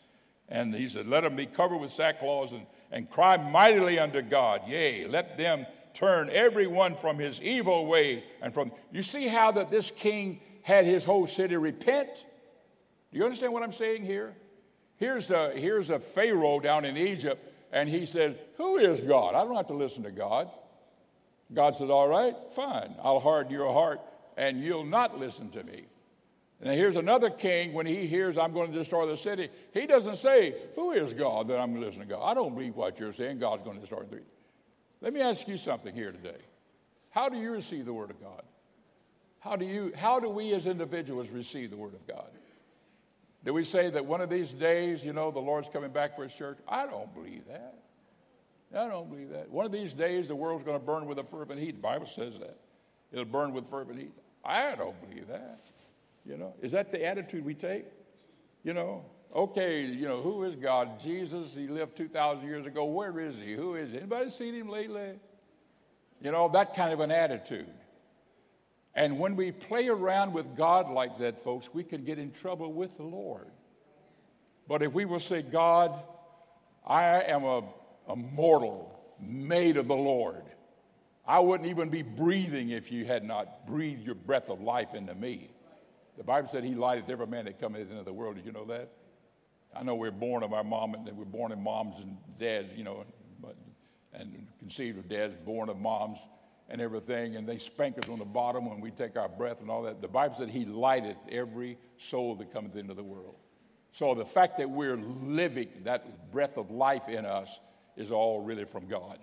And 0.50 0.76
he 0.76 0.90
said, 0.90 1.08
Let 1.08 1.22
them 1.22 1.38
be 1.38 1.46
covered 1.46 1.78
with 1.78 1.92
sackcloth 1.92 2.52
and, 2.52 2.66
and 2.92 3.10
cry 3.10 3.38
mightily 3.38 4.00
unto 4.00 4.22
God. 4.22 4.62
Yea, 4.68 5.08
let 5.08 5.38
them 5.38 5.66
turn 5.94 6.30
every 6.32 6.68
one 6.68 6.96
from 6.96 7.18
his 7.18 7.42
evil 7.42 7.86
way 7.86 8.26
and 8.42 8.54
from. 8.54 8.72
You 8.92 9.02
see 9.02 9.28
how 9.30 9.52
that 9.54 9.72
this 9.72 9.92
king 9.92 10.42
had 10.64 10.86
his 10.86 11.06
whole 11.06 11.28
city 11.28 11.56
repent? 11.56 12.26
Do 13.14 13.20
you 13.20 13.26
understand 13.26 13.54
what 13.54 13.62
I'm 13.62 13.72
saying 13.72 14.04
here? 14.06 14.36
Here's 14.98 15.30
a, 15.30 15.52
here's 15.52 15.92
a 15.92 16.00
Pharaoh 16.00 16.60
down 16.60 16.84
in 16.84 16.98
Egypt, 16.98 17.48
and 17.72 17.88
he 17.88 18.08
said, 18.08 18.40
Who 18.58 18.78
is 18.78 19.02
God? 19.02 19.36
I 19.36 19.44
don't 19.44 19.56
have 19.56 19.68
to 19.68 19.76
listen 19.76 20.04
to 20.04 20.12
God. 20.12 20.50
God 21.54 21.76
said, 21.76 21.92
All 21.92 22.08
right, 22.08 22.36
fine. 22.56 22.96
I'll 23.04 23.20
harden 23.20 23.52
your 23.52 23.72
heart, 23.72 24.02
and 24.36 24.64
you'll 24.64 24.86
not 24.86 25.20
listen 25.20 25.52
to 25.52 25.64
me. 25.64 25.84
And 26.60 26.74
here's 26.74 26.96
another 26.96 27.30
king, 27.30 27.74
when 27.74 27.86
he 27.86 28.08
hears 28.08 28.36
I'm 28.38 28.52
going 28.52 28.72
to 28.72 28.78
destroy 28.78 29.06
the 29.06 29.18
city, 29.18 29.50
he 29.74 29.86
doesn't 29.86 30.16
say, 30.16 30.56
Who 30.76 30.92
is 30.92 31.14
God 31.14 31.50
that 31.50 31.60
I'm 31.60 31.70
going 31.70 31.82
to 31.82 31.88
listen 31.88 32.02
to 32.02 32.08
God? 32.08 32.24
I 32.24 32.34
don't 32.34 32.56
believe 32.56 32.76
what 32.76 33.00
you're 33.00 33.14
saying. 33.14 33.38
God's 33.38 33.64
going 33.64 33.76
to 33.76 33.82
destroy 33.82 34.02
the 34.04 34.10
city. 34.10 34.24
Let 35.02 35.14
me 35.14 35.22
ask 35.22 35.48
you 35.48 35.58
something 35.58 35.94
here 35.94 36.12
today. 36.12 36.40
How 37.12 37.30
do 37.30 37.38
you 37.38 37.52
receive 37.52 37.86
the 37.86 37.94
Word 37.94 38.10
of 38.10 38.20
God? 38.20 38.42
How 39.40 39.56
do, 39.56 39.66
you, 39.66 39.92
how 39.96 40.20
do 40.20 40.30
we 40.30 40.54
as 40.54 40.66
individuals 40.66 41.30
receive 41.30 41.70
the 41.70 41.78
Word 41.78 41.94
of 41.94 42.08
God? 42.08 42.30
Do 43.46 43.54
we 43.54 43.66
say 43.66 43.90
that 43.90 44.06
one 44.06 44.22
of 44.22 44.30
these 44.30 44.54
days, 44.54 45.04
you 45.04 45.14
know, 45.14 45.32
the 45.32 45.40
Lord's 45.40 45.70
coming 45.70 45.92
back 45.92 46.16
for 46.16 46.24
His 46.24 46.34
church? 46.34 46.58
I 46.68 46.86
don't 46.86 47.14
believe 47.14 47.46
that. 47.48 47.76
I 48.76 48.88
don't 48.88 49.10
believe 49.10 49.30
that. 49.30 49.50
One 49.50 49.66
of 49.66 49.72
these 49.72 49.94
days, 49.94 50.28
the 50.28 50.36
world's 50.36 50.64
going 50.64 50.80
to 50.80 50.86
burn 50.86 51.06
with 51.06 51.20
a 51.20 51.24
fervent 51.24 51.60
heat. 51.60 51.76
The 51.76 51.82
Bible 51.82 52.08
says 52.08 52.40
that. 52.40 52.58
It'll 53.12 53.26
burn 53.26 53.54
with 53.54 53.70
fervent 53.70 54.00
heat. 54.00 54.14
I 54.44 54.76
don't 54.76 55.00
believe 55.08 55.28
that. 55.28 55.60
You 56.26 56.38
know, 56.38 56.54
is 56.62 56.72
that 56.72 56.92
the 56.92 57.06
attitude 57.06 57.46
we 57.46 57.54
take? 57.54 57.86
You 58.64 58.74
know, 58.74 59.06
okay, 59.36 59.84
you 59.84 60.08
know, 60.08 60.22
who 60.22 60.44
is 60.44 60.56
God? 60.56 61.00
Jesus, 61.00 61.54
he 61.54 61.68
lived 61.68 61.98
2,000 61.98 62.48
years 62.48 62.66
ago. 62.66 62.86
Where 62.86 63.20
is 63.20 63.38
he? 63.38 63.54
Who 63.54 63.76
is 63.76 63.92
he? 63.92 63.98
Anybody 63.98 64.30
seen 64.30 64.54
him 64.54 64.70
lately? 64.70 65.20
You 66.22 66.32
know, 66.32 66.48
that 66.50 66.76
kind 66.76 66.94
of 66.94 67.02
an 67.02 67.12
attitude. 67.12 67.68
And 68.96 69.18
when 69.18 69.36
we 69.36 69.52
play 69.52 69.88
around 69.88 70.34
with 70.34 70.56
God 70.56 70.90
like 70.90 71.18
that, 71.18 71.44
folks, 71.44 71.70
we 71.74 71.84
can 71.84 72.04
get 72.04 72.20
in 72.20 72.32
trouble 72.32 72.72
with 72.72 72.98
the 72.98 73.04
Lord. 73.04 73.48
But 74.68 74.84
if 74.84 74.94
we 74.94 75.06
will 75.06 75.20
say, 75.20 75.42
God, 75.42 76.00
I 76.86 77.24
am 77.24 77.44
a, 77.44 77.64
a 78.08 78.16
mortal 78.16 79.00
made 79.20 79.78
of 79.78 79.88
the 79.88 79.96
Lord, 79.96 80.44
I 81.26 81.40
wouldn't 81.40 81.70
even 81.70 81.90
be 81.90 82.02
breathing 82.02 82.70
if 82.70 82.92
you 82.92 83.06
had 83.06 83.24
not 83.24 83.66
breathed 83.66 84.04
your 84.06 84.16
breath 84.16 84.50
of 84.50 84.62
life 84.62 84.94
into 84.94 85.16
me. 85.16 85.50
The 86.18 86.24
Bible 86.24 86.48
said 86.48 86.64
he 86.64 86.76
lighteth 86.76 87.10
every 87.10 87.28
man 87.28 87.46
that 87.46 87.60
cometh 87.60 87.90
into 87.90 88.04
the 88.04 88.14
world. 88.14 88.36
Did 88.36 88.46
you 88.46 88.52
know 88.52 88.66
that? 88.66 88.90
I 89.76 89.82
know 89.82 89.96
we're 89.96 90.12
born 90.12 90.44
of 90.44 90.54
our 90.54 90.64
mom 90.64 90.94
and 90.94 91.10
we're 91.18 91.26
born 91.26 91.52
of 91.52 91.58
moms 91.58 92.00
and 92.00 92.18
dads, 92.38 92.70
you 92.76 92.84
know, 92.84 93.06
but, 93.42 93.56
and 94.14 94.48
conceived 94.60 95.00
of 95.00 95.10
dads, 95.10 95.34
born 95.44 95.70
of 95.70 95.80
moms 95.80 96.20
and 96.70 96.82
everything, 96.82 97.36
and 97.36 97.48
they 97.48 97.58
spank 97.58 97.98
us 97.98 98.10
on 98.10 98.20
the 98.20 98.26
bottom 98.26 98.70
when 98.70 98.80
we 98.80 98.92
take 98.92 99.18
our 99.18 99.30
breath 99.30 99.62
and 99.62 99.70
all 99.70 99.84
that. 99.84 100.02
The 100.02 100.08
Bible 100.08 100.36
said 100.36 100.50
he 100.50 100.66
lighteth 100.66 101.18
every 101.30 101.78
soul 101.98 102.36
that 102.36 102.54
cometh 102.54 102.76
into 102.76 102.94
the 102.94 103.04
world. 103.04 103.36
So 103.92 104.16
the 104.16 104.26
fact 104.26 104.58
that 104.58 104.70
we're 104.70 104.98
living, 104.98 105.70
that 105.84 106.32
breath 106.32 106.58
of 106.58 106.72
life 106.72 107.08
in 107.08 107.26
us, 107.26 107.60
is 107.96 108.12
all 108.12 108.40
really 108.40 108.66
from 108.66 108.88
God. 108.88 109.20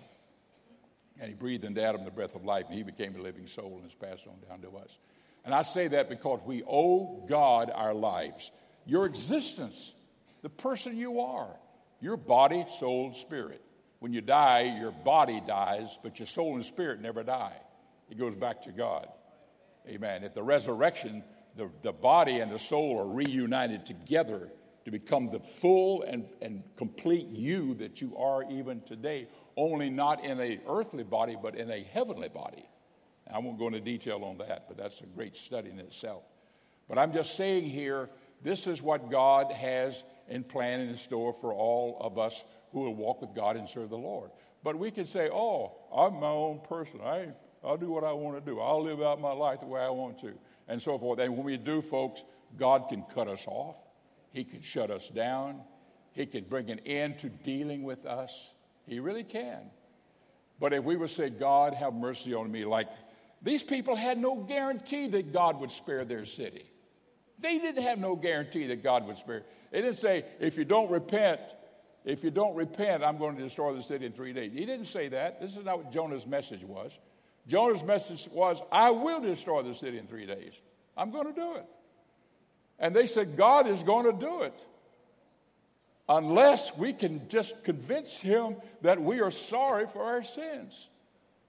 And 1.19 1.27
he 1.27 1.35
breathed 1.35 1.65
into 1.65 1.83
Adam 1.83 2.05
the 2.05 2.11
breath 2.11 2.35
of 2.35 2.45
life, 2.45 2.67
and 2.69 2.75
he 2.75 2.83
became 2.83 3.15
a 3.15 3.21
living 3.21 3.47
soul 3.47 3.79
and 3.81 3.85
is 3.85 3.95
passed 3.95 4.25
on 4.27 4.35
down 4.47 4.61
to 4.61 4.77
us. 4.77 4.97
And 5.43 5.53
I 5.53 5.63
say 5.63 5.87
that 5.89 6.09
because 6.09 6.41
we 6.45 6.63
owe 6.63 7.25
God 7.27 7.71
our 7.73 7.93
lives, 7.93 8.51
your 8.85 9.05
existence, 9.05 9.93
the 10.41 10.49
person 10.49 10.95
you 10.95 11.19
are, 11.19 11.55
your 11.99 12.17
body, 12.17 12.65
soul, 12.79 13.13
spirit. 13.13 13.61
When 14.01 14.13
you 14.13 14.21
die, 14.21 14.77
your 14.79 14.89
body 14.89 15.43
dies, 15.45 15.99
but 16.01 16.17
your 16.17 16.25
soul 16.25 16.55
and 16.55 16.65
spirit 16.65 17.01
never 17.01 17.21
die. 17.21 17.55
It 18.09 18.17
goes 18.17 18.33
back 18.33 18.63
to 18.63 18.71
God. 18.71 19.07
Amen. 19.87 20.23
At 20.23 20.33
the 20.33 20.41
resurrection, 20.41 21.23
the, 21.55 21.69
the 21.83 21.91
body 21.91 22.39
and 22.39 22.51
the 22.51 22.57
soul 22.57 22.99
are 22.99 23.05
reunited 23.05 23.85
together 23.85 24.49
to 24.85 24.91
become 24.91 25.29
the 25.29 25.39
full 25.39 26.01
and, 26.01 26.25
and 26.41 26.63
complete 26.77 27.27
you 27.27 27.75
that 27.75 28.01
you 28.01 28.17
are 28.17 28.43
even 28.49 28.81
today, 28.81 29.27
only 29.55 29.91
not 29.91 30.23
in 30.23 30.39
a 30.39 30.59
earthly 30.67 31.03
body, 31.03 31.37
but 31.39 31.55
in 31.55 31.69
a 31.69 31.83
heavenly 31.83 32.29
body. 32.29 32.65
I 33.31 33.37
won't 33.37 33.59
go 33.59 33.67
into 33.67 33.81
detail 33.81 34.23
on 34.23 34.39
that, 34.39 34.65
but 34.67 34.77
that's 34.77 35.01
a 35.01 35.05
great 35.05 35.35
study 35.35 35.69
in 35.69 35.77
itself. 35.77 36.23
But 36.89 36.97
I'm 36.97 37.13
just 37.13 37.37
saying 37.37 37.69
here, 37.69 38.09
this 38.43 38.67
is 38.67 38.81
what 38.81 39.11
God 39.11 39.51
has 39.51 40.03
in 40.27 40.43
plan 40.43 40.81
and 40.81 40.89
in 40.91 40.97
store 40.97 41.33
for 41.33 41.53
all 41.53 41.97
of 42.01 42.17
us 42.17 42.43
who 42.71 42.81
will 42.81 42.95
walk 42.95 43.21
with 43.21 43.35
God 43.35 43.57
and 43.57 43.69
serve 43.69 43.89
the 43.89 43.97
Lord. 43.97 44.31
But 44.63 44.77
we 44.77 44.91
can 44.91 45.05
say, 45.05 45.29
oh, 45.31 45.73
I'm 45.95 46.19
my 46.19 46.27
own 46.27 46.61
person. 46.67 47.01
I, 47.03 47.29
I'll 47.63 47.77
do 47.77 47.91
what 47.91 48.03
I 48.03 48.13
want 48.13 48.43
to 48.43 48.51
do. 48.51 48.59
I'll 48.59 48.83
live 48.83 49.01
out 49.01 49.19
my 49.19 49.31
life 49.31 49.59
the 49.59 49.65
way 49.65 49.81
I 49.81 49.89
want 49.89 50.19
to, 50.19 50.33
and 50.67 50.81
so 50.81 50.97
forth. 50.97 51.19
And 51.19 51.35
when 51.35 51.45
we 51.45 51.57
do, 51.57 51.81
folks, 51.81 52.23
God 52.57 52.87
can 52.89 53.03
cut 53.13 53.27
us 53.27 53.45
off. 53.47 53.77
He 54.31 54.43
can 54.43 54.61
shut 54.61 54.89
us 54.91 55.09
down. 55.09 55.61
He 56.13 56.25
can 56.25 56.45
bring 56.45 56.69
an 56.69 56.79
end 56.79 57.19
to 57.19 57.29
dealing 57.29 57.83
with 57.83 58.05
us. 58.05 58.53
He 58.87 58.99
really 58.99 59.23
can. 59.23 59.71
But 60.59 60.73
if 60.73 60.83
we 60.83 60.95
would 60.95 61.09
say, 61.09 61.29
God, 61.29 61.73
have 61.73 61.93
mercy 61.93 62.33
on 62.33 62.51
me, 62.51 62.65
like 62.65 62.87
these 63.41 63.63
people 63.63 63.95
had 63.95 64.17
no 64.17 64.35
guarantee 64.35 65.07
that 65.07 65.33
God 65.33 65.59
would 65.59 65.71
spare 65.71 66.05
their 66.05 66.25
city. 66.25 66.65
They 67.41 67.57
didn't 67.57 67.83
have 67.83 67.99
no 67.99 68.15
guarantee 68.15 68.67
that 68.67 68.83
God 68.83 69.05
would 69.07 69.17
spare. 69.17 69.43
They 69.71 69.81
didn't 69.81 69.97
say, 69.97 70.25
if 70.39 70.57
you 70.57 70.65
don't 70.65 70.91
repent, 70.91 71.41
if 72.05 72.23
you 72.23 72.31
don't 72.31 72.55
repent, 72.55 73.03
I'm 73.03 73.17
going 73.17 73.35
to 73.35 73.41
destroy 73.41 73.73
the 73.73 73.83
city 73.83 74.05
in 74.05 74.11
three 74.11 74.33
days. 74.33 74.51
He 74.53 74.65
didn't 74.65 74.87
say 74.87 75.07
that. 75.09 75.41
This 75.41 75.55
is 75.55 75.65
not 75.65 75.77
what 75.83 75.91
Jonah's 75.91 76.27
message 76.27 76.63
was. 76.63 76.97
Jonah's 77.47 77.83
message 77.83 78.27
was, 78.31 78.61
I 78.71 78.91
will 78.91 79.19
destroy 79.19 79.63
the 79.63 79.73
city 79.73 79.97
in 79.97 80.07
three 80.07 80.25
days. 80.25 80.53
I'm 80.95 81.11
going 81.11 81.27
to 81.27 81.33
do 81.33 81.55
it. 81.55 81.65
And 82.79 82.95
they 82.95 83.07
said, 83.07 83.37
God 83.37 83.67
is 83.67 83.83
going 83.83 84.05
to 84.05 84.25
do 84.25 84.43
it. 84.43 84.65
Unless 86.09 86.77
we 86.77 86.93
can 86.93 87.27
just 87.29 87.63
convince 87.63 88.19
him 88.19 88.57
that 88.81 89.01
we 89.01 89.21
are 89.21 89.31
sorry 89.31 89.87
for 89.87 90.03
our 90.03 90.23
sins. 90.23 90.89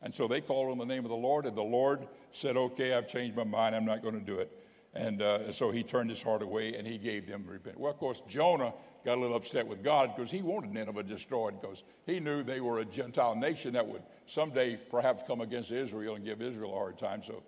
And 0.03 0.15
so 0.15 0.29
they 0.29 0.41
called 0.41 0.71
on 0.71 0.79
the 0.79 0.85
name 0.85 1.05
of 1.05 1.11
the 1.11 1.17
Lord, 1.17 1.47
and 1.47 1.57
the 1.57 1.63
Lord 1.63 2.07
said, 2.33 2.57
Okay, 2.57 2.95
I've 2.95 3.09
changed 3.09 3.37
my 3.37 3.45
mind. 3.45 3.75
I'm 3.75 3.85
not 3.85 4.03
going 4.03 4.15
to 4.15 4.25
do 4.25 4.39
it. 4.39 4.51
And 4.95 5.23
uh, 5.23 5.53
so 5.53 5.71
he 5.71 5.83
turned 5.83 6.11
his 6.11 6.23
heart 6.23 6.43
away 6.43 6.75
and 6.75 6.87
he 6.87 6.99
gave 6.99 7.27
them 7.27 7.45
repent. 7.47 7.81
Well, 7.81 7.91
of 7.91 7.99
course, 7.99 8.23
Jonah 8.29 8.75
got 9.05 9.17
a 9.17 9.21
little 9.21 9.37
upset 9.37 9.67
with 9.67 9.83
God 9.83 10.13
because 10.15 10.31
he 10.31 10.43
wanted 10.43 10.73
Nineveh 10.73 11.03
destroyed 11.03 11.61
because 11.61 11.83
he 12.05 12.21
knew 12.21 12.43
they 12.43 12.61
were 12.61 12.81
a 12.81 12.85
Gentile 12.85 13.35
nation 13.35 13.73
that 13.73 13.87
would 13.87 14.03
someday 14.27 14.77
perhaps 14.77 15.23
come 15.27 15.41
against 15.41 15.71
Israel 15.71 16.15
and 16.17 16.25
give 16.25 16.43
Israel 16.43 16.73
a 16.73 16.77
hard 16.77 16.99
time. 16.99 17.23
So. 17.23 17.43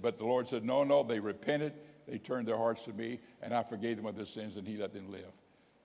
But 0.00 0.18
the 0.18 0.24
Lord 0.24 0.46
said, 0.46 0.64
No, 0.64 0.84
no, 0.84 1.02
they 1.02 1.18
repented. 1.18 1.72
They 2.06 2.18
turned 2.18 2.46
their 2.46 2.58
hearts 2.58 2.84
to 2.84 2.92
me, 2.92 3.18
and 3.42 3.54
I 3.54 3.62
forgave 3.62 3.96
them 3.96 4.06
of 4.06 4.14
their 4.14 4.26
sins, 4.26 4.56
and 4.56 4.68
he 4.68 4.76
let 4.76 4.92
them 4.92 5.10
live. 5.10 5.32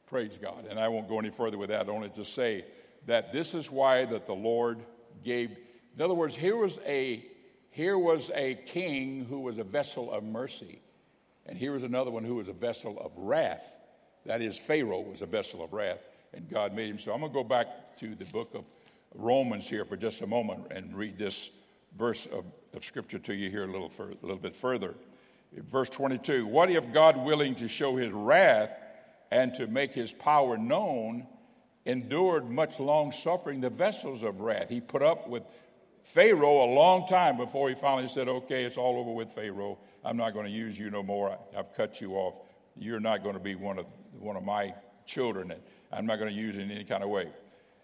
Praise 0.06 0.38
God. 0.39 0.68
And 0.70 0.78
I 0.78 0.89
won't 0.89 1.08
go 1.08 1.18
any 1.18 1.32
further 1.32 1.58
with 1.58 1.70
that, 1.70 1.89
only 1.89 2.10
to 2.10 2.26
say 2.26 2.66
that 3.06 3.32
this 3.32 3.56
is 3.56 3.72
why 3.72 4.06
that 4.06 4.26
the 4.26 4.34
Lord 4.34 4.86
gave 5.24 5.58
in 6.00 6.04
other 6.04 6.14
words, 6.14 6.34
here 6.34 6.56
was 6.56 6.80
a 6.86 7.26
here 7.72 7.97
was 7.97 8.32
a 8.34 8.56
king 8.56 9.26
who 9.26 9.41
was 9.41 9.58
a 9.58 9.66
vessel 9.66 10.12
of 10.12 10.24
mercy, 10.24 10.82
and 11.50 11.58
here 11.58 11.74
was 11.74 11.82
another 11.82 12.12
one 12.12 12.24
who 12.24 12.36
was 12.36 12.47
a 12.47 12.54
vessel 12.54 13.00
of 13.00 13.12
wrath. 13.16 13.80
That 14.26 14.39
is, 14.39 14.56
Pharaoh 14.56 15.02
was 15.02 15.24
a 15.24 15.26
vessel 15.26 15.64
of 15.64 15.74
wrath, 15.74 16.08
and 16.32 16.47
God 16.47 16.76
made 16.76 16.91
him 16.91 17.00
so. 17.00 17.12
I'm 17.12 17.22
going 17.22 17.32
to 17.32 17.34
go 17.34 17.43
back 17.43 17.97
to 17.97 18.14
the 18.14 18.26
book 18.26 18.54
of 18.54 18.66
Romans 19.16 19.68
here 19.68 19.84
for 19.84 19.97
just 19.97 20.22
a 20.22 20.28
moment 20.28 20.68
and 20.70 20.95
read 20.95 21.18
this 21.18 21.50
verse 21.97 22.28
of, 22.28 22.45
of 22.76 22.86
scripture 22.86 23.18
to 23.18 23.34
you 23.34 23.50
here 23.50 23.64
a 23.64 23.72
little, 23.72 23.91
a 24.00 24.26
little 24.26 24.38
bit 24.38 24.54
further. 24.54 24.93
Verse 25.52 25.89
22 25.89 26.45
What 26.45 26.70
if 26.70 26.93
God, 26.93 27.18
willing 27.18 27.56
to 27.56 27.68
show 27.68 27.95
his 27.95 28.12
wrath 28.12 28.78
and 29.32 29.52
to 29.56 29.66
make 29.66 29.91
his 29.91 30.14
power 30.14 30.56
known, 30.56 31.26
endured 31.88 32.47
much 32.47 32.80
long 32.80 33.12
suffering 33.12 33.60
the 33.60 33.72
vessels 33.72 34.22
of 34.22 34.41
wrath? 34.41 34.70
He 34.70 34.82
put 34.82 35.02
up 35.02 35.28
with 35.28 35.41
Pharaoh 36.02 36.64
a 36.64 36.70
long 36.74 37.06
time 37.08 37.38
before 37.38 37.70
he 37.70 37.76
finally 37.76 38.08
said, 38.08 38.28
Okay, 38.28 38.66
it's 38.66 38.78
all 38.78 39.00
over 39.00 39.12
with 39.12 39.32
Pharaoh. 39.32 39.78
I'm 40.04 40.18
not 40.18 40.34
going 40.34 40.45
to 40.45 40.52
use 40.52 40.78
you 40.78 40.89
no 40.89 41.04
more. 41.04 41.38
I've 41.58 41.76
cut 41.76 42.02
you 42.02 42.16
off. 42.16 42.39
You're 42.78 43.00
not 43.00 43.24
going 43.24 43.36
to 43.36 43.41
be 43.41 43.56
one 43.56 43.78
of, 43.78 43.86
one 44.18 44.36
of 44.36 44.43
my 44.43 44.74
children, 45.06 45.54
I'm 45.91 46.06
not 46.06 46.20
going 46.20 46.34
to 46.34 46.39
use 46.39 46.58
in 46.58 46.72
any 46.72 46.84
kind 46.84 47.04
of 47.04 47.10
way. 47.10 47.30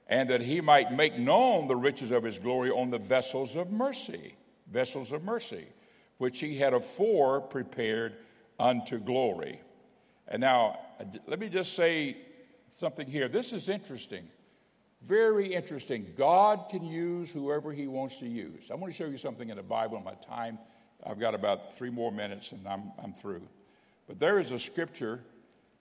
And 0.07 0.30
that 0.30 0.41
he 0.41 0.61
might 0.61 0.91
make 0.93 1.18
known 1.18 1.68
the 1.68 1.76
riches 1.76 2.11
of 2.11 2.24
his 2.24 2.38
glory 2.38 2.70
on 2.70 2.91
the 2.91 2.99
vessels 2.99 3.55
of 3.55 3.72
mercy, 3.72 4.36
vessels 4.72 5.11
of 5.11 5.24
mercy, 5.24 5.66
which 6.20 6.39
he 6.39 6.57
had 6.57 6.74
afore 6.74 7.41
prepared 7.41 8.13
unto 8.59 8.99
glory. 8.99 9.59
And 10.28 10.41
now, 10.41 10.80
let 11.26 11.39
me 11.39 11.49
just 11.49 11.74
say 11.74 12.18
something 12.70 13.07
here. 13.07 13.28
This 13.28 13.51
is 13.51 13.68
interesting. 13.70 14.28
Very 15.02 15.54
interesting. 15.54 16.14
God 16.18 16.66
can 16.70 16.84
use 16.84 17.32
whoever 17.32 17.72
He 17.72 17.88
wants 17.88 18.18
to 18.18 18.28
use. 18.28 18.72
I 18.72 18.76
want 18.76 18.91
to 18.91 18.98
show 18.98 19.10
you 19.10 19.18
something 19.18 19.50
in 19.50 19.58
the 19.58 19.64
Bible 19.64 19.98
in 19.98 20.04
my 20.04 20.16
time. 20.16 20.58
I've 21.06 21.20
got 21.20 21.36
about 21.36 21.76
three 21.78 21.89
more 21.89 22.12
minutes 22.12 22.52
and 22.52 22.68
I'm, 22.68 22.91
I'm 23.02 23.14
through. 23.14 23.48
But 24.08 24.20
there 24.20 24.39
is 24.39 24.52
a 24.52 24.60
scripture 24.60 25.22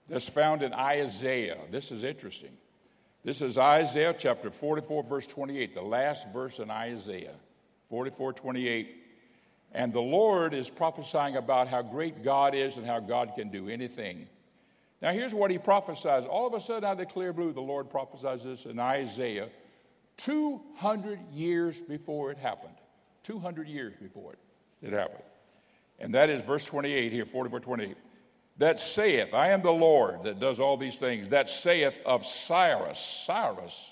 that's 0.07 0.29
found 0.29 0.61
in 0.61 0.73
Isaiah. 0.73 1.57
This 1.71 1.91
is 1.91 2.03
interesting. 2.03 2.51
This 3.23 3.41
is 3.41 3.57
Isaiah 3.57 4.13
chapter 4.15 4.51
44, 4.51 5.03
verse 5.03 5.25
28, 5.25 5.73
the 5.73 5.81
last 5.81 6.31
verse 6.31 6.59
in 6.59 6.69
Isaiah 6.69 7.33
44, 7.89 8.33
28. 8.33 8.95
And 9.71 9.91
the 9.91 10.01
Lord 10.01 10.53
is 10.53 10.69
prophesying 10.69 11.35
about 11.35 11.67
how 11.67 11.81
great 11.81 12.23
God 12.23 12.53
is 12.53 12.77
and 12.77 12.85
how 12.85 12.99
God 12.99 13.33
can 13.35 13.49
do 13.49 13.67
anything. 13.67 14.27
Now, 15.01 15.11
here's 15.11 15.33
what 15.33 15.51
he 15.51 15.57
prophesies. 15.57 16.25
All 16.25 16.47
of 16.47 16.53
a 16.53 16.59
sudden, 16.59 16.85
out 16.85 16.93
of 16.93 16.97
the 16.97 17.05
clear 17.05 17.33
blue, 17.33 17.51
the 17.53 17.61
Lord 17.61 17.89
prophesies 17.89 18.43
this 18.43 18.65
in 18.65 18.79
Isaiah 18.79 19.49
200 20.17 21.19
years 21.33 21.79
before 21.79 22.31
it 22.31 22.37
happened. 22.37 22.75
200 23.23 23.67
years 23.67 23.93
before 24.01 24.33
it, 24.33 24.39
it 24.81 24.93
happened. 24.93 25.23
And 25.99 26.13
that 26.13 26.29
is 26.29 26.43
verse 26.43 26.65
28 26.65 27.11
here, 27.11 27.25
44 27.25 27.59
28. 27.59 27.97
That 28.57 28.79
saith, 28.79 29.33
I 29.33 29.49
am 29.49 29.61
the 29.61 29.71
Lord 29.71 30.23
that 30.23 30.39
does 30.39 30.59
all 30.59 30.77
these 30.77 30.97
things. 30.97 31.29
That 31.29 31.49
saith 31.49 31.99
of 32.05 32.25
Cyrus, 32.25 32.99
Cyrus, 32.99 33.91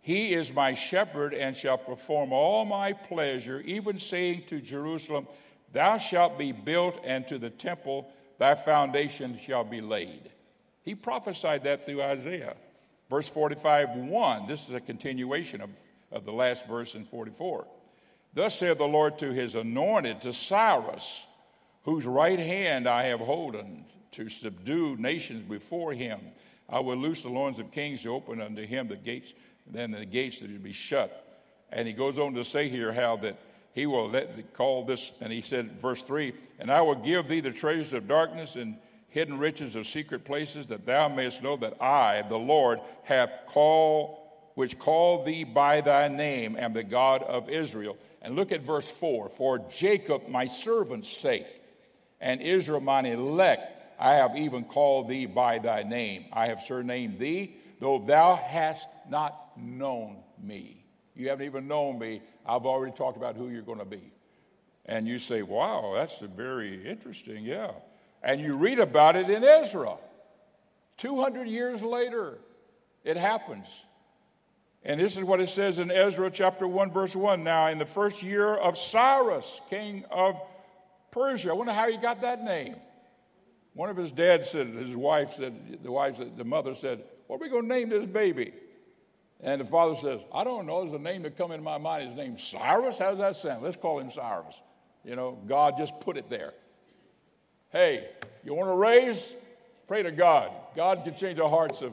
he 0.00 0.32
is 0.32 0.52
my 0.54 0.72
shepherd 0.72 1.34
and 1.34 1.54
shall 1.54 1.76
perform 1.76 2.32
all 2.32 2.64
my 2.64 2.94
pleasure, 2.94 3.60
even 3.66 3.98
saying 3.98 4.44
to 4.46 4.60
Jerusalem, 4.60 5.26
Thou 5.72 5.98
shalt 5.98 6.38
be 6.38 6.52
built, 6.52 6.98
and 7.04 7.28
to 7.28 7.38
the 7.38 7.50
temple, 7.50 8.10
thy 8.38 8.54
foundation 8.54 9.38
shall 9.38 9.64
be 9.64 9.80
laid. 9.80 10.30
He 10.82 10.94
prophesied 10.94 11.64
that 11.64 11.84
through 11.84 12.02
Isaiah. 12.02 12.56
Verse 13.10 13.28
45 13.28 13.96
1, 13.96 14.46
this 14.46 14.68
is 14.68 14.74
a 14.74 14.80
continuation 14.80 15.60
of, 15.60 15.70
of 16.12 16.24
the 16.24 16.32
last 16.32 16.66
verse 16.66 16.94
in 16.94 17.04
44. 17.04 17.66
Thus 18.34 18.58
saith 18.58 18.78
the 18.78 18.84
Lord 18.84 19.18
to 19.18 19.32
his 19.32 19.54
anointed, 19.54 20.20
to 20.22 20.32
Cyrus, 20.32 21.26
whose 21.84 22.06
right 22.06 22.38
hand 22.38 22.88
I 22.88 23.04
have 23.04 23.20
holden, 23.20 23.84
to 24.12 24.28
subdue 24.28 24.96
nations 24.96 25.42
before 25.42 25.92
him. 25.92 26.20
I 26.68 26.80
will 26.80 26.96
loose 26.96 27.22
the 27.22 27.30
loins 27.30 27.58
of 27.58 27.70
kings 27.70 28.02
to 28.02 28.14
open 28.14 28.40
unto 28.40 28.66
him 28.66 28.88
the 28.88 28.96
gates, 28.96 29.32
then 29.66 29.90
the 29.90 30.04
gates 30.04 30.40
that 30.40 30.50
will 30.50 30.58
be 30.58 30.72
shut. 30.72 31.24
And 31.70 31.86
he 31.86 31.94
goes 31.94 32.18
on 32.18 32.34
to 32.34 32.44
say 32.44 32.68
here 32.68 32.92
how 32.92 33.16
that 33.18 33.38
he 33.78 33.86
will 33.86 34.10
let 34.10 34.52
call 34.54 34.84
this, 34.84 35.12
and 35.22 35.32
he 35.32 35.40
said, 35.40 35.80
verse 35.80 36.02
3 36.02 36.32
And 36.58 36.68
I 36.68 36.80
will 36.80 36.96
give 36.96 37.28
thee 37.28 37.40
the 37.40 37.52
treasures 37.52 37.92
of 37.92 38.08
darkness 38.08 38.56
and 38.56 38.76
hidden 39.08 39.38
riches 39.38 39.76
of 39.76 39.86
secret 39.86 40.24
places, 40.24 40.66
that 40.66 40.84
thou 40.84 41.08
mayest 41.08 41.44
know 41.44 41.56
that 41.58 41.80
I, 41.80 42.22
the 42.28 42.38
Lord, 42.38 42.80
have 43.04 43.30
called, 43.46 44.18
which 44.54 44.80
call 44.80 45.24
thee 45.24 45.44
by 45.44 45.80
thy 45.80 46.08
name, 46.08 46.56
am 46.56 46.72
the 46.72 46.82
God 46.82 47.22
of 47.22 47.48
Israel. 47.48 47.96
And 48.20 48.34
look 48.34 48.50
at 48.50 48.62
verse 48.62 48.90
4 48.90 49.28
For 49.28 49.60
Jacob, 49.70 50.26
my 50.28 50.46
servant's 50.46 51.08
sake, 51.08 51.46
and 52.20 52.40
Israel, 52.40 52.80
mine 52.80 53.06
elect, 53.06 53.80
I 54.00 54.14
have 54.14 54.36
even 54.36 54.64
called 54.64 55.08
thee 55.08 55.26
by 55.26 55.60
thy 55.60 55.84
name. 55.84 56.24
I 56.32 56.48
have 56.48 56.62
surnamed 56.62 57.20
thee, 57.20 57.54
though 57.78 58.00
thou 58.00 58.34
hast 58.34 58.88
not 59.08 59.56
known 59.56 60.16
me. 60.42 60.77
You 61.18 61.28
haven't 61.28 61.46
even 61.46 61.66
known 61.66 61.98
me. 61.98 62.22
I've 62.46 62.64
already 62.64 62.92
talked 62.92 63.16
about 63.16 63.36
who 63.36 63.48
you're 63.48 63.62
going 63.62 63.80
to 63.80 63.84
be. 63.84 64.12
And 64.86 65.06
you 65.06 65.18
say, 65.18 65.42
wow, 65.42 65.92
that's 65.96 66.20
very 66.20 66.88
interesting, 66.88 67.44
yeah. 67.44 67.72
And 68.22 68.40
you 68.40 68.56
read 68.56 68.78
about 68.78 69.16
it 69.16 69.28
in 69.28 69.42
Ezra. 69.42 69.96
200 70.96 71.48
years 71.48 71.82
later, 71.82 72.38
it 73.04 73.16
happens. 73.16 73.84
And 74.84 75.00
this 75.00 75.18
is 75.18 75.24
what 75.24 75.40
it 75.40 75.48
says 75.48 75.78
in 75.78 75.90
Ezra 75.90 76.30
chapter 76.30 76.68
1, 76.68 76.92
verse 76.92 77.16
1. 77.16 77.42
Now, 77.42 77.66
in 77.66 77.78
the 77.78 77.86
first 77.86 78.22
year 78.22 78.54
of 78.54 78.78
Cyrus, 78.78 79.60
king 79.68 80.04
of 80.12 80.40
Persia, 81.10 81.50
I 81.50 81.54
wonder 81.54 81.72
how 81.72 81.90
he 81.90 81.96
got 81.96 82.20
that 82.20 82.44
name. 82.44 82.76
One 83.74 83.90
of 83.90 83.96
his 83.96 84.12
dads 84.12 84.50
said, 84.50 84.68
his 84.68 84.94
wife 84.94 85.32
said, 85.32 85.80
the 85.82 85.90
wife 85.90 86.16
said, 86.16 86.36
the 86.36 86.44
mother 86.44 86.74
said, 86.74 87.02
What 87.26 87.36
are 87.36 87.40
we 87.40 87.48
going 87.48 87.68
to 87.68 87.74
name 87.74 87.88
this 87.88 88.06
baby? 88.06 88.52
And 89.40 89.60
the 89.60 89.64
father 89.64 89.94
says, 89.96 90.20
I 90.32 90.42
don't 90.42 90.66
know. 90.66 90.82
There's 90.82 90.94
a 90.94 91.02
name 91.02 91.22
that 91.22 91.36
come 91.36 91.52
in 91.52 91.62
my 91.62 91.78
mind. 91.78 92.08
His 92.08 92.16
name's 92.16 92.42
Cyrus. 92.42 92.98
How 92.98 93.10
does 93.10 93.18
that 93.18 93.36
sound? 93.36 93.62
Let's 93.62 93.76
call 93.76 94.00
him 94.00 94.10
Cyrus. 94.10 94.60
You 95.04 95.16
know, 95.16 95.38
God 95.46 95.74
just 95.78 95.98
put 96.00 96.16
it 96.16 96.28
there. 96.28 96.54
Hey, 97.70 98.08
you 98.44 98.54
want 98.54 98.68
to 98.68 98.74
raise? 98.74 99.34
Pray 99.86 100.02
to 100.02 100.10
God. 100.10 100.50
God 100.74 101.04
can 101.04 101.14
change 101.14 101.38
the 101.38 101.48
hearts 101.48 101.82
of 101.82 101.92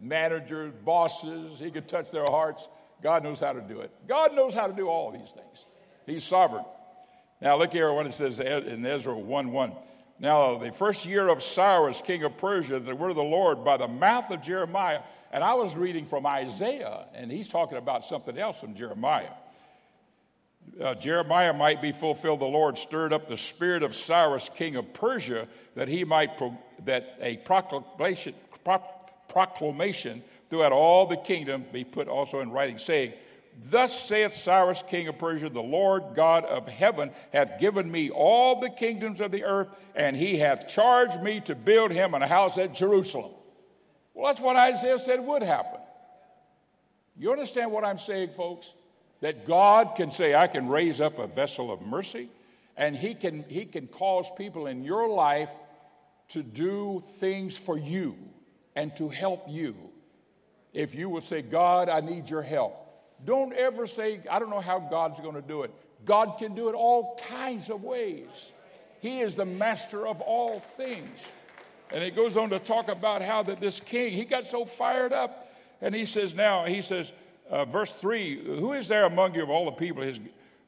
managers, 0.00 0.72
bosses. 0.84 1.58
He 1.58 1.70
can 1.70 1.84
touch 1.84 2.10
their 2.10 2.24
hearts. 2.24 2.68
God 3.02 3.24
knows 3.24 3.40
how 3.40 3.52
to 3.52 3.60
do 3.60 3.80
it. 3.80 3.90
God 4.06 4.34
knows 4.34 4.54
how 4.54 4.66
to 4.66 4.72
do 4.72 4.88
all 4.88 5.10
these 5.10 5.30
things. 5.30 5.66
He's 6.06 6.24
sovereign. 6.24 6.64
Now, 7.40 7.58
look 7.58 7.72
here 7.72 7.92
what 7.92 8.06
it 8.06 8.12
says 8.12 8.40
in 8.40 8.84
Ezra 8.86 9.16
1 9.16 9.52
1. 9.52 9.72
Now, 10.18 10.56
the 10.56 10.72
first 10.72 11.04
year 11.04 11.28
of 11.28 11.42
Cyrus, 11.42 12.00
king 12.00 12.24
of 12.24 12.38
Persia, 12.38 12.80
the 12.80 12.94
word 12.94 13.10
of 13.10 13.16
the 13.16 13.22
Lord 13.22 13.64
by 13.64 13.76
the 13.76 13.88
mouth 13.88 14.30
of 14.30 14.40
Jeremiah. 14.40 15.00
And 15.36 15.44
I 15.44 15.52
was 15.52 15.76
reading 15.76 16.06
from 16.06 16.24
Isaiah, 16.24 17.04
and 17.12 17.30
he's 17.30 17.46
talking 17.46 17.76
about 17.76 18.06
something 18.06 18.38
else 18.38 18.58
from 18.58 18.74
Jeremiah. 18.74 19.34
Uh, 20.80 20.94
Jeremiah 20.94 21.52
might 21.52 21.82
be 21.82 21.92
fulfilled. 21.92 22.40
The 22.40 22.46
Lord 22.46 22.78
stirred 22.78 23.12
up 23.12 23.28
the 23.28 23.36
spirit 23.36 23.82
of 23.82 23.94
Cyrus, 23.94 24.48
king 24.48 24.76
of 24.76 24.94
Persia, 24.94 25.46
that 25.74 25.88
he 25.88 26.04
might 26.04 26.38
pro- 26.38 26.56
that 26.86 27.18
a 27.20 27.36
proclamation, 27.36 28.32
pro- 28.64 28.82
proclamation 29.28 30.22
throughout 30.48 30.72
all 30.72 31.06
the 31.06 31.18
kingdom 31.18 31.66
be 31.70 31.84
put 31.84 32.08
also 32.08 32.40
in 32.40 32.50
writing, 32.50 32.78
saying, 32.78 33.12
Thus 33.62 34.08
saith 34.08 34.32
Cyrus, 34.32 34.82
king 34.88 35.06
of 35.08 35.18
Persia, 35.18 35.50
the 35.50 35.60
Lord 35.60 36.14
God 36.14 36.46
of 36.46 36.66
heaven 36.66 37.10
hath 37.34 37.60
given 37.60 37.92
me 37.92 38.08
all 38.08 38.58
the 38.58 38.70
kingdoms 38.70 39.20
of 39.20 39.32
the 39.32 39.44
earth, 39.44 39.68
and 39.94 40.16
he 40.16 40.38
hath 40.38 40.66
charged 40.66 41.22
me 41.22 41.40
to 41.40 41.54
build 41.54 41.90
him 41.90 42.14
a 42.14 42.26
house 42.26 42.56
at 42.56 42.72
Jerusalem. 42.72 43.32
Well, 44.16 44.26
that's 44.28 44.40
what 44.40 44.56
Isaiah 44.56 44.98
said 44.98 45.20
would 45.20 45.42
happen. 45.42 45.78
You 47.18 47.32
understand 47.32 47.70
what 47.70 47.84
I'm 47.84 47.98
saying, 47.98 48.30
folks? 48.30 48.74
That 49.20 49.46
God 49.46 49.94
can 49.94 50.10
say, 50.10 50.34
I 50.34 50.46
can 50.46 50.68
raise 50.68 51.02
up 51.02 51.18
a 51.18 51.26
vessel 51.26 51.70
of 51.70 51.82
mercy, 51.82 52.30
and 52.78 52.96
he 52.96 53.14
can, 53.14 53.44
he 53.48 53.66
can 53.66 53.86
cause 53.86 54.30
people 54.36 54.66
in 54.66 54.82
your 54.82 55.08
life 55.08 55.50
to 56.28 56.42
do 56.42 57.02
things 57.18 57.58
for 57.58 57.76
you 57.76 58.16
and 58.74 58.94
to 58.96 59.10
help 59.10 59.44
you. 59.48 59.76
If 60.72 60.94
you 60.94 61.10
will 61.10 61.20
say, 61.20 61.42
God, 61.42 61.90
I 61.90 62.00
need 62.00 62.28
your 62.28 62.42
help. 62.42 62.74
Don't 63.24 63.52
ever 63.52 63.86
say, 63.86 64.20
I 64.30 64.38
don't 64.38 64.50
know 64.50 64.60
how 64.60 64.78
God's 64.78 65.20
going 65.20 65.34
to 65.34 65.42
do 65.42 65.62
it. 65.62 65.72
God 66.06 66.36
can 66.38 66.54
do 66.54 66.70
it 66.70 66.74
all 66.74 67.20
kinds 67.28 67.68
of 67.68 67.82
ways. 67.82 68.52
He 69.00 69.20
is 69.20 69.34
the 69.34 69.44
master 69.44 70.06
of 70.06 70.22
all 70.22 70.58
things. 70.58 71.30
And 71.92 72.02
it 72.02 72.16
goes 72.16 72.36
on 72.36 72.50
to 72.50 72.58
talk 72.58 72.88
about 72.88 73.22
how 73.22 73.42
that 73.44 73.60
this 73.60 73.80
king, 73.80 74.12
he 74.12 74.24
got 74.24 74.46
so 74.46 74.64
fired 74.64 75.12
up. 75.12 75.52
And 75.80 75.94
he 75.94 76.06
says, 76.06 76.34
now, 76.34 76.64
he 76.64 76.82
says, 76.82 77.12
uh, 77.50 77.64
verse 77.64 77.92
3 77.92 78.58
Who 78.58 78.72
is 78.72 78.88
there 78.88 79.06
among 79.06 79.34
you 79.34 79.42
of 79.42 79.50
all 79.50 79.66
the 79.66 79.72
people 79.72 80.02
his, 80.02 80.18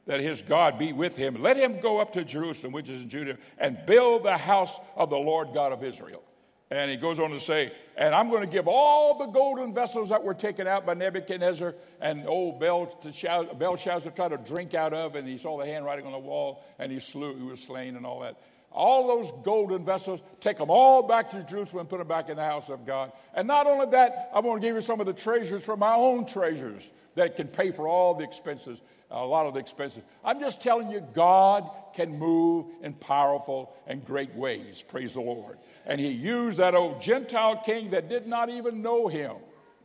that 0.05 0.19
his 0.21 0.41
God 0.41 0.79
be 0.79 0.93
with 0.93 1.15
him? 1.15 1.41
Let 1.41 1.57
him 1.57 1.79
go 1.81 1.99
up 1.99 2.13
to 2.13 2.23
Jerusalem, 2.23 2.73
which 2.73 2.89
is 2.89 3.01
in 3.01 3.09
Judah, 3.09 3.37
and 3.57 3.77
build 3.85 4.23
the 4.23 4.37
house 4.37 4.79
of 4.95 5.09
the 5.09 5.17
Lord 5.17 5.49
God 5.53 5.71
of 5.71 5.83
Israel. 5.83 6.23
And 6.71 6.91
he 6.91 6.97
goes 6.97 7.19
on 7.19 7.31
to 7.31 7.39
say, 7.39 7.71
and 7.97 8.13
I'm 8.13 8.29
going 8.29 8.43
to 8.43 8.47
give 8.47 8.67
all 8.67 9.17
the 9.17 9.25
golden 9.25 9.73
vessels 9.73 10.09
that 10.09 10.23
were 10.23 10.35
taken 10.35 10.67
out 10.67 10.85
by 10.85 10.93
Nebuchadnezzar 10.93 11.73
and 11.99 12.27
old 12.27 12.59
Belshazzar 12.59 14.11
tried 14.11 14.29
to 14.29 14.37
drink 14.37 14.75
out 14.75 14.93
of, 14.93 15.15
and 15.15 15.27
he 15.27 15.39
saw 15.39 15.57
the 15.57 15.65
handwriting 15.65 16.05
on 16.05 16.11
the 16.11 16.19
wall, 16.19 16.63
and 16.77 16.91
he 16.91 16.99
slew, 16.99 17.35
he 17.35 17.43
was 17.43 17.59
slain 17.59 17.95
and 17.95 18.05
all 18.05 18.19
that. 18.19 18.37
All 18.71 19.07
those 19.07 19.31
golden 19.43 19.83
vessels, 19.83 20.21
take 20.39 20.57
them 20.57 20.69
all 20.69 21.01
back 21.01 21.29
to 21.31 21.43
Jerusalem 21.43 21.87
put 21.87 21.97
them 21.97 22.07
back 22.07 22.29
in 22.29 22.37
the 22.37 22.45
house 22.45 22.69
of 22.69 22.85
God. 22.85 23.11
And 23.33 23.47
not 23.47 23.65
only 23.65 23.87
that, 23.87 24.29
I'm 24.33 24.43
going 24.43 24.61
to 24.61 24.67
give 24.67 24.75
you 24.75 24.81
some 24.81 24.99
of 24.99 25.07
the 25.07 25.13
treasures 25.13 25.63
from 25.63 25.79
my 25.79 25.93
own 25.93 26.25
treasures 26.25 26.91
that 27.15 27.35
can 27.35 27.47
pay 27.47 27.71
for 27.71 27.87
all 27.87 28.13
the 28.13 28.23
expenses 28.23 28.79
a 29.11 29.25
lot 29.25 29.47
of 29.47 29.53
the 29.53 29.59
expenses. 29.59 30.03
I'm 30.23 30.39
just 30.39 30.61
telling 30.61 30.91
you, 30.91 31.05
God 31.13 31.69
can 31.93 32.17
move 32.17 32.67
in 32.81 32.93
powerful 32.93 33.73
and 33.87 34.05
great 34.05 34.33
ways. 34.35 34.83
Praise 34.87 35.15
the 35.15 35.21
Lord. 35.21 35.57
And 35.85 35.99
he 35.99 36.09
used 36.09 36.59
that 36.59 36.75
old 36.75 37.01
Gentile 37.01 37.57
king 37.57 37.89
that 37.91 38.09
did 38.09 38.27
not 38.27 38.49
even 38.49 38.81
know 38.81 39.07
him 39.07 39.35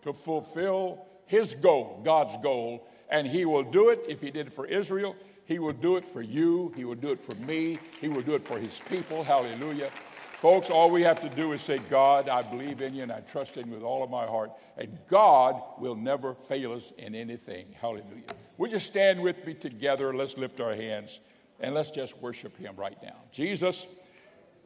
to 0.02 0.12
fulfill 0.12 1.06
his 1.26 1.54
goal, 1.54 2.02
God's 2.04 2.36
goal. 2.42 2.86
And 3.08 3.26
he 3.26 3.44
will 3.44 3.62
do 3.62 3.90
it 3.90 4.00
if 4.08 4.20
he 4.20 4.30
did 4.30 4.48
it 4.48 4.52
for 4.52 4.66
Israel. 4.66 5.16
He 5.46 5.58
will 5.58 5.72
do 5.72 5.96
it 5.96 6.04
for 6.04 6.22
you. 6.22 6.72
He 6.76 6.84
will 6.84 6.94
do 6.94 7.12
it 7.12 7.20
for 7.20 7.34
me. 7.36 7.78
He 8.00 8.08
will 8.08 8.22
do 8.22 8.34
it 8.34 8.44
for 8.44 8.58
his 8.58 8.80
people. 8.88 9.22
Hallelujah. 9.22 9.90
Folks, 10.38 10.68
all 10.68 10.90
we 10.90 11.02
have 11.02 11.20
to 11.20 11.28
do 11.30 11.52
is 11.52 11.62
say, 11.62 11.78
God, 11.88 12.28
I 12.28 12.42
believe 12.42 12.82
in 12.82 12.94
you 12.94 13.02
and 13.02 13.12
I 13.12 13.20
trust 13.20 13.56
in 13.56 13.68
you 13.68 13.74
with 13.74 13.82
all 13.82 14.02
of 14.02 14.10
my 14.10 14.26
heart. 14.26 14.52
And 14.76 14.98
God 15.08 15.60
will 15.78 15.96
never 15.96 16.34
fail 16.34 16.72
us 16.72 16.92
in 16.98 17.14
anything. 17.14 17.66
Hallelujah. 17.80 18.24
Would 18.58 18.72
you 18.72 18.78
stand 18.78 19.22
with 19.22 19.46
me 19.46 19.54
together? 19.54 20.14
Let's 20.14 20.36
lift 20.36 20.60
our 20.60 20.74
hands 20.74 21.20
and 21.60 21.74
let's 21.74 21.90
just 21.90 22.18
worship 22.18 22.56
him 22.58 22.74
right 22.76 22.96
now. 23.02 23.16
Jesus, 23.32 23.86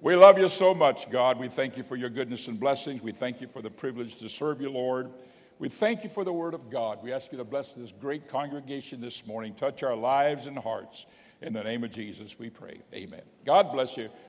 we 0.01 0.16
love 0.16 0.39
you 0.39 0.49
so 0.49 0.74
much, 0.74 1.11
God. 1.11 1.39
We 1.39 1.49
thank 1.49 1.76
you 1.76 1.83
for 1.83 1.97
your 1.97 2.11
goodness 2.11 2.49
and 2.49 2.59
blessings. 2.59 3.03
We 3.03 3.12
thank 3.12 3.41
you 3.41 3.47
for 3.47 3.62
the 3.62 3.70
privilege 3.70 4.16
to 4.16 4.29
serve 4.29 4.61
you, 4.61 4.70
Lord. 4.70 5.11
We 5.59 5.68
thank 5.68 6.04
you 6.04 6.11
for 6.11 6.24
the 6.24 6.32
word 6.32 6.54
of 6.54 6.70
God. 6.70 7.02
We 7.02 7.12
ask 7.12 7.32
you 7.32 7.38
to 7.38 7.44
bless 7.44 7.74
this 7.74 7.92
great 7.92 8.28
congregation 8.28 9.00
this 9.00 9.26
morning. 9.26 9.54
Touch 9.54 9.82
our 9.82 9.96
lives 9.96 10.46
and 10.46 10.56
hearts. 10.56 11.06
In 11.42 11.52
the 11.52 11.64
name 11.64 11.82
of 11.82 11.90
Jesus, 11.90 12.38
we 12.38 12.48
pray. 12.48 12.80
Amen. 12.94 13.22
God 13.44 13.72
bless 13.72 13.96
you. 13.96 14.09